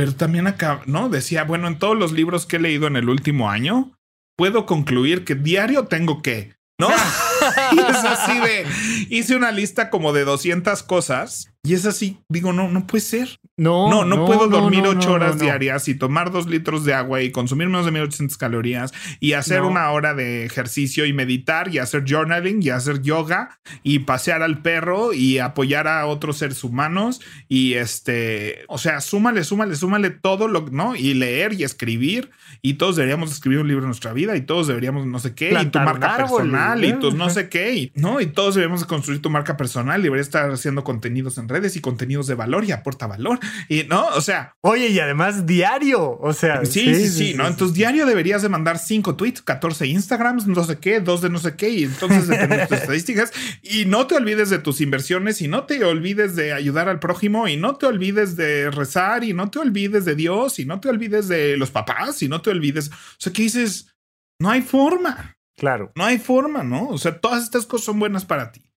pero 0.00 0.14
también 0.14 0.46
acá, 0.46 0.80
¿no? 0.86 1.10
Decía, 1.10 1.44
bueno, 1.44 1.68
en 1.68 1.78
todos 1.78 1.94
los 1.94 2.12
libros 2.12 2.46
que 2.46 2.56
he 2.56 2.58
leído 2.58 2.86
en 2.86 2.96
el 2.96 3.10
último 3.10 3.50
año, 3.50 3.98
puedo 4.34 4.64
concluir 4.64 5.26
que 5.26 5.34
diario 5.34 5.88
tengo 5.88 6.22
que, 6.22 6.54
¿no? 6.78 6.88
y 7.72 7.78
es 7.80 7.96
así 7.96 8.40
de, 8.40 8.66
hice 9.10 9.36
una 9.36 9.52
lista 9.52 9.90
como 9.90 10.14
de 10.14 10.24
200 10.24 10.82
cosas 10.84 11.49
y 11.62 11.74
es 11.74 11.84
así, 11.84 12.18
digo, 12.30 12.54
no, 12.54 12.68
no 12.68 12.86
puede 12.86 13.02
ser. 13.02 13.38
No, 13.58 13.90
no, 13.90 14.06
no, 14.06 14.24
puedo 14.24 14.48
dormir 14.48 14.86
ocho 14.86 15.12
horas 15.12 15.38
diarias 15.38 15.86
y 15.88 15.94
tomar 15.94 16.30
dos 16.30 16.46
litros 16.46 16.86
de 16.86 16.94
agua 16.94 17.20
y 17.20 17.30
consumir 17.30 17.68
menos 17.68 17.84
de 17.84 17.92
1800 17.92 18.38
calorías 18.38 18.92
y 19.20 19.34
hacer 19.34 19.60
una 19.60 19.90
hora 19.90 20.14
de 20.14 20.46
ejercicio 20.46 21.04
y 21.04 21.12
meditar 21.12 21.68
y 21.68 21.76
hacer 21.76 22.04
journaling 22.08 22.62
y 22.62 22.70
hacer 22.70 23.02
yoga 23.02 23.60
y 23.82 23.98
pasear 23.98 24.42
al 24.42 24.62
perro 24.62 25.12
y 25.12 25.40
apoyar 25.40 25.88
a 25.88 26.06
otros 26.06 26.38
seres 26.38 26.64
humanos 26.64 27.20
y 27.48 27.74
este, 27.74 28.64
o 28.68 28.78
sea, 28.78 29.02
súmale, 29.02 29.44
súmale, 29.44 29.76
súmale 29.76 30.08
todo 30.08 30.48
lo, 30.48 30.62
¿no? 30.70 30.96
Y 30.96 31.12
leer 31.12 31.52
y 31.52 31.64
escribir 31.64 32.30
y 32.62 32.74
todos 32.74 32.96
deberíamos 32.96 33.30
escribir 33.30 33.58
un 33.58 33.68
libro 33.68 33.82
en 33.82 33.88
nuestra 33.88 34.14
vida 34.14 34.34
y 34.36 34.40
todos 34.40 34.68
deberíamos 34.68 35.04
no 35.04 35.18
sé 35.18 35.34
qué 35.34 35.52
y 35.60 35.66
tu 35.66 35.78
marca 35.80 36.16
personal 36.16 36.82
y 36.82 36.94
tus 36.94 37.14
no 37.14 37.28
sé 37.28 37.50
qué 37.50 37.74
y, 37.74 37.92
¿no? 37.94 38.22
Y 38.22 38.26
todos 38.28 38.54
deberíamos 38.54 38.86
construir 38.86 39.20
tu 39.20 39.28
marca 39.28 39.58
personal 39.58 40.00
y 40.00 40.04
debería 40.04 40.22
estar 40.22 40.50
haciendo 40.50 40.82
contenidos 40.82 41.36
en 41.36 41.49
redes 41.50 41.76
y 41.76 41.80
contenidos 41.80 42.26
de 42.26 42.34
valor 42.34 42.64
y 42.64 42.72
aporta 42.72 43.06
valor. 43.06 43.38
Y 43.68 43.84
no, 43.84 44.06
o 44.08 44.20
sea. 44.22 44.54
Oye, 44.62 44.88
y 44.88 44.98
además 44.98 45.46
diario. 45.46 46.18
O 46.18 46.32
sea. 46.32 46.64
Sí, 46.64 46.94
sí, 46.94 47.08
sí, 47.08 47.34
¿no? 47.34 47.46
entonces 47.46 47.74
diario 47.74 48.06
deberías 48.06 48.40
de 48.40 48.48
mandar 48.48 48.78
cinco 48.78 49.16
tweets, 49.16 49.42
14 49.42 49.86
Instagrams, 49.86 50.46
no 50.46 50.64
sé 50.64 50.78
qué, 50.78 51.00
dos 51.00 51.20
de 51.20 51.28
no 51.28 51.38
sé 51.38 51.56
qué. 51.56 51.68
Y 51.70 51.84
entonces 51.84 52.28
de 52.28 52.66
tus 52.66 52.78
estadísticas. 52.78 53.32
Y 53.62 53.84
no 53.84 54.06
te 54.06 54.14
olvides 54.14 54.48
de 54.48 54.58
tus 54.58 54.80
inversiones 54.80 55.42
y 55.42 55.48
no 55.48 55.64
te 55.64 55.84
olvides 55.84 56.36
de 56.36 56.52
ayudar 56.52 56.88
al 56.88 57.00
prójimo 57.00 57.48
y 57.48 57.56
no 57.56 57.76
te 57.76 57.86
olvides 57.86 58.36
de 58.36 58.70
rezar 58.70 59.24
y 59.24 59.32
no 59.32 59.50
te 59.50 59.58
olvides 59.58 60.04
de 60.04 60.14
Dios 60.14 60.58
y 60.58 60.64
no 60.64 60.80
te 60.80 60.88
olvides 60.88 61.28
de 61.28 61.56
los 61.56 61.70
papás 61.70 62.22
y 62.22 62.28
no 62.28 62.40
te 62.40 62.50
olvides. 62.50 62.88
O 62.88 63.16
sea, 63.18 63.32
que 63.32 63.42
dices, 63.42 63.94
no 64.38 64.50
hay 64.50 64.62
forma. 64.62 65.36
Claro. 65.56 65.92
No 65.94 66.04
hay 66.04 66.18
forma, 66.18 66.62
¿no? 66.62 66.88
O 66.88 66.96
sea, 66.96 67.20
todas 67.20 67.42
estas 67.42 67.66
cosas 67.66 67.84
son 67.84 67.98
buenas 67.98 68.24
para 68.24 68.50
ti 68.50 68.69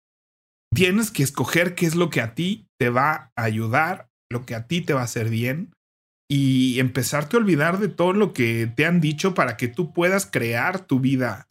tienes 0.73 1.11
que 1.11 1.23
escoger 1.23 1.75
qué 1.75 1.85
es 1.85 1.95
lo 1.95 2.09
que 2.09 2.21
a 2.21 2.35
ti 2.35 2.67
te 2.77 2.89
va 2.89 3.31
a 3.35 3.43
ayudar, 3.43 4.09
lo 4.29 4.45
que 4.45 4.55
a 4.55 4.67
ti 4.67 4.81
te 4.81 4.93
va 4.93 5.01
a 5.01 5.05
hacer 5.05 5.29
bien 5.29 5.73
y 6.29 6.79
empezarte 6.79 7.35
a 7.35 7.39
olvidar 7.39 7.79
de 7.79 7.89
todo 7.89 8.13
lo 8.13 8.33
que 8.33 8.71
te 8.75 8.85
han 8.85 9.01
dicho 9.01 9.33
para 9.33 9.57
que 9.57 9.67
tú 9.67 9.93
puedas 9.93 10.25
crear 10.25 10.79
tu 10.79 10.99
vida 10.99 11.47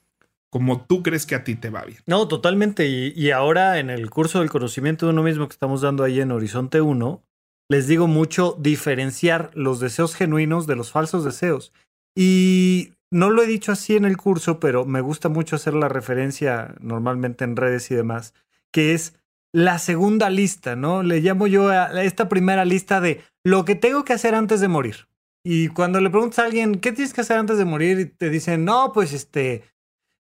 como 0.52 0.84
tú 0.84 1.02
crees 1.02 1.24
que 1.24 1.34
a 1.34 1.44
ti 1.44 1.54
te 1.54 1.70
va 1.70 1.82
bien. 1.84 2.00
No, 2.06 2.28
totalmente. 2.28 2.86
Y, 2.86 3.30
ahora 3.30 3.78
en 3.78 3.88
el 3.88 4.10
curso 4.10 4.40
del 4.40 4.50
conocimiento 4.50 5.06
de 5.06 5.12
uno 5.12 5.22
mismo 5.22 5.48
que 5.48 5.54
estamos 5.54 5.80
dando 5.80 6.04
ahí 6.04 6.20
en 6.20 6.30
Horizonte 6.30 6.82
1, 6.82 7.22
les 7.70 7.86
digo 7.86 8.06
mucho 8.06 8.58
diferenciar 8.60 9.50
los 9.54 9.80
deseos 9.80 10.14
genuinos 10.14 10.66
de 10.66 10.76
los 10.76 10.92
falsos 10.92 11.24
deseos. 11.24 11.72
Y 12.14 12.92
no 13.10 13.30
lo 13.30 13.42
he 13.42 13.46
dicho 13.46 13.72
así 13.72 13.96
en 13.96 14.04
el 14.04 14.18
curso, 14.18 14.60
pero 14.60 14.84
me 14.84 15.00
gusta 15.00 15.30
mucho 15.30 15.56
hacer 15.56 15.72
la 15.72 15.88
referencia 15.88 16.74
normalmente 16.80 17.44
en 17.44 17.56
redes 17.56 17.90
y 17.90 17.94
demás, 17.94 18.34
que 18.72 18.94
es 18.94 19.14
la 19.52 19.78
segunda 19.78 20.30
lista, 20.30 20.74
¿no? 20.74 21.02
Le 21.02 21.20
llamo 21.20 21.46
yo 21.46 21.68
a 21.68 22.02
esta 22.02 22.28
primera 22.28 22.64
lista 22.64 23.00
de 23.00 23.22
lo 23.44 23.64
que 23.64 23.74
tengo 23.74 24.04
que 24.04 24.14
hacer 24.14 24.34
antes 24.34 24.60
de 24.60 24.68
morir. 24.68 25.08
Y 25.44 25.68
cuando 25.68 26.00
le 26.00 26.10
preguntas 26.10 26.38
a 26.38 26.44
alguien, 26.44 26.76
¿qué 26.80 26.92
tienes 26.92 27.12
que 27.12 27.20
hacer 27.20 27.36
antes 27.36 27.58
de 27.58 27.64
morir? 27.64 27.98
Y 27.98 28.06
te 28.06 28.30
dicen, 28.30 28.64
no, 28.64 28.92
pues 28.92 29.12
este, 29.12 29.64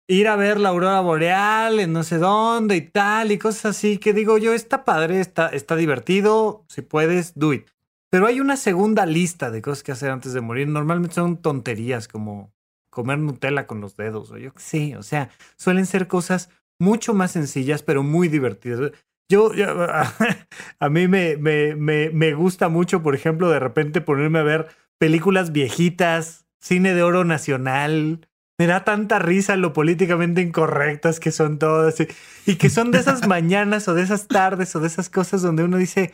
ir 0.07 0.27
a 0.27 0.35
ver 0.35 0.59
la 0.59 0.69
aurora 0.69 0.99
boreal 0.99 1.79
en 1.79 1.93
no 1.93 2.03
sé 2.03 2.17
dónde 2.17 2.75
y 2.75 2.81
tal, 2.81 3.31
y 3.31 3.37
cosas 3.37 3.77
así, 3.77 3.97
que 3.97 4.13
digo 4.13 4.37
yo, 4.37 4.53
está 4.53 4.83
padre, 4.83 5.21
está, 5.21 5.47
está 5.47 5.75
divertido, 5.75 6.65
si 6.67 6.81
puedes, 6.81 7.33
do 7.35 7.53
it. 7.53 7.67
Pero 8.09 8.27
hay 8.27 8.41
una 8.41 8.57
segunda 8.57 9.05
lista 9.05 9.51
de 9.51 9.61
cosas 9.61 9.83
que 9.83 9.93
hacer 9.93 10.11
antes 10.11 10.33
de 10.33 10.41
morir. 10.41 10.67
Normalmente 10.67 11.15
son 11.15 11.37
tonterías 11.37 12.09
como 12.09 12.51
comer 12.89 13.19
Nutella 13.19 13.67
con 13.67 13.79
los 13.79 13.95
dedos, 13.95 14.31
o 14.31 14.37
yo 14.37 14.51
qué 14.53 14.97
o 14.97 15.03
sea, 15.03 15.29
suelen 15.55 15.85
ser 15.85 16.07
cosas 16.07 16.49
mucho 16.82 17.13
más 17.13 17.32
sencillas, 17.32 17.84
pero 17.84 18.01
muy 18.01 18.27
divertidas. 18.27 18.91
Yo, 19.29 19.51
a 20.79 20.89
mí 20.89 21.07
me, 21.07 21.38
me, 21.38 21.75
me, 21.75 22.09
me 22.09 22.34
gusta 22.34 22.69
mucho, 22.69 23.03
por 23.03 23.15
ejemplo, 23.15 23.49
de 23.49 23.59
repente 23.59 24.01
ponerme 24.01 24.39
a 24.39 24.43
ver 24.43 24.67
películas 24.99 25.51
viejitas, 25.51 26.45
cine 26.59 26.93
de 26.93 27.03
oro 27.03 27.23
nacional. 27.23 28.27
Me 28.57 28.67
da 28.67 28.84
tanta 28.84 29.19
risa 29.19 29.55
lo 29.55 29.73
políticamente 29.73 30.41
incorrectas 30.41 31.19
que 31.19 31.32
son 31.32 31.59
todas 31.59 31.95
y 32.45 32.55
que 32.55 32.69
son 32.69 32.91
de 32.91 32.99
esas 32.99 33.27
mañanas 33.27 33.88
o 33.88 33.93
de 33.93 34.03
esas 34.03 34.27
tardes 34.27 34.75
o 34.75 34.79
de 34.79 34.88
esas 34.88 35.09
cosas 35.09 35.41
donde 35.41 35.63
uno 35.63 35.77
dice, 35.77 36.13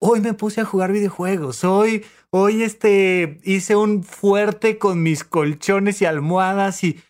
hoy 0.00 0.20
me 0.20 0.34
puse 0.34 0.60
a 0.60 0.64
jugar 0.64 0.92
videojuegos, 0.92 1.62
hoy, 1.62 2.04
hoy 2.30 2.62
este, 2.62 3.38
hice 3.44 3.76
un 3.76 4.02
fuerte 4.02 4.78
con 4.78 5.02
mis 5.02 5.22
colchones 5.24 6.02
y 6.02 6.04
almohadas 6.04 6.82
y 6.82 7.00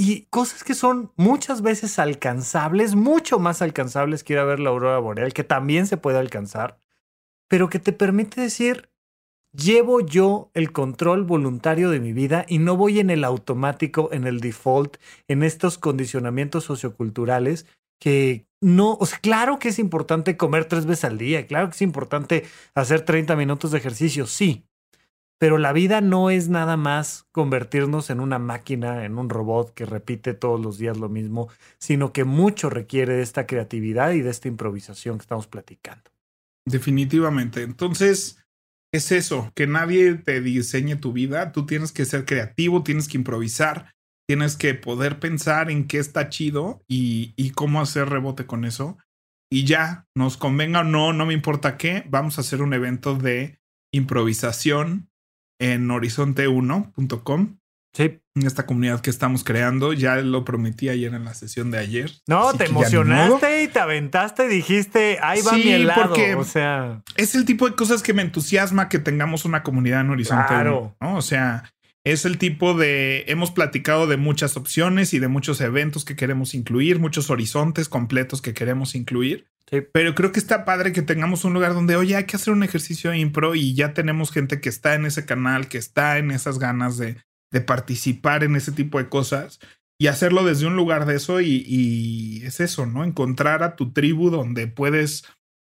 y 0.00 0.26
cosas 0.30 0.62
que 0.62 0.74
son 0.74 1.10
muchas 1.16 1.60
veces 1.60 1.98
alcanzables, 1.98 2.94
mucho 2.94 3.40
más 3.40 3.62
alcanzables 3.62 4.22
que 4.22 4.34
ir 4.34 4.38
a 4.38 4.44
ver 4.44 4.60
la 4.60 4.70
aurora 4.70 5.00
boreal, 5.00 5.32
que 5.32 5.42
también 5.42 5.88
se 5.88 5.96
puede 5.96 6.18
alcanzar, 6.18 6.78
pero 7.48 7.68
que 7.68 7.80
te 7.80 7.92
permite 7.92 8.40
decir, 8.40 8.90
llevo 9.52 10.00
yo 10.00 10.52
el 10.54 10.70
control 10.70 11.24
voluntario 11.24 11.90
de 11.90 11.98
mi 11.98 12.12
vida 12.12 12.46
y 12.46 12.58
no 12.58 12.76
voy 12.76 13.00
en 13.00 13.10
el 13.10 13.24
automático, 13.24 14.10
en 14.12 14.28
el 14.28 14.38
default, 14.38 14.98
en 15.26 15.42
estos 15.42 15.78
condicionamientos 15.78 16.62
socioculturales 16.62 17.66
que 17.98 18.46
no, 18.60 19.00
claro 19.20 19.58
que 19.58 19.70
es 19.70 19.80
importante 19.80 20.36
comer 20.36 20.66
tres 20.66 20.86
veces 20.86 21.06
al 21.06 21.18
día, 21.18 21.44
claro 21.48 21.70
que 21.70 21.74
es 21.74 21.82
importante 21.82 22.44
hacer 22.72 23.00
30 23.00 23.34
minutos 23.34 23.72
de 23.72 23.78
ejercicio, 23.78 24.28
sí, 24.28 24.67
pero 25.38 25.56
la 25.56 25.72
vida 25.72 26.00
no 26.00 26.30
es 26.30 26.48
nada 26.48 26.76
más 26.76 27.26
convertirnos 27.30 28.10
en 28.10 28.20
una 28.20 28.40
máquina, 28.40 29.04
en 29.04 29.18
un 29.18 29.30
robot 29.30 29.72
que 29.72 29.86
repite 29.86 30.34
todos 30.34 30.60
los 30.60 30.78
días 30.78 30.98
lo 30.98 31.08
mismo, 31.08 31.48
sino 31.78 32.12
que 32.12 32.24
mucho 32.24 32.68
requiere 32.70 33.14
de 33.14 33.22
esta 33.22 33.46
creatividad 33.46 34.12
y 34.12 34.20
de 34.20 34.30
esta 34.30 34.48
improvisación 34.48 35.16
que 35.18 35.22
estamos 35.22 35.46
platicando. 35.46 36.10
Definitivamente. 36.66 37.62
Entonces, 37.62 38.44
es 38.92 39.12
eso, 39.12 39.52
que 39.54 39.68
nadie 39.68 40.14
te 40.14 40.40
diseñe 40.40 40.96
tu 40.96 41.12
vida, 41.12 41.52
tú 41.52 41.66
tienes 41.66 41.92
que 41.92 42.04
ser 42.04 42.24
creativo, 42.24 42.82
tienes 42.82 43.06
que 43.06 43.18
improvisar, 43.18 43.94
tienes 44.26 44.56
que 44.56 44.74
poder 44.74 45.20
pensar 45.20 45.70
en 45.70 45.86
qué 45.86 45.98
está 45.98 46.28
chido 46.30 46.82
y, 46.88 47.32
y 47.36 47.52
cómo 47.52 47.80
hacer 47.80 48.08
rebote 48.08 48.44
con 48.44 48.64
eso. 48.64 48.98
Y 49.50 49.64
ya, 49.64 50.06
nos 50.14 50.36
convenga 50.36 50.80
o 50.80 50.84
no, 50.84 51.12
no 51.12 51.24
me 51.26 51.32
importa 51.32 51.78
qué, 51.78 52.04
vamos 52.10 52.36
a 52.36 52.40
hacer 52.40 52.60
un 52.60 52.74
evento 52.74 53.14
de 53.14 53.60
improvisación 53.92 55.08
en 55.58 55.88
horizonte1.com. 55.88 57.58
Sí. 57.94 58.20
En 58.34 58.46
esta 58.46 58.66
comunidad 58.66 59.00
que 59.00 59.10
estamos 59.10 59.42
creando, 59.42 59.92
ya 59.92 60.16
lo 60.16 60.44
prometí 60.44 60.88
ayer 60.88 61.12
en 61.14 61.24
la 61.24 61.34
sesión 61.34 61.70
de 61.70 61.78
ayer. 61.78 62.12
No, 62.28 62.52
te 62.52 62.66
emocionaste 62.66 63.64
y 63.64 63.68
te 63.68 63.80
aventaste 63.80 64.46
dijiste, 64.46 65.18
ahí 65.20 65.40
va 65.42 65.52
mi 65.52 65.70
helado. 65.70 66.14
o 66.36 66.44
sea, 66.44 67.02
es 67.16 67.34
el 67.34 67.44
tipo 67.44 67.68
de 67.68 67.74
cosas 67.74 68.02
que 68.02 68.12
me 68.12 68.22
entusiasma 68.22 68.88
que 68.88 69.00
tengamos 69.00 69.44
una 69.44 69.62
comunidad 69.62 70.02
en 70.02 70.10
Horizonte 70.10 70.46
claro. 70.46 70.96
¿no? 71.00 71.16
O 71.16 71.22
sea, 71.22 71.64
es 72.12 72.24
el 72.24 72.38
tipo 72.38 72.74
de 72.74 73.24
hemos 73.28 73.50
platicado 73.50 74.06
de 74.06 74.16
muchas 74.16 74.56
opciones 74.56 75.12
y 75.14 75.18
de 75.18 75.28
muchos 75.28 75.60
eventos 75.60 76.04
que 76.04 76.16
queremos 76.16 76.54
incluir, 76.54 76.98
muchos 76.98 77.30
horizontes 77.30 77.88
completos 77.88 78.40
que 78.42 78.54
queremos 78.54 78.94
incluir. 78.94 79.46
Pero 79.92 80.14
creo 80.14 80.32
que 80.32 80.40
está 80.40 80.64
padre 80.64 80.92
que 80.92 81.02
tengamos 81.02 81.44
un 81.44 81.52
lugar 81.52 81.74
donde, 81.74 81.96
oye, 81.96 82.16
hay 82.16 82.24
que 82.24 82.36
hacer 82.36 82.54
un 82.54 82.62
ejercicio 82.62 83.12
impro 83.12 83.54
y 83.54 83.74
ya 83.74 83.92
tenemos 83.92 84.32
gente 84.32 84.60
que 84.62 84.70
está 84.70 84.94
en 84.94 85.04
ese 85.04 85.26
canal, 85.26 85.68
que 85.68 85.76
está 85.76 86.16
en 86.16 86.30
esas 86.30 86.58
ganas 86.58 86.96
de, 86.96 87.18
de 87.52 87.60
participar 87.60 88.44
en 88.44 88.56
ese 88.56 88.72
tipo 88.72 88.98
de 88.98 89.10
cosas 89.10 89.60
y 89.98 90.06
hacerlo 90.06 90.44
desde 90.44 90.66
un 90.66 90.76
lugar 90.76 91.04
de 91.04 91.16
eso 91.16 91.40
y, 91.40 91.64
y, 91.66 92.42
es 92.46 92.60
eso, 92.60 92.86
¿no? 92.86 93.04
Encontrar 93.04 93.62
a 93.62 93.76
tu 93.76 93.92
tribu 93.92 94.30
donde 94.30 94.68
puedes 94.68 95.24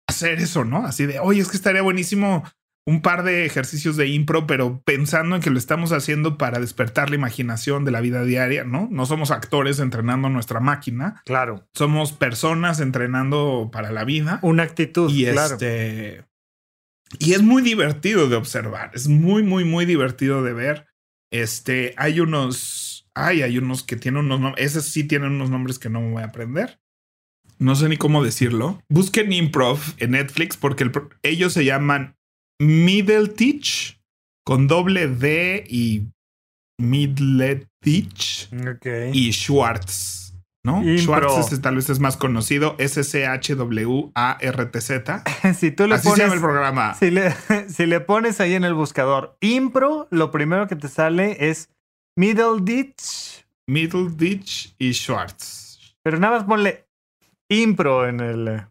hacer 0.07 0.39
eso, 0.39 0.65
¿no? 0.65 0.85
Así 0.85 1.05
de, 1.05 1.19
oye, 1.19 1.41
es 1.41 1.49
que 1.49 1.57
estaría 1.57 1.81
buenísimo 1.81 2.43
un 2.85 3.01
par 3.01 3.23
de 3.23 3.45
ejercicios 3.45 3.95
de 3.95 4.07
impro, 4.07 4.47
pero 4.47 4.81
pensando 4.83 5.35
en 5.35 5.41
que 5.41 5.49
lo 5.49 5.59
estamos 5.59 5.91
haciendo 5.91 6.37
para 6.37 6.59
despertar 6.59 7.09
la 7.09 7.15
imaginación 7.15 7.85
de 7.85 7.91
la 7.91 8.01
vida 8.01 8.23
diaria, 8.23 8.63
¿no? 8.63 8.87
No 8.91 9.05
somos 9.05 9.29
actores 9.31 9.79
entrenando 9.79 10.29
nuestra 10.29 10.59
máquina. 10.59 11.21
Claro. 11.25 11.67
Somos 11.73 12.11
personas 12.11 12.79
entrenando 12.79 13.69
para 13.71 13.91
la 13.91 14.03
vida. 14.03 14.39
Una 14.41 14.63
actitud. 14.63 15.11
Y 15.13 15.25
claro. 15.25 15.53
este. 15.53 16.25
Y 17.19 17.33
es 17.33 17.41
muy 17.41 17.61
divertido 17.61 18.29
de 18.29 18.35
observar. 18.35 18.91
Es 18.93 19.07
muy, 19.07 19.43
muy, 19.43 19.63
muy 19.63 19.85
divertido 19.85 20.43
de 20.43 20.53
ver. 20.53 20.87
Este, 21.31 21.93
hay 21.97 22.19
unos. 22.19 23.07
Ay, 23.13 23.41
hay 23.41 23.57
unos 23.57 23.83
que 23.83 23.97
tienen 23.97 24.25
unos 24.25 24.39
nombres. 24.39 24.65
Esos 24.65 24.85
sí 24.85 25.03
tienen 25.03 25.33
unos 25.33 25.49
nombres 25.49 25.77
que 25.77 25.89
no 25.89 26.01
me 26.01 26.11
voy 26.11 26.23
a 26.23 26.27
aprender. 26.27 26.79
No 27.59 27.75
sé 27.75 27.89
ni 27.89 27.97
cómo 27.97 28.23
decirlo. 28.23 28.81
Busquen 28.89 29.31
improv 29.31 29.79
en 29.97 30.11
Netflix 30.11 30.57
porque 30.57 30.83
el, 30.83 30.91
ellos 31.21 31.53
se 31.53 31.63
llaman 31.63 32.15
Middle 32.61 33.27
Teach 33.29 33.99
con 34.45 34.67
doble 34.67 35.07
D 35.07 35.63
y 35.67 36.03
Middle 36.77 37.67
Teach 37.79 38.49
okay. 38.53 39.09
y 39.13 39.33
Schwartz. 39.33 40.35
¿No? 40.63 40.83
Impro. 40.83 40.99
Schwartz 40.99 41.39
este, 41.39 41.57
tal 41.57 41.77
vez 41.77 41.89
es 41.89 41.99
más 41.99 42.17
conocido. 42.17 42.75
S-C-H-W-A-R-T-Z. 42.77 44.03
si 45.55 45.71
tú 45.71 45.87
le 45.87 45.95
Así 45.95 46.07
pones, 46.07 46.17
se 46.17 46.23
llama 46.23 46.35
el 46.35 46.41
programa. 46.41 46.93
Si 46.93 47.09
le, 47.09 47.31
si 47.67 47.87
le 47.87 47.99
pones 47.99 48.39
ahí 48.39 48.53
en 48.53 48.63
el 48.63 48.75
buscador 48.75 49.35
impro, 49.41 50.07
lo 50.11 50.29
primero 50.29 50.67
que 50.67 50.75
te 50.75 50.87
sale 50.87 51.49
es 51.49 51.71
Middle 52.15 52.61
Ditch. 52.61 53.43
Middle 53.65 54.11
Ditch 54.15 54.75
y 54.77 54.93
Schwartz. 54.93 55.95
Pero 56.03 56.19
nada 56.19 56.37
más 56.37 56.45
ponle 56.45 56.85
impro 57.49 58.07
en 58.07 58.19
el 58.19 58.47
eh, 58.47 58.67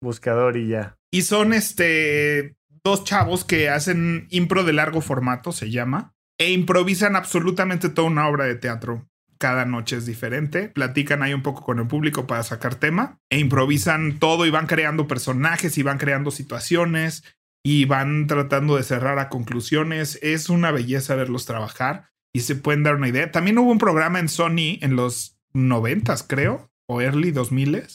buscador 0.00 0.56
y 0.56 0.68
ya. 0.68 0.96
Y 1.10 1.22
son 1.22 1.52
este 1.52 2.54
dos 2.84 3.04
chavos 3.04 3.44
que 3.44 3.70
hacen 3.70 4.26
impro 4.30 4.62
de 4.62 4.74
largo 4.74 5.00
formato, 5.00 5.52
se 5.52 5.70
llama, 5.70 6.14
e 6.38 6.52
improvisan 6.52 7.16
absolutamente 7.16 7.88
toda 7.88 8.08
una 8.08 8.28
obra 8.28 8.44
de 8.44 8.56
teatro. 8.56 9.08
Cada 9.38 9.64
noche 9.64 9.96
es 9.96 10.06
diferente, 10.06 10.68
platican 10.68 11.22
ahí 11.22 11.34
un 11.34 11.42
poco 11.42 11.62
con 11.62 11.78
el 11.78 11.86
público 11.86 12.26
para 12.26 12.42
sacar 12.42 12.74
tema, 12.76 13.18
e 13.30 13.38
improvisan 13.38 14.18
todo 14.18 14.46
y 14.46 14.50
van 14.50 14.66
creando 14.66 15.08
personajes 15.08 15.78
y 15.78 15.82
van 15.82 15.98
creando 15.98 16.30
situaciones 16.30 17.24
y 17.64 17.86
van 17.86 18.26
tratando 18.26 18.76
de 18.76 18.82
cerrar 18.82 19.18
a 19.18 19.28
conclusiones. 19.28 20.18
Es 20.22 20.50
una 20.50 20.70
belleza 20.70 21.14
verlos 21.14 21.46
trabajar 21.46 22.10
y 22.32 22.40
se 22.40 22.54
pueden 22.54 22.82
dar 22.82 22.96
una 22.96 23.08
idea. 23.08 23.32
También 23.32 23.58
hubo 23.58 23.72
un 23.72 23.78
programa 23.78 24.18
en 24.18 24.28
Sony 24.28 24.78
en 24.82 24.96
los 24.96 25.38
noventas, 25.52 26.22
creo, 26.22 26.70
o 26.86 27.00
early 27.00 27.30
2000 27.30 27.86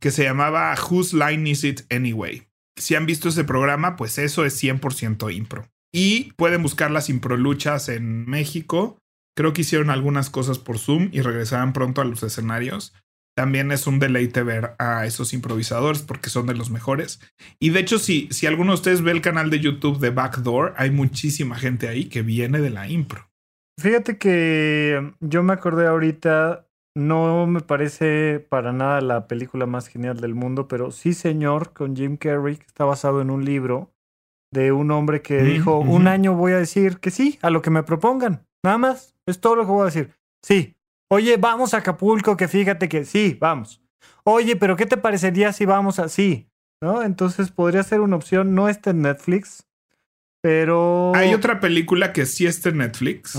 que 0.00 0.10
se 0.10 0.24
llamaba 0.24 0.74
Whose 0.90 1.16
Line 1.16 1.48
Is 1.50 1.64
It 1.64 1.80
Anyway? 1.92 2.47
Si 2.78 2.94
han 2.94 3.06
visto 3.06 3.28
ese 3.28 3.44
programa, 3.44 3.96
pues 3.96 4.18
eso 4.18 4.44
es 4.44 4.62
100% 4.62 5.34
impro. 5.34 5.68
Y 5.92 6.32
pueden 6.32 6.62
buscar 6.62 6.90
las 6.90 7.08
improluchas 7.08 7.88
en 7.88 8.28
México. 8.28 8.98
Creo 9.36 9.52
que 9.52 9.62
hicieron 9.62 9.90
algunas 9.90 10.30
cosas 10.30 10.58
por 10.58 10.78
Zoom 10.78 11.10
y 11.12 11.22
regresarán 11.22 11.72
pronto 11.72 12.00
a 12.00 12.04
los 12.04 12.22
escenarios. 12.22 12.94
También 13.36 13.70
es 13.70 13.86
un 13.86 14.00
deleite 14.00 14.42
ver 14.42 14.74
a 14.78 15.06
esos 15.06 15.32
improvisadores 15.32 16.02
porque 16.02 16.28
son 16.28 16.46
de 16.46 16.54
los 16.54 16.70
mejores. 16.70 17.20
Y 17.60 17.70
de 17.70 17.80
hecho, 17.80 17.98
si, 17.98 18.28
si 18.32 18.46
alguno 18.46 18.72
de 18.72 18.76
ustedes 18.76 19.00
ve 19.00 19.12
el 19.12 19.22
canal 19.22 19.48
de 19.48 19.60
YouTube 19.60 20.00
de 20.00 20.10
Backdoor, 20.10 20.74
hay 20.76 20.90
muchísima 20.90 21.56
gente 21.56 21.88
ahí 21.88 22.06
que 22.06 22.22
viene 22.22 22.60
de 22.60 22.70
la 22.70 22.88
impro. 22.88 23.30
Fíjate 23.80 24.18
que 24.18 25.12
yo 25.20 25.44
me 25.44 25.52
acordé 25.52 25.86
ahorita 25.86 26.67
no 26.98 27.46
me 27.46 27.60
parece 27.60 28.40
para 28.40 28.72
nada 28.72 29.00
la 29.00 29.26
película 29.26 29.66
más 29.66 29.88
genial 29.88 30.20
del 30.20 30.34
mundo, 30.34 30.68
pero 30.68 30.90
sí, 30.90 31.14
señor, 31.14 31.72
con 31.72 31.96
Jim 31.96 32.16
Carrey, 32.16 32.56
que 32.56 32.66
está 32.66 32.84
basado 32.84 33.20
en 33.20 33.30
un 33.30 33.44
libro 33.44 33.92
de 34.50 34.72
un 34.72 34.90
hombre 34.90 35.22
que 35.22 35.42
Mm, 35.42 35.46
dijo, 35.46 35.78
un 35.78 36.08
año 36.08 36.34
voy 36.34 36.52
a 36.52 36.58
decir 36.58 36.98
que 36.98 37.10
sí, 37.10 37.38
a 37.42 37.50
lo 37.50 37.62
que 37.62 37.70
me 37.70 37.82
propongan. 37.82 38.46
Nada 38.62 38.78
más, 38.78 39.14
es 39.26 39.40
todo 39.40 39.56
lo 39.56 39.64
que 39.64 39.70
voy 39.70 39.82
a 39.82 39.86
decir. 39.86 40.14
Sí. 40.42 40.74
Oye, 41.10 41.36
vamos 41.36 41.72
a 41.74 41.78
Acapulco, 41.78 42.36
que 42.36 42.48
fíjate 42.48 42.88
que 42.88 43.04
sí, 43.04 43.36
vamos. 43.40 43.80
Oye, 44.24 44.56
pero 44.56 44.76
¿qué 44.76 44.86
te 44.86 44.96
parecería 44.96 45.52
si 45.52 45.64
vamos 45.64 45.98
así? 45.98 46.50
¿No? 46.82 47.02
Entonces 47.02 47.50
podría 47.50 47.82
ser 47.82 48.00
una 48.00 48.16
opción. 48.16 48.54
No 48.54 48.68
está 48.68 48.90
en 48.90 49.02
Netflix, 49.02 49.66
pero... 50.40 51.12
Hay 51.14 51.34
otra 51.34 51.60
película 51.60 52.12
que 52.12 52.26
sí 52.26 52.46
está 52.46 52.68
en 52.68 52.78
Netflix 52.78 53.38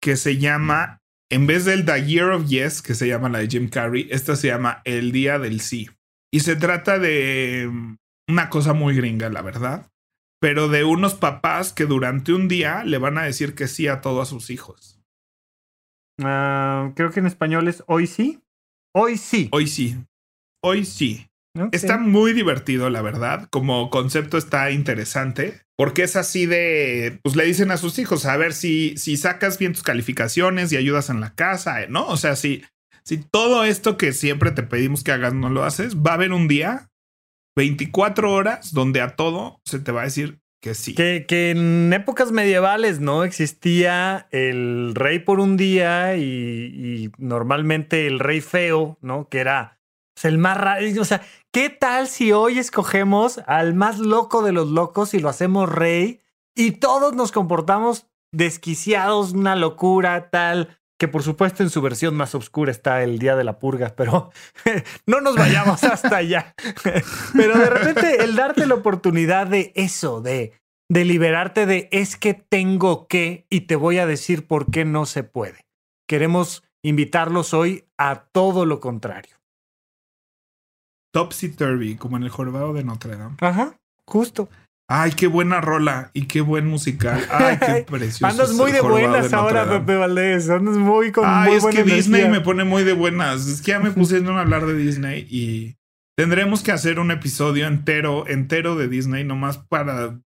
que 0.00 0.16
se 0.16 0.36
llama, 0.36 1.01
en 1.32 1.46
vez 1.46 1.64
del 1.64 1.86
The 1.86 2.04
Year 2.04 2.30
of 2.30 2.46
Yes, 2.46 2.82
que 2.82 2.94
se 2.94 3.08
llama 3.08 3.30
la 3.30 3.38
de 3.38 3.48
Jim 3.48 3.70
Carrey, 3.70 4.06
esta 4.10 4.36
se 4.36 4.48
llama 4.48 4.82
El 4.84 5.12
Día 5.12 5.38
del 5.38 5.62
Sí. 5.62 5.88
Y 6.30 6.40
se 6.40 6.56
trata 6.56 6.98
de 6.98 7.70
mm, 7.72 7.96
una 8.28 8.50
cosa 8.50 8.74
muy 8.74 8.94
gringa, 8.94 9.30
la 9.30 9.40
verdad, 9.40 9.90
pero 10.42 10.68
de 10.68 10.84
unos 10.84 11.14
papás 11.14 11.72
que 11.72 11.86
durante 11.86 12.34
un 12.34 12.48
día 12.48 12.84
le 12.84 12.98
van 12.98 13.16
a 13.16 13.22
decir 13.22 13.54
que 13.54 13.66
sí 13.66 13.88
a 13.88 14.02
todos 14.02 14.28
sus 14.28 14.50
hijos. 14.50 15.00
Ah, 16.22 16.92
creo 16.96 17.10
que 17.10 17.20
en 17.20 17.26
español 17.26 17.66
es 17.66 17.82
hoy 17.86 18.06
sí. 18.06 18.42
Hoy 18.94 19.16
sí. 19.16 19.48
Hoy 19.52 19.66
sí, 19.68 19.96
hoy 20.62 20.84
sí. 20.84 21.30
Está 21.72 21.98
muy 21.98 22.32
divertido, 22.32 22.88
la 22.88 23.02
verdad. 23.02 23.48
Como 23.50 23.90
concepto 23.90 24.38
está 24.38 24.70
interesante. 24.70 25.60
Porque 25.76 26.04
es 26.04 26.16
así 26.16 26.46
de, 26.46 27.18
pues 27.22 27.34
le 27.34 27.44
dicen 27.44 27.70
a 27.70 27.76
sus 27.76 27.98
hijos, 27.98 28.24
a 28.26 28.36
ver 28.36 28.52
si, 28.52 28.96
si 28.96 29.16
sacas 29.16 29.58
bien 29.58 29.72
tus 29.72 29.82
calificaciones 29.82 30.70
y 30.72 30.76
ayudas 30.76 31.10
en 31.10 31.20
la 31.20 31.34
casa, 31.34 31.86
¿no? 31.88 32.06
O 32.06 32.16
sea, 32.16 32.36
si, 32.36 32.62
si 33.04 33.18
todo 33.18 33.64
esto 33.64 33.96
que 33.96 34.12
siempre 34.12 34.52
te 34.52 34.62
pedimos 34.62 35.02
que 35.02 35.12
hagas 35.12 35.34
no 35.34 35.50
lo 35.50 35.64
haces, 35.64 35.96
va 35.96 36.12
a 36.12 36.14
haber 36.14 36.32
un 36.32 36.46
día, 36.46 36.88
24 37.56 38.32
horas, 38.32 38.72
donde 38.72 39.00
a 39.00 39.16
todo 39.16 39.60
se 39.64 39.80
te 39.80 39.92
va 39.92 40.02
a 40.02 40.04
decir 40.04 40.38
que 40.60 40.74
sí. 40.74 40.94
Que, 40.94 41.24
que 41.26 41.50
en 41.50 41.92
épocas 41.92 42.30
medievales 42.30 43.00
no 43.00 43.24
existía 43.24 44.28
el 44.30 44.94
rey 44.94 45.18
por 45.18 45.40
un 45.40 45.56
día 45.56 46.16
y, 46.16 46.22
y 46.22 47.10
normalmente 47.18 48.06
el 48.06 48.20
rey 48.20 48.40
feo, 48.40 48.98
¿no? 49.00 49.28
Que 49.28 49.38
era 49.38 49.80
pues, 50.14 50.26
el 50.26 50.38
más 50.38 50.56
raro. 50.56 50.84
O 51.00 51.04
sea, 51.04 51.22
¿qué 51.52 51.68
tal 51.68 52.08
si 52.08 52.32
hoy 52.32 52.58
escogemos 52.58 53.40
al 53.46 53.74
más 53.74 53.98
loco 53.98 54.42
de 54.42 54.52
los 54.52 54.70
locos 54.70 55.14
y 55.14 55.20
lo 55.20 55.28
hacemos 55.28 55.68
rey 55.68 56.20
y 56.56 56.72
todos 56.72 57.14
nos 57.14 57.30
comportamos 57.30 58.06
desquiciados, 58.32 59.32
una 59.32 59.54
locura 59.54 60.30
tal? 60.30 60.78
Que 60.98 61.08
por 61.08 61.22
supuesto 61.22 61.62
en 61.62 61.70
su 61.70 61.82
versión 61.82 62.14
más 62.14 62.34
oscura 62.34 62.70
está 62.70 63.02
el 63.02 63.18
día 63.18 63.36
de 63.36 63.44
la 63.44 63.58
purga, 63.58 63.94
pero 63.96 64.30
no 65.06 65.20
nos 65.20 65.36
vayamos 65.36 65.84
hasta 65.84 66.16
allá. 66.16 66.54
Pero 67.36 67.58
de 67.58 67.70
repente 67.70 68.22
el 68.22 68.36
darte 68.36 68.66
la 68.66 68.74
oportunidad 68.74 69.48
de 69.48 69.72
eso, 69.74 70.20
de, 70.20 70.52
de 70.88 71.04
liberarte 71.04 71.66
de 71.66 71.88
es 71.90 72.16
que 72.16 72.34
tengo 72.34 73.08
que 73.08 73.46
y 73.50 73.62
te 73.62 73.74
voy 73.74 73.98
a 73.98 74.06
decir 74.06 74.46
por 74.46 74.70
qué 74.70 74.84
no 74.84 75.04
se 75.06 75.24
puede. 75.24 75.66
Queremos 76.06 76.62
invitarlos 76.84 77.52
hoy 77.52 77.88
a 77.98 78.26
todo 78.30 78.64
lo 78.64 78.78
contrario. 78.78 79.41
Topsy 81.12 81.50
Turvy, 81.50 81.96
como 81.96 82.16
en 82.16 82.24
el 82.24 82.30
jorobado 82.30 82.72
de 82.72 82.84
Notre 82.84 83.16
Dame. 83.16 83.36
Ajá, 83.40 83.76
justo. 84.06 84.48
Ay, 84.88 85.12
qué 85.12 85.26
buena 85.26 85.60
rola 85.60 86.10
y 86.12 86.26
qué 86.26 86.40
buen 86.40 86.66
musical. 86.66 87.24
Ay, 87.30 87.58
qué 87.58 87.86
precioso. 87.90 88.26
Andas 88.26 88.52
muy 88.52 88.72
de 88.72 88.80
buenas 88.80 89.32
ahora. 89.32 89.68
Pepe 89.68 89.96
Valdés. 89.96 90.50
Andas 90.50 90.76
muy 90.76 91.12
con 91.12 91.24
Ay, 91.26 91.48
muy 91.48 91.56
es 91.56 91.62
buena 91.62 91.82
que 91.82 91.94
Disney 91.94 92.28
me 92.28 92.40
pone 92.40 92.64
muy 92.64 92.84
de 92.84 92.92
buenas. 92.92 93.46
Es 93.46 93.62
que 93.62 93.70
ya 93.70 93.78
me 93.78 93.90
pusieron 93.90 94.36
a 94.36 94.40
hablar 94.40 94.66
de 94.66 94.74
Disney 94.74 95.26
y 95.30 95.76
tendremos 96.16 96.62
que 96.62 96.72
hacer 96.72 96.98
un 96.98 97.10
episodio 97.10 97.66
entero, 97.66 98.26
entero 98.26 98.74
de 98.76 98.88
Disney, 98.88 99.24
nomás 99.24 99.58
para, 99.58 100.20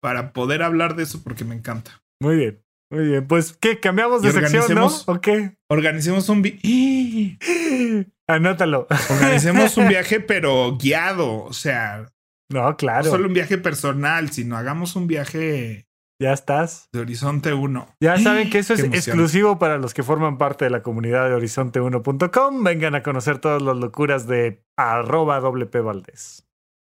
para 0.00 0.32
poder 0.32 0.62
hablar 0.62 0.96
de 0.96 1.02
eso 1.02 1.22
porque 1.22 1.44
me 1.44 1.54
encanta. 1.54 2.00
Muy 2.20 2.36
bien, 2.36 2.62
muy 2.90 3.06
bien. 3.08 3.26
Pues, 3.26 3.52
¿qué? 3.52 3.78
¿Cambiamos 3.80 4.22
de 4.22 4.32
sección, 4.32 4.74
no? 4.74 4.88
¿O 5.06 5.20
qué? 5.20 5.54
Organicemos 5.70 6.28
un 6.28 6.42
vi- 6.42 7.38
Anótalo. 8.28 8.86
organicemos 9.10 9.76
un 9.76 9.88
viaje, 9.88 10.20
pero 10.26 10.76
guiado. 10.78 11.44
O 11.44 11.52
sea, 11.52 12.06
No, 12.50 12.62
no 12.62 12.76
claro. 12.76 13.04
solo 13.10 13.26
un 13.28 13.34
viaje 13.34 13.58
personal, 13.58 14.30
sino 14.30 14.56
hagamos 14.56 14.96
un 14.96 15.06
viaje 15.06 15.86
Ya 16.20 16.32
estás. 16.32 16.88
de 16.92 17.00
Horizonte 17.00 17.52
1. 17.54 17.94
Ya 18.00 18.18
saben 18.18 18.50
que 18.50 18.58
eso 18.60 18.74
es 18.74 18.80
exclusivo 18.84 19.58
para 19.58 19.78
los 19.78 19.94
que 19.94 20.02
forman 20.02 20.36
parte 20.38 20.64
de 20.64 20.70
la 20.70 20.82
comunidad 20.82 21.28
de 21.28 21.36
horizonte1.com. 21.36 22.64
Vengan 22.64 22.94
a 22.94 23.02
conocer 23.02 23.38
todas 23.38 23.60
las 23.62 23.76
locuras 23.76 24.26
de 24.26 24.62
arroba 24.76 25.40
WP 25.40 25.80
Valdés. 25.82 26.46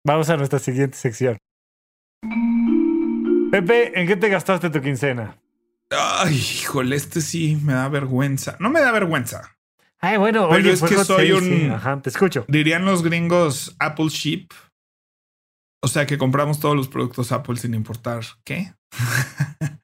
Vamos 0.05 0.29
a 0.29 0.37
nuestra 0.37 0.59
siguiente 0.59 0.95
sección. 0.97 1.37
Pepe, 3.51 3.99
¿en 3.99 4.07
qué 4.07 4.15
te 4.15 4.29
gastaste 4.29 4.69
tu 4.69 4.81
quincena? 4.81 5.37
Ay, 5.89 6.35
híjole, 6.35 6.95
este 6.95 7.21
sí 7.21 7.57
me 7.63 7.73
da 7.73 7.87
vergüenza. 7.89 8.57
No 8.59 8.69
me 8.69 8.81
da 8.81 8.91
vergüenza. 8.91 9.57
Ay, 9.99 10.17
bueno, 10.17 10.47
Pero 10.49 10.61
oye, 10.61 10.73
es 10.73 10.81
que 10.81 11.03
soy 11.03 11.27
sí. 11.27 11.31
un- 11.65 11.71
Ajá, 11.71 12.01
te 12.01 12.09
escucho. 12.09 12.45
Dirían 12.47 12.85
los 12.85 13.03
gringos 13.03 13.75
Apple 13.79 14.09
Sheep. 14.09 14.51
O 15.81 15.87
sea 15.87 16.05
que 16.05 16.17
compramos 16.17 16.59
todos 16.59 16.75
los 16.75 16.87
productos 16.87 17.31
Apple 17.31 17.55
sin 17.57 17.73
importar 17.73 18.23
qué. 18.43 18.73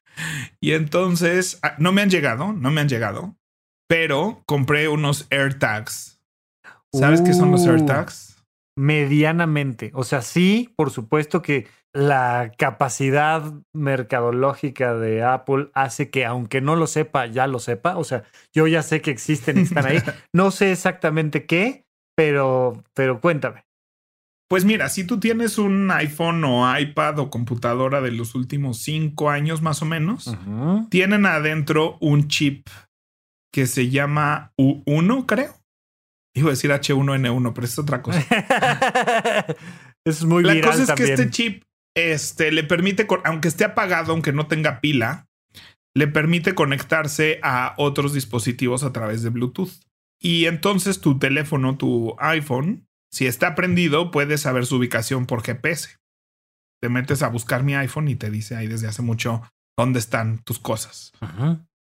y 0.60 0.72
entonces 0.72 1.58
ah, 1.62 1.74
no 1.78 1.92
me 1.92 2.02
han 2.02 2.10
llegado, 2.10 2.52
no 2.52 2.70
me 2.70 2.80
han 2.80 2.88
llegado, 2.88 3.36
pero 3.88 4.42
compré 4.46 4.88
unos 4.88 5.26
AirTags. 5.30 6.20
¿Sabes 6.92 7.22
qué 7.22 7.32
son 7.32 7.50
los 7.50 7.62
Uh. 7.62 7.70
AirTags? 7.70 8.33
Medianamente. 8.76 9.90
O 9.94 10.04
sea, 10.04 10.22
sí, 10.22 10.72
por 10.76 10.90
supuesto 10.90 11.42
que 11.42 11.66
la 11.92 12.52
capacidad 12.58 13.52
mercadológica 13.72 14.94
de 14.94 15.22
Apple 15.22 15.70
hace 15.74 16.10
que 16.10 16.24
aunque 16.24 16.60
no 16.60 16.74
lo 16.74 16.86
sepa, 16.86 17.26
ya 17.26 17.46
lo 17.46 17.60
sepa. 17.60 17.96
O 17.96 18.04
sea, 18.04 18.24
yo 18.52 18.66
ya 18.66 18.82
sé 18.82 19.00
que 19.00 19.10
existen 19.10 19.58
y 19.58 19.62
están 19.62 19.86
ahí. 19.86 19.98
No 20.32 20.50
sé 20.50 20.72
exactamente 20.72 21.46
qué, 21.46 21.84
pero, 22.16 22.82
pero 22.94 23.20
cuéntame. 23.20 23.64
Pues 24.48 24.64
mira, 24.64 24.88
si 24.88 25.04
tú 25.04 25.18
tienes 25.18 25.58
un 25.58 25.90
iPhone 25.90 26.44
o 26.44 26.78
iPad 26.78 27.18
o 27.18 27.30
computadora 27.30 28.00
de 28.00 28.10
los 28.10 28.34
últimos 28.34 28.78
cinco 28.78 29.30
años 29.30 29.62
más 29.62 29.80
o 29.80 29.86
menos, 29.86 30.36
tienen 30.90 31.26
adentro 31.26 31.96
un 32.00 32.28
chip 32.28 32.68
que 33.52 33.66
se 33.66 33.88
llama 33.88 34.52
U1, 34.58 35.26
creo. 35.26 35.54
Iba 36.34 36.48
a 36.48 36.50
decir 36.50 36.70
H1N1, 36.70 37.52
pero 37.54 37.64
es 37.64 37.78
otra 37.78 38.02
cosa. 38.02 38.24
es 40.04 40.24
muy 40.24 40.42
La 40.42 40.60
cosa 40.60 40.82
es 40.82 40.92
que 40.92 41.04
este 41.04 41.30
chip 41.30 41.64
este, 41.96 42.50
le 42.50 42.64
permite, 42.64 43.06
aunque 43.24 43.48
esté 43.48 43.64
apagado, 43.64 44.12
aunque 44.12 44.32
no 44.32 44.48
tenga 44.48 44.80
pila, 44.80 45.28
le 45.94 46.08
permite 46.08 46.54
conectarse 46.54 47.38
a 47.42 47.74
otros 47.78 48.12
dispositivos 48.12 48.82
a 48.82 48.92
través 48.92 49.22
de 49.22 49.30
Bluetooth. 49.30 49.70
Y 50.20 50.46
entonces 50.46 51.00
tu 51.00 51.18
teléfono, 51.18 51.76
tu 51.76 52.16
iPhone, 52.18 52.88
si 53.12 53.26
está 53.26 53.54
prendido, 53.54 54.10
puedes 54.10 54.40
saber 54.40 54.66
su 54.66 54.76
ubicación 54.76 55.26
por 55.26 55.42
GPS. 55.42 55.98
Te 56.82 56.88
metes 56.88 57.22
a 57.22 57.28
buscar 57.28 57.62
mi 57.62 57.74
iPhone 57.76 58.08
y 58.08 58.16
te 58.16 58.30
dice 58.30 58.56
ahí 58.56 58.66
desde 58.66 58.88
hace 58.88 59.02
mucho 59.02 59.42
dónde 59.76 60.00
están 60.00 60.38
tus 60.42 60.58
cosas. 60.58 61.12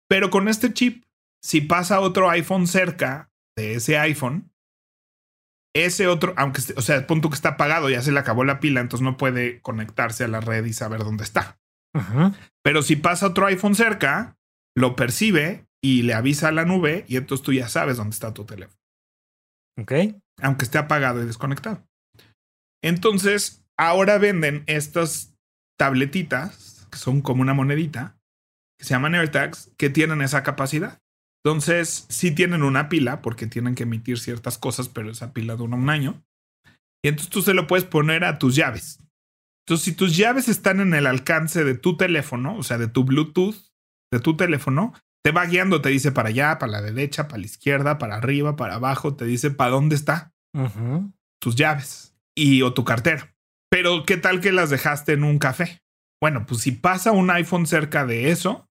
Pero 0.07 0.31
con 0.31 0.47
este 0.47 0.73
chip, 0.73 1.05
si 1.41 1.61
pasa 1.61 1.99
otro 1.99 2.29
iPhone 2.31 2.65
cerca 2.65 3.28
de 3.59 3.75
ese 3.75 3.97
iPhone, 3.97 4.51
ese 5.75 6.07
otro, 6.07 6.33
aunque, 6.37 6.61
o 6.75 6.81
sea, 6.81 6.95
el 6.95 7.05
punto 7.05 7.29
que 7.29 7.35
está 7.35 7.49
apagado, 7.49 7.89
ya 7.89 8.01
se 8.01 8.11
le 8.11 8.19
acabó 8.19 8.43
la 8.43 8.59
pila, 8.59 8.81
entonces 8.81 9.03
no 9.03 9.17
puede 9.17 9.61
conectarse 9.61 10.23
a 10.23 10.27
la 10.27 10.39
red 10.39 10.65
y 10.65 10.73
saber 10.73 10.99
dónde 10.99 11.23
está. 11.23 11.59
Pero 12.63 12.81
si 12.81 12.95
pasa 12.95 13.27
otro 13.27 13.45
iPhone 13.47 13.75
cerca, 13.75 14.37
lo 14.75 14.95
percibe 14.95 15.67
y 15.83 16.03
le 16.03 16.13
avisa 16.13 16.47
a 16.47 16.51
la 16.51 16.65
nube 16.65 17.05
y 17.07 17.17
entonces 17.17 17.43
tú 17.43 17.51
ya 17.51 17.67
sabes 17.67 17.97
dónde 17.97 18.13
está 18.13 18.33
tu 18.33 18.45
teléfono. 18.45 18.79
Ok. 19.79 19.93
Aunque 20.41 20.65
esté 20.65 20.77
apagado 20.77 21.21
y 21.21 21.25
desconectado. 21.25 21.83
Entonces, 22.81 23.65
ahora 23.77 24.17
venden 24.17 24.63
estas 24.67 25.35
tabletitas, 25.77 26.87
que 26.91 26.97
son 26.97 27.21
como 27.21 27.41
una 27.41 27.53
monedita, 27.53 28.17
que 28.77 28.85
se 28.85 28.91
llaman 28.91 29.15
AirTags, 29.15 29.71
que 29.77 29.89
tienen 29.89 30.21
esa 30.21 30.43
capacidad. 30.43 31.01
Entonces, 31.49 32.05
sí 32.09 32.29
tienen 32.29 32.61
una 32.61 32.89
pila 32.89 33.23
porque 33.23 33.47
tienen 33.47 33.73
que 33.73 33.81
emitir 33.81 34.19
ciertas 34.19 34.59
cosas, 34.59 34.87
pero 34.87 35.09
esa 35.09 35.33
pila 35.33 35.55
dura 35.55 35.77
un 35.77 35.89
año. 35.89 36.23
Y 37.03 37.07
entonces 37.07 37.31
tú 37.31 37.41
se 37.41 37.55
lo 37.55 37.65
puedes 37.65 37.85
poner 37.85 38.23
a 38.23 38.37
tus 38.37 38.55
llaves. 38.55 38.99
Entonces, 39.65 39.85
si 39.85 39.93
tus 39.93 40.15
llaves 40.15 40.47
están 40.47 40.79
en 40.79 40.93
el 40.93 41.07
alcance 41.07 41.63
de 41.63 41.73
tu 41.73 41.97
teléfono, 41.97 42.55
o 42.55 42.61
sea, 42.61 42.77
de 42.77 42.87
tu 42.87 43.03
Bluetooth, 43.03 43.55
de 44.13 44.19
tu 44.19 44.37
teléfono, 44.37 44.93
te 45.25 45.31
va 45.31 45.47
guiando, 45.47 45.81
te 45.81 45.89
dice 45.89 46.11
para 46.11 46.29
allá, 46.29 46.59
para 46.59 46.73
la 46.73 46.81
derecha, 46.83 47.27
para 47.27 47.39
la 47.39 47.47
izquierda, 47.47 47.97
para 47.97 48.17
arriba, 48.17 48.55
para 48.55 48.75
abajo, 48.75 49.15
te 49.15 49.25
dice 49.25 49.49
para 49.49 49.71
dónde 49.71 49.95
está 49.95 50.31
tus 51.41 51.55
llaves 51.55 52.15
y 52.35 52.61
o 52.61 52.75
tu 52.75 52.83
cartera. 52.83 53.35
Pero, 53.71 54.03
¿qué 54.05 54.17
tal 54.17 54.39
que 54.39 54.51
las 54.51 54.69
dejaste 54.69 55.13
en 55.13 55.23
un 55.23 55.39
café? 55.39 55.81
Bueno, 56.21 56.45
pues 56.45 56.61
si 56.61 56.73
pasa 56.73 57.11
un 57.11 57.31
iPhone 57.31 57.65
cerca 57.65 58.05
de 58.05 58.29
eso, 58.29 58.68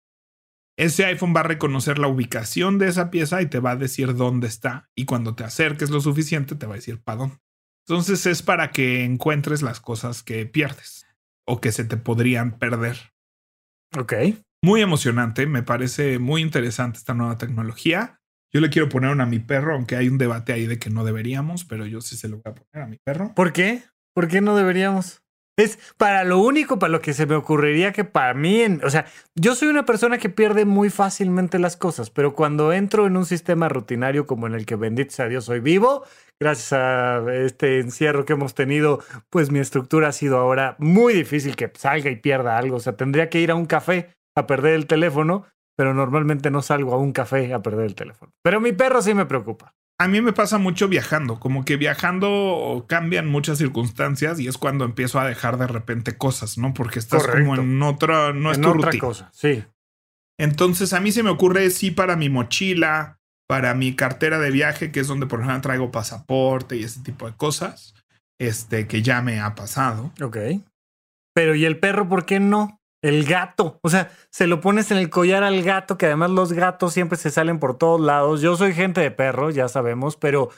ese 0.77 1.05
iPhone 1.05 1.33
va 1.35 1.41
a 1.41 1.43
reconocer 1.43 1.99
la 1.99 2.07
ubicación 2.07 2.79
de 2.79 2.87
esa 2.87 3.11
pieza 3.11 3.41
y 3.41 3.45
te 3.47 3.59
va 3.59 3.71
a 3.71 3.75
decir 3.75 4.15
dónde 4.15 4.47
está. 4.47 4.89
Y 4.95 5.05
cuando 5.05 5.35
te 5.35 5.43
acerques 5.43 5.89
lo 5.89 6.01
suficiente, 6.01 6.55
te 6.55 6.65
va 6.65 6.73
a 6.73 6.77
decir 6.77 7.01
para 7.01 7.17
dónde. 7.19 7.37
Entonces 7.87 8.25
es 8.25 8.41
para 8.41 8.71
que 8.71 9.03
encuentres 9.03 9.61
las 9.61 9.79
cosas 9.79 10.23
que 10.23 10.45
pierdes 10.45 11.05
o 11.45 11.59
que 11.59 11.71
se 11.71 11.83
te 11.83 11.97
podrían 11.97 12.57
perder. 12.57 12.97
Ok. 13.97 14.13
Muy 14.63 14.81
emocionante, 14.81 15.45
me 15.45 15.61
parece 15.61 16.17
muy 16.17 16.41
interesante 16.41 16.97
esta 16.97 17.13
nueva 17.13 17.37
tecnología. 17.37 18.21
Yo 18.53 18.61
le 18.61 18.69
quiero 18.69 18.87
poner 18.87 19.11
una 19.11 19.23
a 19.23 19.27
mi 19.27 19.39
perro, 19.39 19.75
aunque 19.75 19.95
hay 19.95 20.07
un 20.07 20.17
debate 20.17 20.53
ahí 20.53 20.67
de 20.67 20.79
que 20.79 20.89
no 20.89 21.03
deberíamos, 21.03 21.65
pero 21.65 21.85
yo 21.85 22.01
sí 22.01 22.15
se 22.15 22.29
lo 22.29 22.37
voy 22.37 22.51
a 22.51 22.55
poner 22.55 22.83
a 22.83 22.87
mi 22.87 22.97
perro. 22.97 23.33
¿Por 23.35 23.51
qué? 23.51 23.83
¿Por 24.13 24.27
qué 24.27 24.41
no 24.41 24.55
deberíamos? 24.55 25.22
Es 25.55 25.77
para 25.97 26.23
lo 26.23 26.39
único, 26.39 26.79
para 26.79 26.91
lo 26.91 26.99
que 26.99 27.13
se 27.13 27.27
me 27.27 27.35
ocurriría 27.35 27.91
que 27.91 28.03
para 28.03 28.33
mí, 28.33 28.63
o 28.83 28.89
sea, 28.89 29.05
yo 29.35 29.53
soy 29.53 29.67
una 29.67 29.85
persona 29.85 30.17
que 30.17 30.29
pierde 30.29 30.65
muy 30.65 30.89
fácilmente 30.89 31.59
las 31.59 31.77
cosas, 31.77 32.09
pero 32.09 32.33
cuando 32.33 32.73
entro 32.73 33.05
en 33.05 33.17
un 33.17 33.25
sistema 33.25 33.69
rutinario 33.69 34.25
como 34.25 34.47
en 34.47 34.55
el 34.55 34.65
que 34.65 34.75
bendito 34.75 35.13
sea 35.13 35.27
Dios 35.27 35.45
soy 35.45 35.59
vivo, 35.59 36.05
gracias 36.41 36.73
a 36.73 37.23
este 37.35 37.79
encierro 37.79 38.25
que 38.25 38.33
hemos 38.33 38.55
tenido, 38.55 39.03
pues 39.29 39.51
mi 39.51 39.59
estructura 39.59 40.07
ha 40.07 40.11
sido 40.11 40.37
ahora 40.37 40.75
muy 40.79 41.13
difícil 41.13 41.55
que 41.55 41.71
salga 41.75 42.09
y 42.09 42.15
pierda 42.15 42.57
algo. 42.57 42.77
O 42.77 42.79
sea, 42.79 42.97
tendría 42.97 43.29
que 43.29 43.39
ir 43.39 43.51
a 43.51 43.55
un 43.55 43.67
café 43.67 44.09
a 44.35 44.47
perder 44.47 44.73
el 44.73 44.87
teléfono, 44.87 45.45
pero 45.77 45.93
normalmente 45.93 46.49
no 46.49 46.63
salgo 46.63 46.95
a 46.95 46.97
un 46.97 47.11
café 47.11 47.53
a 47.53 47.61
perder 47.61 47.85
el 47.85 47.95
teléfono. 47.95 48.31
Pero 48.41 48.59
mi 48.59 48.71
perro 48.71 49.03
sí 49.03 49.13
me 49.13 49.27
preocupa 49.27 49.75
a 50.03 50.07
mí 50.09 50.19
me 50.19 50.33
pasa 50.33 50.57
mucho 50.57 50.89
viajando, 50.89 51.39
como 51.39 51.63
que 51.63 51.77
viajando 51.77 52.85
cambian 52.89 53.29
muchas 53.29 53.57
circunstancias 53.57 54.37
y 54.37 54.49
es 54.49 54.57
cuando 54.57 54.83
empiezo 54.83 55.17
a 55.17 55.25
dejar 55.25 55.57
de 55.57 55.65
repente 55.65 56.17
cosas, 56.17 56.57
¿no? 56.57 56.73
Porque 56.73 56.99
estás 56.99 57.25
como 57.25 57.55
en 57.55 57.81
otra, 57.81 58.33
no 58.33 58.51
es 58.51 58.59
tu 58.59 58.69
otra 58.69 58.91
cosa, 58.99 59.31
sí. 59.33 59.63
Entonces 60.37 60.91
a 60.91 60.99
mí 60.99 61.13
se 61.13 61.23
me 61.23 61.29
ocurre 61.29 61.69
sí 61.69 61.89
para 61.89 62.17
mi 62.17 62.27
mochila, 62.27 63.19
para 63.47 63.73
mi 63.75 63.95
cartera 63.95 64.39
de 64.39 64.51
viaje, 64.51 64.91
que 64.91 64.99
es 64.99 65.07
donde 65.07 65.25
por 65.25 65.39
ejemplo 65.39 65.61
traigo 65.61 65.91
pasaporte 65.91 66.75
y 66.75 66.83
ese 66.83 67.01
tipo 67.01 67.25
de 67.25 67.37
cosas, 67.37 67.95
este 68.39 68.87
que 68.87 69.01
ya 69.01 69.21
me 69.21 69.39
ha 69.39 69.55
pasado. 69.55 70.11
Ok. 70.21 70.37
Pero 71.33 71.55
¿y 71.55 71.63
el 71.63 71.79
perro 71.79 72.09
por 72.09 72.25
qué 72.25 72.41
no? 72.41 72.81
El 73.03 73.25
gato. 73.25 73.79
O 73.83 73.89
sea, 73.89 74.11
se 74.31 74.47
lo 74.47 74.61
pones 74.61 74.89
en 74.89 74.97
el 74.97 75.09
collar 75.09 75.43
al 75.43 75.61
gato, 75.61 75.97
que 75.97 76.07
además 76.07 76.31
los 76.31 76.53
gatos 76.53 76.93
siempre 76.93 77.17
se 77.17 77.29
salen 77.29 77.59
por 77.59 77.77
todos 77.77 78.01
lados. 78.01 78.41
Yo 78.41 78.55
soy 78.55 78.73
gente 78.73 79.01
de 79.01 79.11
perro, 79.11 79.51
ya 79.51 79.67
sabemos, 79.67 80.15
pero, 80.15 80.49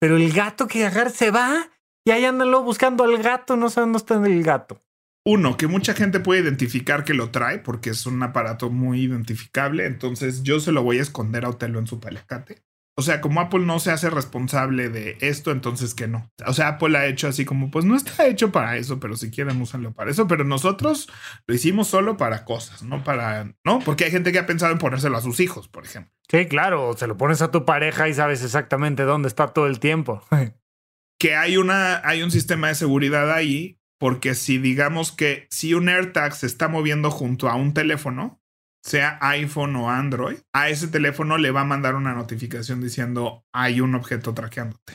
pero 0.00 0.16
el 0.16 0.32
gato 0.32 0.66
que 0.66 0.86
agarra 0.86 1.10
se 1.10 1.30
va 1.30 1.68
y 2.04 2.10
ahí 2.10 2.24
andanlo 2.24 2.62
buscando 2.62 3.04
al 3.04 3.22
gato, 3.22 3.54
no 3.54 3.68
saben 3.68 3.92
dónde 3.92 3.98
está 3.98 4.26
el 4.26 4.42
gato. 4.42 4.82
Uno, 5.26 5.58
que 5.58 5.66
mucha 5.66 5.92
gente 5.92 6.18
puede 6.18 6.40
identificar 6.40 7.04
que 7.04 7.12
lo 7.12 7.30
trae 7.30 7.58
porque 7.58 7.90
es 7.90 8.06
un 8.06 8.22
aparato 8.22 8.70
muy 8.70 9.02
identificable. 9.02 9.84
Entonces 9.84 10.42
yo 10.42 10.58
se 10.60 10.72
lo 10.72 10.82
voy 10.82 10.98
a 10.98 11.02
esconder 11.02 11.44
a 11.44 11.50
Otelo 11.50 11.78
en 11.78 11.86
su 11.86 12.00
palacate. 12.00 12.62
O 13.00 13.02
sea, 13.02 13.22
como 13.22 13.40
Apple 13.40 13.60
no 13.60 13.78
se 13.78 13.90
hace 13.90 14.10
responsable 14.10 14.90
de 14.90 15.16
esto, 15.22 15.52
entonces 15.52 15.94
que 15.94 16.06
no. 16.06 16.30
O 16.46 16.52
sea, 16.52 16.68
Apple 16.68 16.98
ha 16.98 17.06
hecho 17.06 17.28
así 17.28 17.46
como, 17.46 17.70
pues 17.70 17.86
no 17.86 17.96
está 17.96 18.26
hecho 18.26 18.52
para 18.52 18.76
eso, 18.76 19.00
pero 19.00 19.16
si 19.16 19.30
quieren 19.30 19.58
úsenlo 19.58 19.94
para 19.94 20.10
eso. 20.10 20.28
Pero 20.28 20.44
nosotros 20.44 21.08
lo 21.46 21.54
hicimos 21.54 21.88
solo 21.88 22.18
para 22.18 22.44
cosas, 22.44 22.82
no 22.82 23.02
para, 23.02 23.54
¿no? 23.64 23.78
Porque 23.78 24.04
hay 24.04 24.10
gente 24.10 24.32
que 24.32 24.38
ha 24.38 24.44
pensado 24.44 24.70
en 24.70 24.78
ponérselo 24.78 25.16
a 25.16 25.22
sus 25.22 25.40
hijos, 25.40 25.66
por 25.66 25.86
ejemplo. 25.86 26.12
Sí, 26.30 26.44
claro, 26.44 26.94
se 26.94 27.06
lo 27.06 27.16
pones 27.16 27.40
a 27.40 27.50
tu 27.50 27.64
pareja 27.64 28.06
y 28.06 28.12
sabes 28.12 28.44
exactamente 28.44 29.04
dónde 29.04 29.28
está 29.28 29.48
todo 29.48 29.66
el 29.66 29.80
tiempo. 29.80 30.22
que 31.18 31.36
hay 31.36 31.56
una, 31.56 32.06
hay 32.06 32.22
un 32.22 32.30
sistema 32.30 32.68
de 32.68 32.74
seguridad 32.74 33.32
ahí, 33.32 33.80
porque 33.98 34.34
si 34.34 34.58
digamos 34.58 35.10
que 35.10 35.46
si 35.50 35.72
un 35.72 35.88
AirTag 35.88 36.34
se 36.34 36.44
está 36.44 36.68
moviendo 36.68 37.10
junto 37.10 37.48
a 37.48 37.54
un 37.54 37.72
teléfono, 37.72 38.39
sea 38.82 39.18
iPhone 39.20 39.76
o 39.76 39.90
Android, 39.90 40.38
a 40.52 40.68
ese 40.68 40.88
teléfono 40.88 41.38
le 41.38 41.50
va 41.50 41.62
a 41.62 41.64
mandar 41.64 41.94
una 41.94 42.14
notificación 42.14 42.80
diciendo 42.80 43.44
hay 43.52 43.80
un 43.80 43.94
objeto 43.94 44.34
traqueándote. 44.34 44.94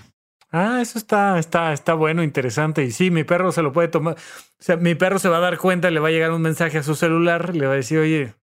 Ah, 0.52 0.80
eso 0.82 0.98
está, 0.98 1.38
está, 1.38 1.74
está 1.74 1.94
bueno, 1.94 2.24
interesante. 2.24 2.84
Y 2.84 2.92
sí, 2.92 3.12
mi 3.12 3.24
perro 3.24 3.52
se 3.52 3.62
lo 3.62 3.74
puede 3.74 3.90
tomar. 3.90 4.16
O 4.16 4.64
sea, 4.64 4.78
mi 4.78 4.96
perro 4.96 5.20
se 5.20 5.28
va 5.28 5.38
a 5.38 5.42
dar 5.42 5.58
cuenta, 5.58 5.92
le 5.92 6.00
va 6.00 6.08
a 6.08 6.12
llegar 6.12 6.32
un 6.32 6.42
mensaje 6.42 6.78
a 6.78 6.84
su 6.84 6.96
celular, 6.96 7.56
le 7.56 7.68
va 7.68 7.74
a 7.74 7.78
decir, 7.78 7.98
oye, 8.00 8.36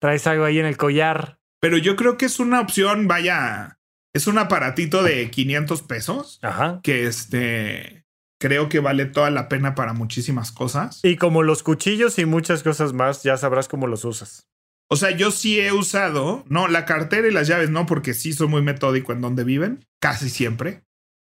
traes 0.00 0.26
algo 0.26 0.44
ahí 0.44 0.58
en 0.58 0.66
el 0.66 0.76
collar. 0.76 1.38
Pero 1.60 1.76
yo 1.76 1.96
creo 1.96 2.16
que 2.16 2.24
es 2.24 2.40
una 2.40 2.60
opción, 2.60 3.08
vaya, 3.08 3.78
es 4.14 4.26
un 4.26 4.38
aparatito 4.38 5.02
de 5.02 5.30
500 5.30 5.82
pesos. 5.82 6.38
Ajá. 6.42 6.80
Que 6.82 7.06
este, 7.06 8.06
creo 8.40 8.68
que 8.70 8.80
vale 8.80 9.04
toda 9.04 9.30
la 9.30 9.48
pena 9.48 9.74
para 9.74 9.92
muchísimas 9.92 10.52
cosas. 10.52 11.00
Y 11.02 11.16
como 11.16 11.42
los 11.42 11.62
cuchillos 11.62 12.18
y 12.18 12.24
muchas 12.24 12.62
cosas 12.62 12.94
más, 12.94 13.22
ya 13.22 13.36
sabrás 13.36 13.68
cómo 13.68 13.86
los 13.86 14.04
usas. 14.06 14.49
O 14.92 14.96
sea, 14.96 15.12
yo 15.12 15.30
sí 15.30 15.60
he 15.60 15.72
usado, 15.72 16.44
no, 16.48 16.66
la 16.66 16.84
cartera 16.84 17.28
y 17.28 17.30
las 17.30 17.46
llaves 17.46 17.70
no, 17.70 17.86
porque 17.86 18.12
sí 18.12 18.32
soy 18.32 18.48
muy 18.48 18.60
metódico 18.60 19.12
en 19.12 19.20
dónde 19.20 19.44
viven, 19.44 19.86
casi 20.00 20.28
siempre. 20.28 20.82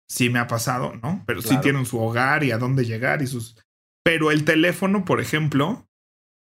Sí 0.07 0.29
me 0.29 0.37
ha 0.37 0.47
pasado, 0.47 0.93
¿no? 1.01 1.23
Pero 1.25 1.41
sí 1.41 1.57
tienen 1.61 1.87
su 1.87 1.99
hogar 1.99 2.43
y 2.43 2.51
a 2.51 2.59
dónde 2.59 2.85
llegar 2.85 3.21
y 3.23 3.27
sus... 3.27 3.57
Pero 4.03 4.31
el 4.31 4.45
teléfono, 4.45 5.05
por 5.05 5.19
ejemplo, 5.19 5.87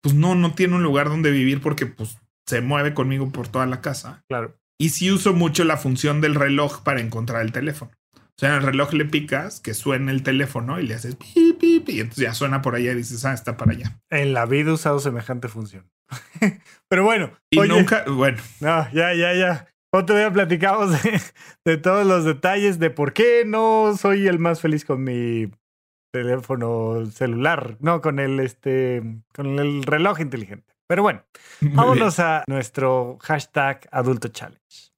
pues 0.02 0.14
no, 0.14 0.34
no 0.36 0.54
tiene 0.54 0.76
un 0.76 0.82
lugar 0.82 1.08
donde 1.08 1.30
vivir 1.32 1.60
porque 1.60 1.84
pues 1.84 2.16
se 2.46 2.60
mueve 2.60 2.94
conmigo 2.94 3.30
por 3.30 3.48
toda 3.48 3.66
la 3.66 3.80
casa. 3.80 4.24
Claro. 4.28 4.56
Y 4.78 4.90
sí 4.90 5.10
uso 5.10 5.34
mucho 5.34 5.64
la 5.64 5.76
función 5.76 6.20
del 6.20 6.36
reloj 6.36 6.82
para 6.82 7.00
encontrar 7.00 7.42
el 7.42 7.52
teléfono. 7.52 7.90
O 8.14 8.38
sea, 8.38 8.50
en 8.50 8.54
el 8.54 8.62
reloj 8.62 8.94
le 8.94 9.04
picas, 9.04 9.60
que 9.60 9.74
suene 9.74 10.12
el 10.12 10.22
teléfono 10.22 10.80
y 10.80 10.86
le 10.86 10.94
haces 10.94 11.16
pi, 11.16 11.54
pi, 11.58 11.80
pi, 11.80 11.92
y 11.92 12.00
entonces 12.00 12.24
ya 12.24 12.32
suena 12.32 12.62
por 12.62 12.76
allá 12.76 12.92
y 12.92 12.96
dices, 12.96 13.24
ah, 13.26 13.34
está 13.34 13.58
para 13.58 13.72
allá. 13.72 14.00
En 14.08 14.32
la 14.32 14.46
vida 14.46 14.70
he 14.70 14.72
usado 14.72 15.00
semejante 15.00 15.48
función. 15.48 15.90
Pero 16.88 17.04
bueno. 17.04 17.30
Y 17.50 17.58
nunca, 17.60 18.04
bueno. 18.08 18.38
No, 18.60 18.90
ya, 18.92 19.14
ya, 19.14 19.34
ya. 19.34 19.66
Otro 19.92 20.16
día 20.16 20.32
platicamos 20.32 20.90
de, 21.02 21.20
de, 21.64 21.76
todos 21.76 22.06
los 22.06 22.24
detalles 22.24 22.78
de 22.78 22.90
por 22.90 23.12
qué 23.12 23.44
no 23.46 23.96
soy 23.96 24.26
el 24.26 24.38
más 24.38 24.60
feliz 24.60 24.84
con 24.84 25.02
mi 25.02 25.50
teléfono 26.12 27.06
celular, 27.06 27.76
no 27.80 28.00
con 28.00 28.18
el 28.18 28.40
este 28.40 29.02
con 29.34 29.58
el 29.58 29.82
reloj 29.82 30.20
inteligente. 30.20 30.74
Pero 30.88 31.02
bueno, 31.02 31.24
vámonos 31.60 32.18
a 32.18 32.42
nuestro 32.48 33.16
hashtag 33.20 33.88
adulto 33.92 34.28
challenge. 34.28 34.90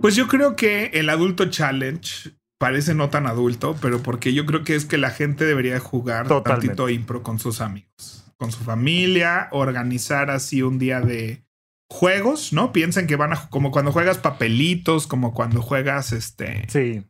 Pues 0.00 0.16
yo 0.16 0.26
creo 0.26 0.56
que 0.56 0.86
el 0.94 1.10
adulto 1.10 1.50
challenge 1.50 2.30
parece 2.58 2.94
no 2.94 3.10
tan 3.10 3.26
adulto, 3.26 3.76
pero 3.80 4.02
porque 4.02 4.32
yo 4.32 4.46
creo 4.46 4.64
que 4.64 4.74
es 4.74 4.84
que 4.84 4.96
la 4.96 5.10
gente 5.10 5.44
debería 5.44 5.78
jugar 5.80 6.28
Totalmente. 6.28 6.68
tantito 6.68 6.88
impro 6.88 7.22
con 7.22 7.38
sus 7.38 7.60
amigos, 7.60 8.27
con 8.38 8.52
su 8.52 8.62
familia, 8.64 9.48
organizar 9.50 10.30
así 10.30 10.62
un 10.62 10.78
día 10.78 11.00
de 11.00 11.42
juegos, 11.90 12.52
¿no? 12.52 12.72
Piensen 12.72 13.06
que 13.06 13.16
van 13.16 13.32
a 13.32 13.48
como 13.48 13.70
cuando 13.70 13.92
juegas 13.92 14.18
papelitos, 14.18 15.06
como 15.06 15.32
cuando 15.34 15.62
juegas 15.62 16.12
este 16.12 16.66
Sí. 16.68 17.04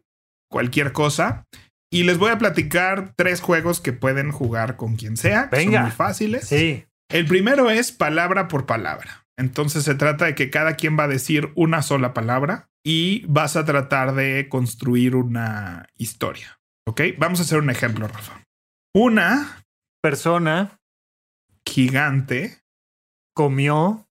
cualquier 0.51 0.93
cosa. 0.93 1.45
Y 1.91 2.05
les 2.05 2.19
voy 2.19 2.31
a 2.31 2.39
platicar 2.39 3.13
tres 3.17 3.41
juegos 3.41 3.81
que 3.81 3.93
pueden 3.93 4.31
jugar 4.31 4.77
con 4.77 4.97
quien 4.97 5.17
sea, 5.17 5.49
que 5.51 5.57
Venga. 5.57 5.79
son 5.79 5.83
muy 5.85 5.91
fáciles. 5.93 6.47
Sí. 6.49 6.85
El 7.11 7.27
primero 7.27 7.71
es 7.71 7.93
palabra 7.93 8.49
por 8.49 8.67
palabra. 8.67 9.25
Entonces 9.39 9.85
se 9.85 9.95
trata 9.95 10.27
de 10.27 10.35
que 10.35 10.51
cada 10.51 10.75
quien 10.75 10.99
va 10.99 11.05
a 11.05 11.09
decir 11.09 11.51
una 11.55 11.81
sola 11.83 12.13
palabra 12.13 12.69
y 12.85 13.25
vas 13.27 13.57
a 13.57 13.65
tratar 13.65 14.15
de 14.15 14.49
construir 14.49 15.15
una 15.17 15.87
historia. 15.97 16.59
¿Ok? 16.87 17.01
Vamos 17.19 17.41
a 17.41 17.43
hacer 17.43 17.59
un 17.59 17.71
ejemplo, 17.71 18.07
Rafa. 18.09 18.43
Una 18.95 19.65
Persona 20.03 20.78
gigante 21.79 22.59
comió 23.37 24.09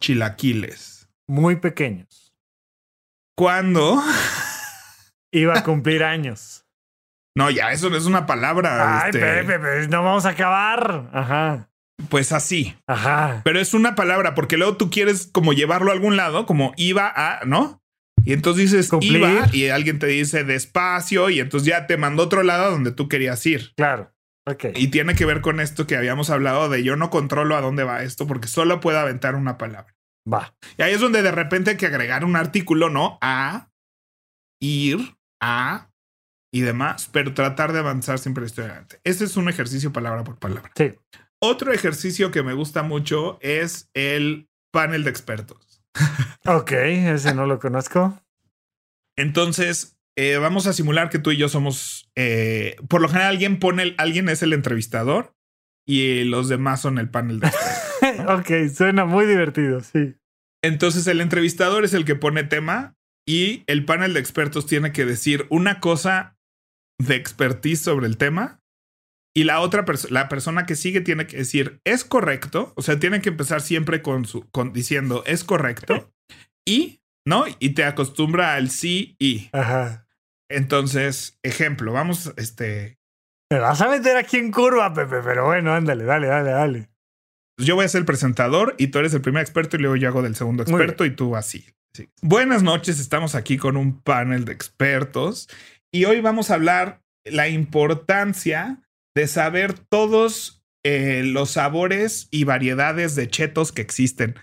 chilaquiles. 0.00 1.08
muy 1.28 1.54
pequeños. 1.56 2.34
Cuando... 3.36 4.02
Iba 5.32 5.60
a 5.60 5.62
cumplir 5.62 6.02
años. 6.02 6.66
No, 7.36 7.50
ya, 7.50 7.70
eso 7.70 7.88
no 7.88 7.96
es 7.96 8.06
una 8.06 8.26
palabra. 8.26 9.02
Ay, 9.02 9.10
este, 9.10 9.20
Pepe, 9.20 9.60
Pepe, 9.60 9.86
no 9.86 10.02
vamos 10.02 10.26
a 10.26 10.30
acabar. 10.30 11.08
Ajá. 11.12 11.70
Pues 12.08 12.32
así. 12.32 12.76
Ajá. 12.88 13.42
Pero 13.44 13.60
es 13.60 13.72
una 13.72 13.94
palabra 13.94 14.34
porque 14.34 14.56
luego 14.56 14.76
tú 14.76 14.90
quieres 14.90 15.28
como 15.32 15.52
llevarlo 15.52 15.92
a 15.92 15.94
algún 15.94 16.16
lado, 16.16 16.46
como 16.46 16.72
iba 16.76 17.12
a, 17.14 17.44
¿no? 17.44 17.80
Y 18.24 18.32
entonces 18.32 18.72
dices 18.72 18.88
Cumplir. 18.88 19.18
iba 19.18 19.46
y 19.52 19.68
alguien 19.68 20.00
te 20.00 20.08
dice 20.08 20.42
despacio 20.42 21.30
y 21.30 21.38
entonces 21.38 21.68
ya 21.68 21.86
te 21.86 21.96
mandó 21.96 22.24
a 22.24 22.26
otro 22.26 22.42
lado 22.42 22.72
donde 22.72 22.90
tú 22.90 23.08
querías 23.08 23.46
ir. 23.46 23.72
Claro. 23.76 24.12
Y 24.74 24.88
tiene 24.88 25.14
que 25.14 25.24
ver 25.24 25.40
con 25.40 25.60
esto 25.60 25.86
que 25.86 25.96
habíamos 25.96 26.30
hablado 26.30 26.68
de 26.68 26.82
yo 26.82 26.96
no 26.96 27.10
controlo 27.10 27.56
a 27.56 27.60
dónde 27.60 27.84
va 27.84 28.02
esto 28.02 28.26
porque 28.26 28.48
solo 28.48 28.80
puedo 28.80 28.98
aventar 28.98 29.34
una 29.34 29.58
palabra. 29.58 29.94
Va. 30.30 30.54
Y 30.76 30.82
ahí 30.82 30.92
es 30.92 31.00
donde 31.00 31.22
de 31.22 31.32
repente 31.32 31.70
hay 31.70 31.76
que 31.76 31.86
agregar 31.86 32.24
un 32.24 32.36
artículo, 32.36 32.90
¿no? 32.90 33.18
A, 33.20 33.70
ir, 34.60 35.16
a 35.40 35.90
y 36.52 36.60
demás, 36.60 37.08
pero 37.12 37.32
tratar 37.34 37.72
de 37.72 37.78
avanzar 37.78 38.18
siempre 38.18 38.44
estoy 38.44 38.64
adelante. 38.64 39.00
Ese 39.04 39.24
es 39.24 39.36
un 39.36 39.48
ejercicio 39.48 39.92
palabra 39.92 40.24
por 40.24 40.38
palabra. 40.38 40.70
Sí. 40.76 40.94
Otro 41.40 41.72
ejercicio 41.72 42.30
que 42.30 42.42
me 42.42 42.52
gusta 42.52 42.82
mucho 42.82 43.38
es 43.40 43.88
el 43.94 44.48
panel 44.72 45.04
de 45.04 45.10
expertos. 45.10 45.82
Ok, 46.46 46.72
ese 46.72 47.34
no 47.34 47.44
lo 47.44 47.58
conozco. 47.58 48.18
Entonces, 49.14 49.99
eh, 50.20 50.36
vamos 50.38 50.66
a 50.66 50.72
simular 50.72 51.08
que 51.10 51.18
tú 51.18 51.30
y 51.30 51.36
yo 51.36 51.48
somos, 51.48 52.10
eh, 52.16 52.76
por 52.88 53.00
lo 53.00 53.08
general 53.08 53.30
alguien 53.30 53.58
pone, 53.58 53.82
el- 53.84 53.94
alguien 53.98 54.28
es 54.28 54.42
el 54.42 54.52
entrevistador 54.52 55.34
y 55.86 56.24
los 56.24 56.48
demás 56.48 56.80
son 56.80 56.98
el 56.98 57.08
panel 57.10 57.40
de 57.40 57.48
expertos. 57.48 58.26
ok, 58.28 58.74
suena 58.74 59.04
muy 59.04 59.26
divertido, 59.26 59.80
sí. 59.80 60.14
Entonces 60.62 61.06
el 61.06 61.20
entrevistador 61.20 61.84
es 61.84 61.94
el 61.94 62.04
que 62.04 62.16
pone 62.16 62.44
tema 62.44 62.96
y 63.26 63.64
el 63.66 63.84
panel 63.84 64.12
de 64.14 64.20
expertos 64.20 64.66
tiene 64.66 64.92
que 64.92 65.04
decir 65.06 65.46
una 65.48 65.80
cosa 65.80 66.36
de 66.98 67.14
expertise 67.14 67.80
sobre 67.80 68.06
el 68.06 68.16
tema 68.18 68.60
y 69.34 69.44
la 69.44 69.60
otra 69.60 69.84
persona, 69.84 70.12
la 70.12 70.28
persona 70.28 70.66
que 70.66 70.74
sigue 70.76 71.00
tiene 71.00 71.26
que 71.26 71.38
decir 71.38 71.80
es 71.84 72.04
correcto, 72.04 72.72
o 72.76 72.82
sea, 72.82 72.98
tiene 72.98 73.22
que 73.22 73.28
empezar 73.30 73.60
siempre 73.62 74.02
con 74.02 74.24
su 74.26 74.48
con 74.50 74.72
diciendo 74.72 75.22
es 75.26 75.44
correcto 75.44 76.12
y 76.66 77.00
no 77.26 77.44
y 77.58 77.70
te 77.70 77.84
acostumbra 77.84 78.54
al 78.54 78.70
sí 78.70 79.14
y. 79.18 79.48
Ajá. 79.52 80.06
Entonces, 80.50 81.38
ejemplo, 81.42 81.92
vamos 81.92 82.34
este 82.36 82.98
Me 83.50 83.60
vas 83.60 83.80
a 83.80 83.88
meter 83.88 84.16
aquí 84.16 84.36
en 84.36 84.50
curva, 84.50 84.92
Pepe, 84.92 85.22
pero 85.22 85.46
bueno, 85.46 85.72
ándale, 85.72 86.04
dale, 86.04 86.26
dale, 86.26 86.50
dale. 86.50 86.90
yo 87.56 87.76
voy 87.76 87.84
a 87.84 87.88
ser 87.88 88.00
el 88.00 88.04
presentador 88.04 88.74
y 88.76 88.88
tú 88.88 88.98
eres 88.98 89.14
el 89.14 89.22
primer 89.22 89.42
experto 89.42 89.76
y 89.76 89.80
luego 89.80 89.96
yo 89.96 90.08
hago 90.08 90.22
del 90.22 90.34
segundo 90.34 90.64
experto 90.64 91.04
y 91.04 91.14
tú 91.14 91.36
así. 91.36 91.64
Sí. 91.94 92.10
Buenas 92.20 92.62
noches, 92.62 93.00
estamos 93.00 93.34
aquí 93.34 93.56
con 93.56 93.76
un 93.76 94.00
panel 94.00 94.44
de 94.44 94.52
expertos 94.52 95.48
y 95.92 96.04
hoy 96.04 96.20
vamos 96.20 96.50
a 96.50 96.54
hablar 96.54 97.00
la 97.24 97.48
importancia 97.48 98.82
de 99.14 99.26
saber 99.26 99.74
todos 99.74 100.64
eh, 100.84 101.22
los 101.24 101.52
sabores 101.52 102.28
y 102.30 102.44
variedades 102.44 103.14
de 103.14 103.28
chetos 103.28 103.70
que 103.70 103.82
existen. 103.82 104.34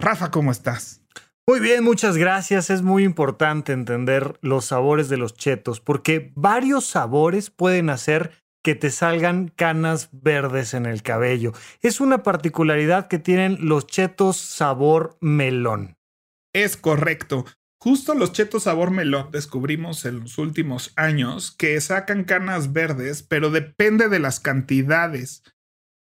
Rafa, 0.00 0.30
¿cómo 0.30 0.50
estás? 0.50 1.01
Muy 1.48 1.58
bien, 1.58 1.82
muchas 1.82 2.16
gracias. 2.16 2.70
Es 2.70 2.82
muy 2.82 3.02
importante 3.02 3.72
entender 3.72 4.38
los 4.42 4.66
sabores 4.66 5.08
de 5.08 5.16
los 5.16 5.34
chetos 5.34 5.80
porque 5.80 6.32
varios 6.36 6.86
sabores 6.86 7.50
pueden 7.50 7.90
hacer 7.90 8.30
que 8.62 8.76
te 8.76 8.90
salgan 8.90 9.48
canas 9.48 10.08
verdes 10.12 10.72
en 10.72 10.86
el 10.86 11.02
cabello. 11.02 11.52
Es 11.80 12.00
una 12.00 12.22
particularidad 12.22 13.08
que 13.08 13.18
tienen 13.18 13.58
los 13.60 13.88
chetos 13.88 14.36
sabor 14.36 15.16
melón. 15.20 15.96
Es 16.54 16.76
correcto. 16.76 17.44
Justo 17.80 18.14
los 18.14 18.32
chetos 18.32 18.62
sabor 18.62 18.92
melón 18.92 19.32
descubrimos 19.32 20.04
en 20.04 20.20
los 20.20 20.38
últimos 20.38 20.92
años 20.94 21.50
que 21.50 21.80
sacan 21.80 22.22
canas 22.22 22.72
verdes, 22.72 23.24
pero 23.24 23.50
depende 23.50 24.08
de 24.08 24.20
las 24.20 24.38
cantidades 24.38 25.42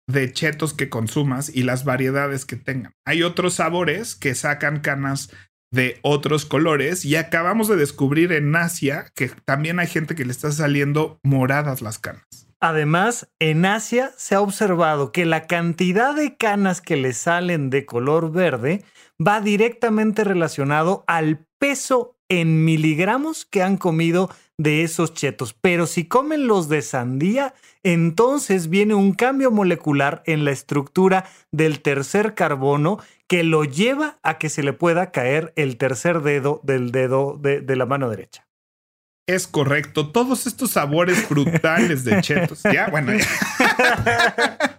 de 0.07 0.33
chetos 0.33 0.73
que 0.73 0.89
consumas 0.89 1.51
y 1.55 1.63
las 1.63 1.85
variedades 1.85 2.45
que 2.45 2.57
tengan. 2.57 2.93
Hay 3.05 3.23
otros 3.23 3.55
sabores 3.55 4.15
que 4.15 4.35
sacan 4.35 4.81
canas 4.81 5.31
de 5.73 5.99
otros 6.03 6.47
colores 6.47 7.05
y 7.05 7.17
acabamos 7.17 7.69
de 7.69 7.77
descubrir 7.77 8.33
en 8.33 8.55
Asia 8.55 9.07
que 9.15 9.31
también 9.45 9.79
hay 9.79 9.89
gente 9.89 10.15
que 10.15 10.25
le 10.25 10.33
está 10.33 10.51
saliendo 10.53 11.19
moradas 11.23 11.83
las 11.83 11.99
canas. 11.99 12.25
Además, 12.61 13.29
en 13.39 13.67
Asia 13.67 14.13
se 14.17 14.35
ha 14.35 14.41
observado 14.41 15.13
que 15.13 15.27
la 15.27 15.47
cantidad 15.47 16.15
de 16.15 16.37
canas 16.37 16.81
que 16.81 16.97
le 16.97 17.13
salen 17.13 17.69
de 17.69 17.85
color 17.85 18.33
verde 18.33 18.83
va 19.25 19.41
directamente 19.41 20.25
relacionado 20.25 21.05
al 21.07 21.45
peso 21.59 22.16
en 22.29 22.65
miligramos 22.65 23.45
que 23.45 23.63
han 23.63 23.77
comido 23.77 24.31
de 24.59 24.83
esos 24.83 25.15
chetos. 25.15 25.55
Pero 25.61 25.87
si 25.87 26.07
comen 26.07 26.47
los 26.47 26.69
de 26.69 26.83
sandía, 26.83 27.55
entonces 27.83 28.69
viene 28.69 28.95
un 28.95 29.13
cambio 29.13 29.51
molecular 29.51 30.23
en 30.27 30.45
la 30.45 30.51
estructura 30.51 31.29
del 31.53 31.81
tercer 31.81 32.35
carbono 32.35 32.99
que 33.29 33.43
lo 33.43 33.65
lleva 33.65 34.19
a 34.23 34.39
que 34.39 34.49
se 34.49 34.63
le 34.63 34.73
pueda 34.73 35.11
caer 35.11 35.53
el 35.57 35.77
tercer 35.77 36.23
dedo 36.23 36.61
del 36.63 36.93
dedo 36.93 37.39
de, 37.41 37.61
de 37.61 37.77
la 37.77 37.87
mano 37.87 38.09
derecha. 38.09 38.47
Es 39.29 39.49
correcto. 39.49 40.13
Todos 40.13 40.47
estos 40.47 40.71
sabores 40.71 41.19
frutales 41.27 42.05
de 42.05 42.21
chetos. 42.23 42.63
Ya, 42.63 42.87
bueno, 42.89 43.13
ya. 43.13 43.27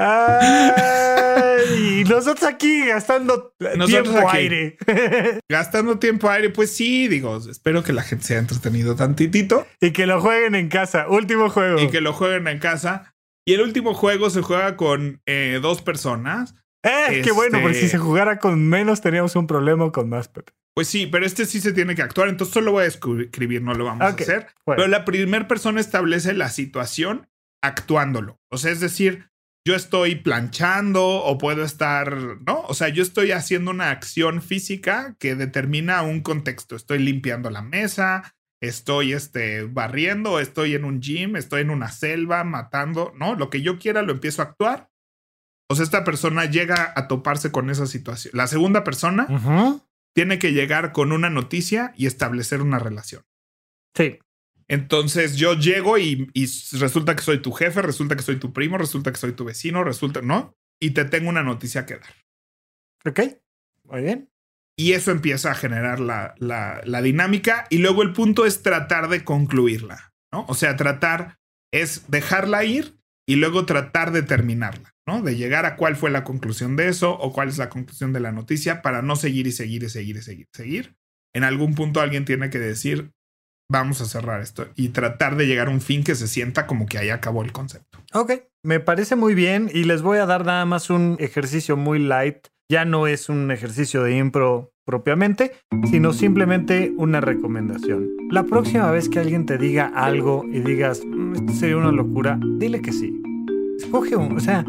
Ay, 0.00 2.00
y 2.00 2.04
nosotros 2.04 2.42
aquí 2.44 2.86
gastando 2.86 3.54
Nosotros 3.76 4.10
tiempo 4.10 4.28
aquí. 4.28 4.36
aire. 4.38 4.78
gastando 5.48 5.98
tiempo 5.98 6.28
aire, 6.30 6.50
pues 6.50 6.74
sí, 6.74 7.08
digo, 7.08 7.38
espero 7.50 7.82
que 7.82 7.92
la 7.92 8.02
gente 8.02 8.24
se 8.24 8.34
haya 8.34 8.40
entretenido 8.40 8.96
tantitito 8.96 9.66
y 9.80 9.92
que 9.92 10.06
lo 10.06 10.20
jueguen 10.20 10.54
en 10.54 10.68
casa. 10.68 11.06
Último 11.08 11.50
juego. 11.50 11.80
y 11.80 11.88
que 11.90 12.00
lo 12.00 12.12
jueguen 12.12 12.48
en 12.48 12.58
casa. 12.58 13.14
Y 13.46 13.54
el 13.54 13.62
último 13.62 13.94
juego 13.94 14.30
se 14.30 14.42
juega 14.42 14.76
con 14.76 15.22
eh, 15.26 15.58
dos 15.62 15.82
personas. 15.82 16.54
Eh, 16.84 17.20
qué 17.22 17.32
bueno, 17.32 17.58
porque 17.60 17.76
este- 17.76 17.86
si 17.86 17.90
se 17.90 17.98
jugara 17.98 18.38
con 18.38 18.66
menos 18.68 19.00
teníamos 19.00 19.36
un 19.36 19.46
problema 19.46 19.90
con 19.92 20.08
más, 20.08 20.28
Pepe. 20.28 20.52
Pues 20.74 20.88
sí, 20.88 21.06
pero 21.06 21.26
este 21.26 21.46
sí 21.46 21.60
se 21.60 21.72
tiene 21.72 21.94
que 21.94 22.02
actuar, 22.02 22.28
entonces 22.28 22.54
solo 22.54 22.72
voy 22.72 22.84
a 22.84 22.86
escribir, 22.86 23.60
no 23.60 23.74
lo 23.74 23.84
vamos 23.84 24.02
a 24.02 24.06
hacer. 24.08 24.46
bueno. 24.64 24.76
Pero 24.82 24.88
la 24.88 25.04
primera 25.04 25.46
persona 25.48 25.80
establece 25.80 26.32
la 26.32 26.48
situación 26.48 27.28
actuándolo. 27.62 28.38
O 28.50 28.56
sea, 28.56 28.70
es 28.70 28.80
decir, 28.80 29.29
yo 29.66 29.74
estoy 29.74 30.16
planchando 30.16 31.06
o 31.06 31.38
puedo 31.38 31.64
estar, 31.64 32.16
¿no? 32.46 32.62
O 32.62 32.74
sea, 32.74 32.88
yo 32.88 33.02
estoy 33.02 33.32
haciendo 33.32 33.70
una 33.70 33.90
acción 33.90 34.40
física 34.42 35.16
que 35.18 35.34
determina 35.34 36.02
un 36.02 36.22
contexto. 36.22 36.76
Estoy 36.76 36.98
limpiando 36.98 37.50
la 37.50 37.62
mesa, 37.62 38.34
estoy 38.62 39.12
este, 39.12 39.64
barriendo, 39.64 40.40
estoy 40.40 40.74
en 40.74 40.84
un 40.84 41.00
gym, 41.00 41.36
estoy 41.36 41.62
en 41.62 41.70
una 41.70 41.90
selva 41.90 42.42
matando, 42.44 43.12
¿no? 43.16 43.34
Lo 43.34 43.50
que 43.50 43.60
yo 43.60 43.78
quiera 43.78 44.02
lo 44.02 44.12
empiezo 44.12 44.42
a 44.42 44.46
actuar. 44.46 44.90
O 45.68 45.74
sea, 45.74 45.84
esta 45.84 46.04
persona 46.04 46.46
llega 46.46 46.92
a 46.96 47.06
toparse 47.06 47.52
con 47.52 47.70
esa 47.70 47.86
situación. 47.86 48.32
La 48.34 48.46
segunda 48.46 48.82
persona 48.82 49.26
tiene 50.14 50.38
que 50.38 50.52
llegar 50.52 50.92
con 50.92 51.12
una 51.12 51.30
noticia 51.30 51.92
y 51.96 52.06
establecer 52.06 52.60
una 52.60 52.78
relación. 52.78 53.22
Sí. 53.94 54.18
Entonces 54.70 55.34
yo 55.36 55.54
llego 55.54 55.98
y, 55.98 56.30
y 56.32 56.46
resulta 56.78 57.16
que 57.16 57.22
soy 57.22 57.42
tu 57.42 57.50
jefe, 57.50 57.82
resulta 57.82 58.14
que 58.14 58.22
soy 58.22 58.36
tu 58.36 58.52
primo, 58.52 58.78
resulta 58.78 59.10
que 59.10 59.18
soy 59.18 59.32
tu 59.32 59.44
vecino, 59.44 59.82
resulta, 59.82 60.22
¿no? 60.22 60.56
Y 60.80 60.92
te 60.92 61.04
tengo 61.04 61.28
una 61.28 61.42
noticia 61.42 61.86
que 61.86 61.96
dar. 61.96 62.14
¿Ok? 63.04 63.20
Muy 63.84 64.02
bien. 64.02 64.30
Y 64.78 64.92
eso 64.92 65.10
empieza 65.10 65.50
a 65.50 65.56
generar 65.56 65.98
la, 65.98 66.36
la, 66.38 66.82
la 66.84 67.02
dinámica. 67.02 67.66
Y 67.68 67.78
luego 67.78 68.02
el 68.02 68.12
punto 68.12 68.46
es 68.46 68.62
tratar 68.62 69.08
de 69.08 69.24
concluirla, 69.24 70.14
¿no? 70.32 70.46
O 70.48 70.54
sea, 70.54 70.76
tratar 70.76 71.40
es 71.72 72.08
dejarla 72.08 72.62
ir 72.62 72.96
y 73.26 73.36
luego 73.36 73.66
tratar 73.66 74.12
de 74.12 74.22
terminarla, 74.22 74.94
¿no? 75.04 75.20
De 75.20 75.34
llegar 75.34 75.66
a 75.66 75.74
cuál 75.74 75.96
fue 75.96 76.12
la 76.12 76.22
conclusión 76.22 76.76
de 76.76 76.86
eso 76.86 77.10
o 77.18 77.32
cuál 77.32 77.48
es 77.48 77.58
la 77.58 77.70
conclusión 77.70 78.12
de 78.12 78.20
la 78.20 78.30
noticia 78.30 78.82
para 78.82 79.02
no 79.02 79.16
seguir 79.16 79.48
y 79.48 79.52
seguir 79.52 79.82
y 79.82 79.88
seguir 79.88 80.16
y 80.16 80.22
seguir, 80.22 80.46
seguir. 80.52 80.96
En 81.34 81.42
algún 81.42 81.74
punto 81.74 82.00
alguien 82.00 82.24
tiene 82.24 82.50
que 82.50 82.60
decir, 82.60 83.10
vamos 83.70 84.00
a 84.00 84.04
cerrar 84.04 84.42
esto 84.42 84.66
y 84.74 84.88
tratar 84.88 85.36
de 85.36 85.46
llegar 85.46 85.68
a 85.68 85.70
un 85.70 85.80
fin 85.80 86.02
que 86.04 86.14
se 86.14 86.28
sienta 86.28 86.66
como 86.66 86.86
que 86.86 86.98
ahí 86.98 87.08
acabó 87.08 87.42
el 87.42 87.52
concepto. 87.52 87.98
Ok, 88.12 88.32
me 88.64 88.80
parece 88.80 89.16
muy 89.16 89.34
bien 89.34 89.70
y 89.72 89.84
les 89.84 90.02
voy 90.02 90.18
a 90.18 90.26
dar 90.26 90.44
nada 90.44 90.66
más 90.66 90.90
un 90.90 91.16
ejercicio 91.20 91.76
muy 91.76 92.00
light. 92.00 92.48
Ya 92.68 92.84
no 92.84 93.06
es 93.06 93.28
un 93.28 93.50
ejercicio 93.50 94.02
de 94.02 94.16
impro 94.16 94.72
propiamente, 94.84 95.52
sino 95.90 96.12
simplemente 96.12 96.92
una 96.96 97.20
recomendación. 97.20 98.08
La 98.30 98.42
próxima 98.42 98.90
vez 98.90 99.08
que 99.08 99.20
alguien 99.20 99.46
te 99.46 99.56
diga 99.56 99.86
algo 99.94 100.44
y 100.50 100.60
digas, 100.60 101.02
"Mm, 101.06 101.34
esto 101.34 101.52
sería 101.52 101.76
una 101.76 101.92
locura, 101.92 102.38
dile 102.58 102.82
que 102.82 102.92
sí. 102.92 103.20
Escoge 103.78 104.16
un, 104.16 104.36
o 104.36 104.40
sea, 104.40 104.64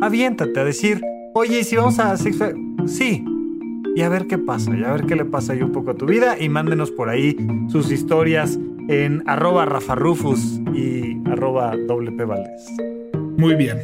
aviéntate 0.00 0.58
a 0.58 0.64
decir, 0.64 1.00
oye, 1.34 1.60
¿y 1.60 1.64
si 1.64 1.76
vamos 1.76 1.98
a 2.00 2.16
sí. 2.16 3.24
Y 3.94 4.02
a 4.02 4.08
ver 4.08 4.26
qué 4.26 4.38
pasa, 4.38 4.74
y 4.74 4.82
a 4.84 4.92
ver 4.92 5.04
qué 5.04 5.16
le 5.16 5.24
pasa 5.24 5.52
ahí 5.52 5.62
un 5.62 5.72
poco 5.72 5.90
a 5.90 5.94
tu 5.94 6.06
vida 6.06 6.36
y 6.38 6.48
mándenos 6.48 6.90
por 6.90 7.08
ahí 7.08 7.36
sus 7.68 7.90
historias 7.90 8.58
en 8.88 9.22
arroba 9.26 9.64
rafarrufus 9.66 10.60
y 10.74 11.16
arroba 11.30 11.76
WP 11.76 12.26
Valdés. 12.26 12.68
Muy 13.36 13.54
bien. 13.54 13.78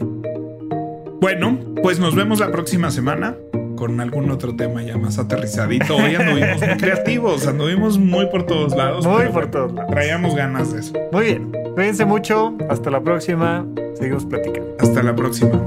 Bueno, 1.21 1.59
pues 1.83 1.99
nos 1.99 2.15
vemos 2.15 2.41
la 2.41 2.51
próxima 2.51 2.91
semana 2.91 3.37
con 3.77 4.01
algún 4.01 4.31
otro 4.31 4.57
tema 4.57 4.83
ya 4.83 4.97
más 4.99 5.19
aterrizadito. 5.19 5.97
Hoy 5.97 6.15
anduvimos 6.15 6.61
muy 6.61 6.77
creativos, 6.79 7.47
anduvimos 7.47 7.99
muy 7.99 8.27
por 8.27 8.45
todos 8.45 8.77
lados. 8.77 9.07
Muy 9.07 9.25
por 9.27 9.33
bueno, 9.33 9.51
todos 9.51 9.73
lados. 9.73 9.91
Traíamos 9.91 10.35
ganas 10.35 10.73
de 10.73 10.81
eso. 10.81 10.93
Muy 11.13 11.25
bien, 11.27 11.53
cuídense 11.75 12.05
mucho, 12.05 12.57
hasta 12.69 12.91
la 12.91 13.01
próxima, 13.01 13.67
seguimos 13.95 14.25
platicando. 14.25 14.77
Hasta 14.81 15.03
la 15.03 15.15
próxima. 15.15 15.61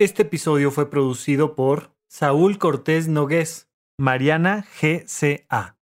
Este 0.00 0.22
episodio 0.22 0.70
fue 0.70 0.90
producido 0.90 1.56
por 1.56 1.90
Saúl 2.06 2.58
Cortés 2.58 3.08
Nogués, 3.08 3.68
Mariana 3.98 4.64
GCA. 4.80 5.77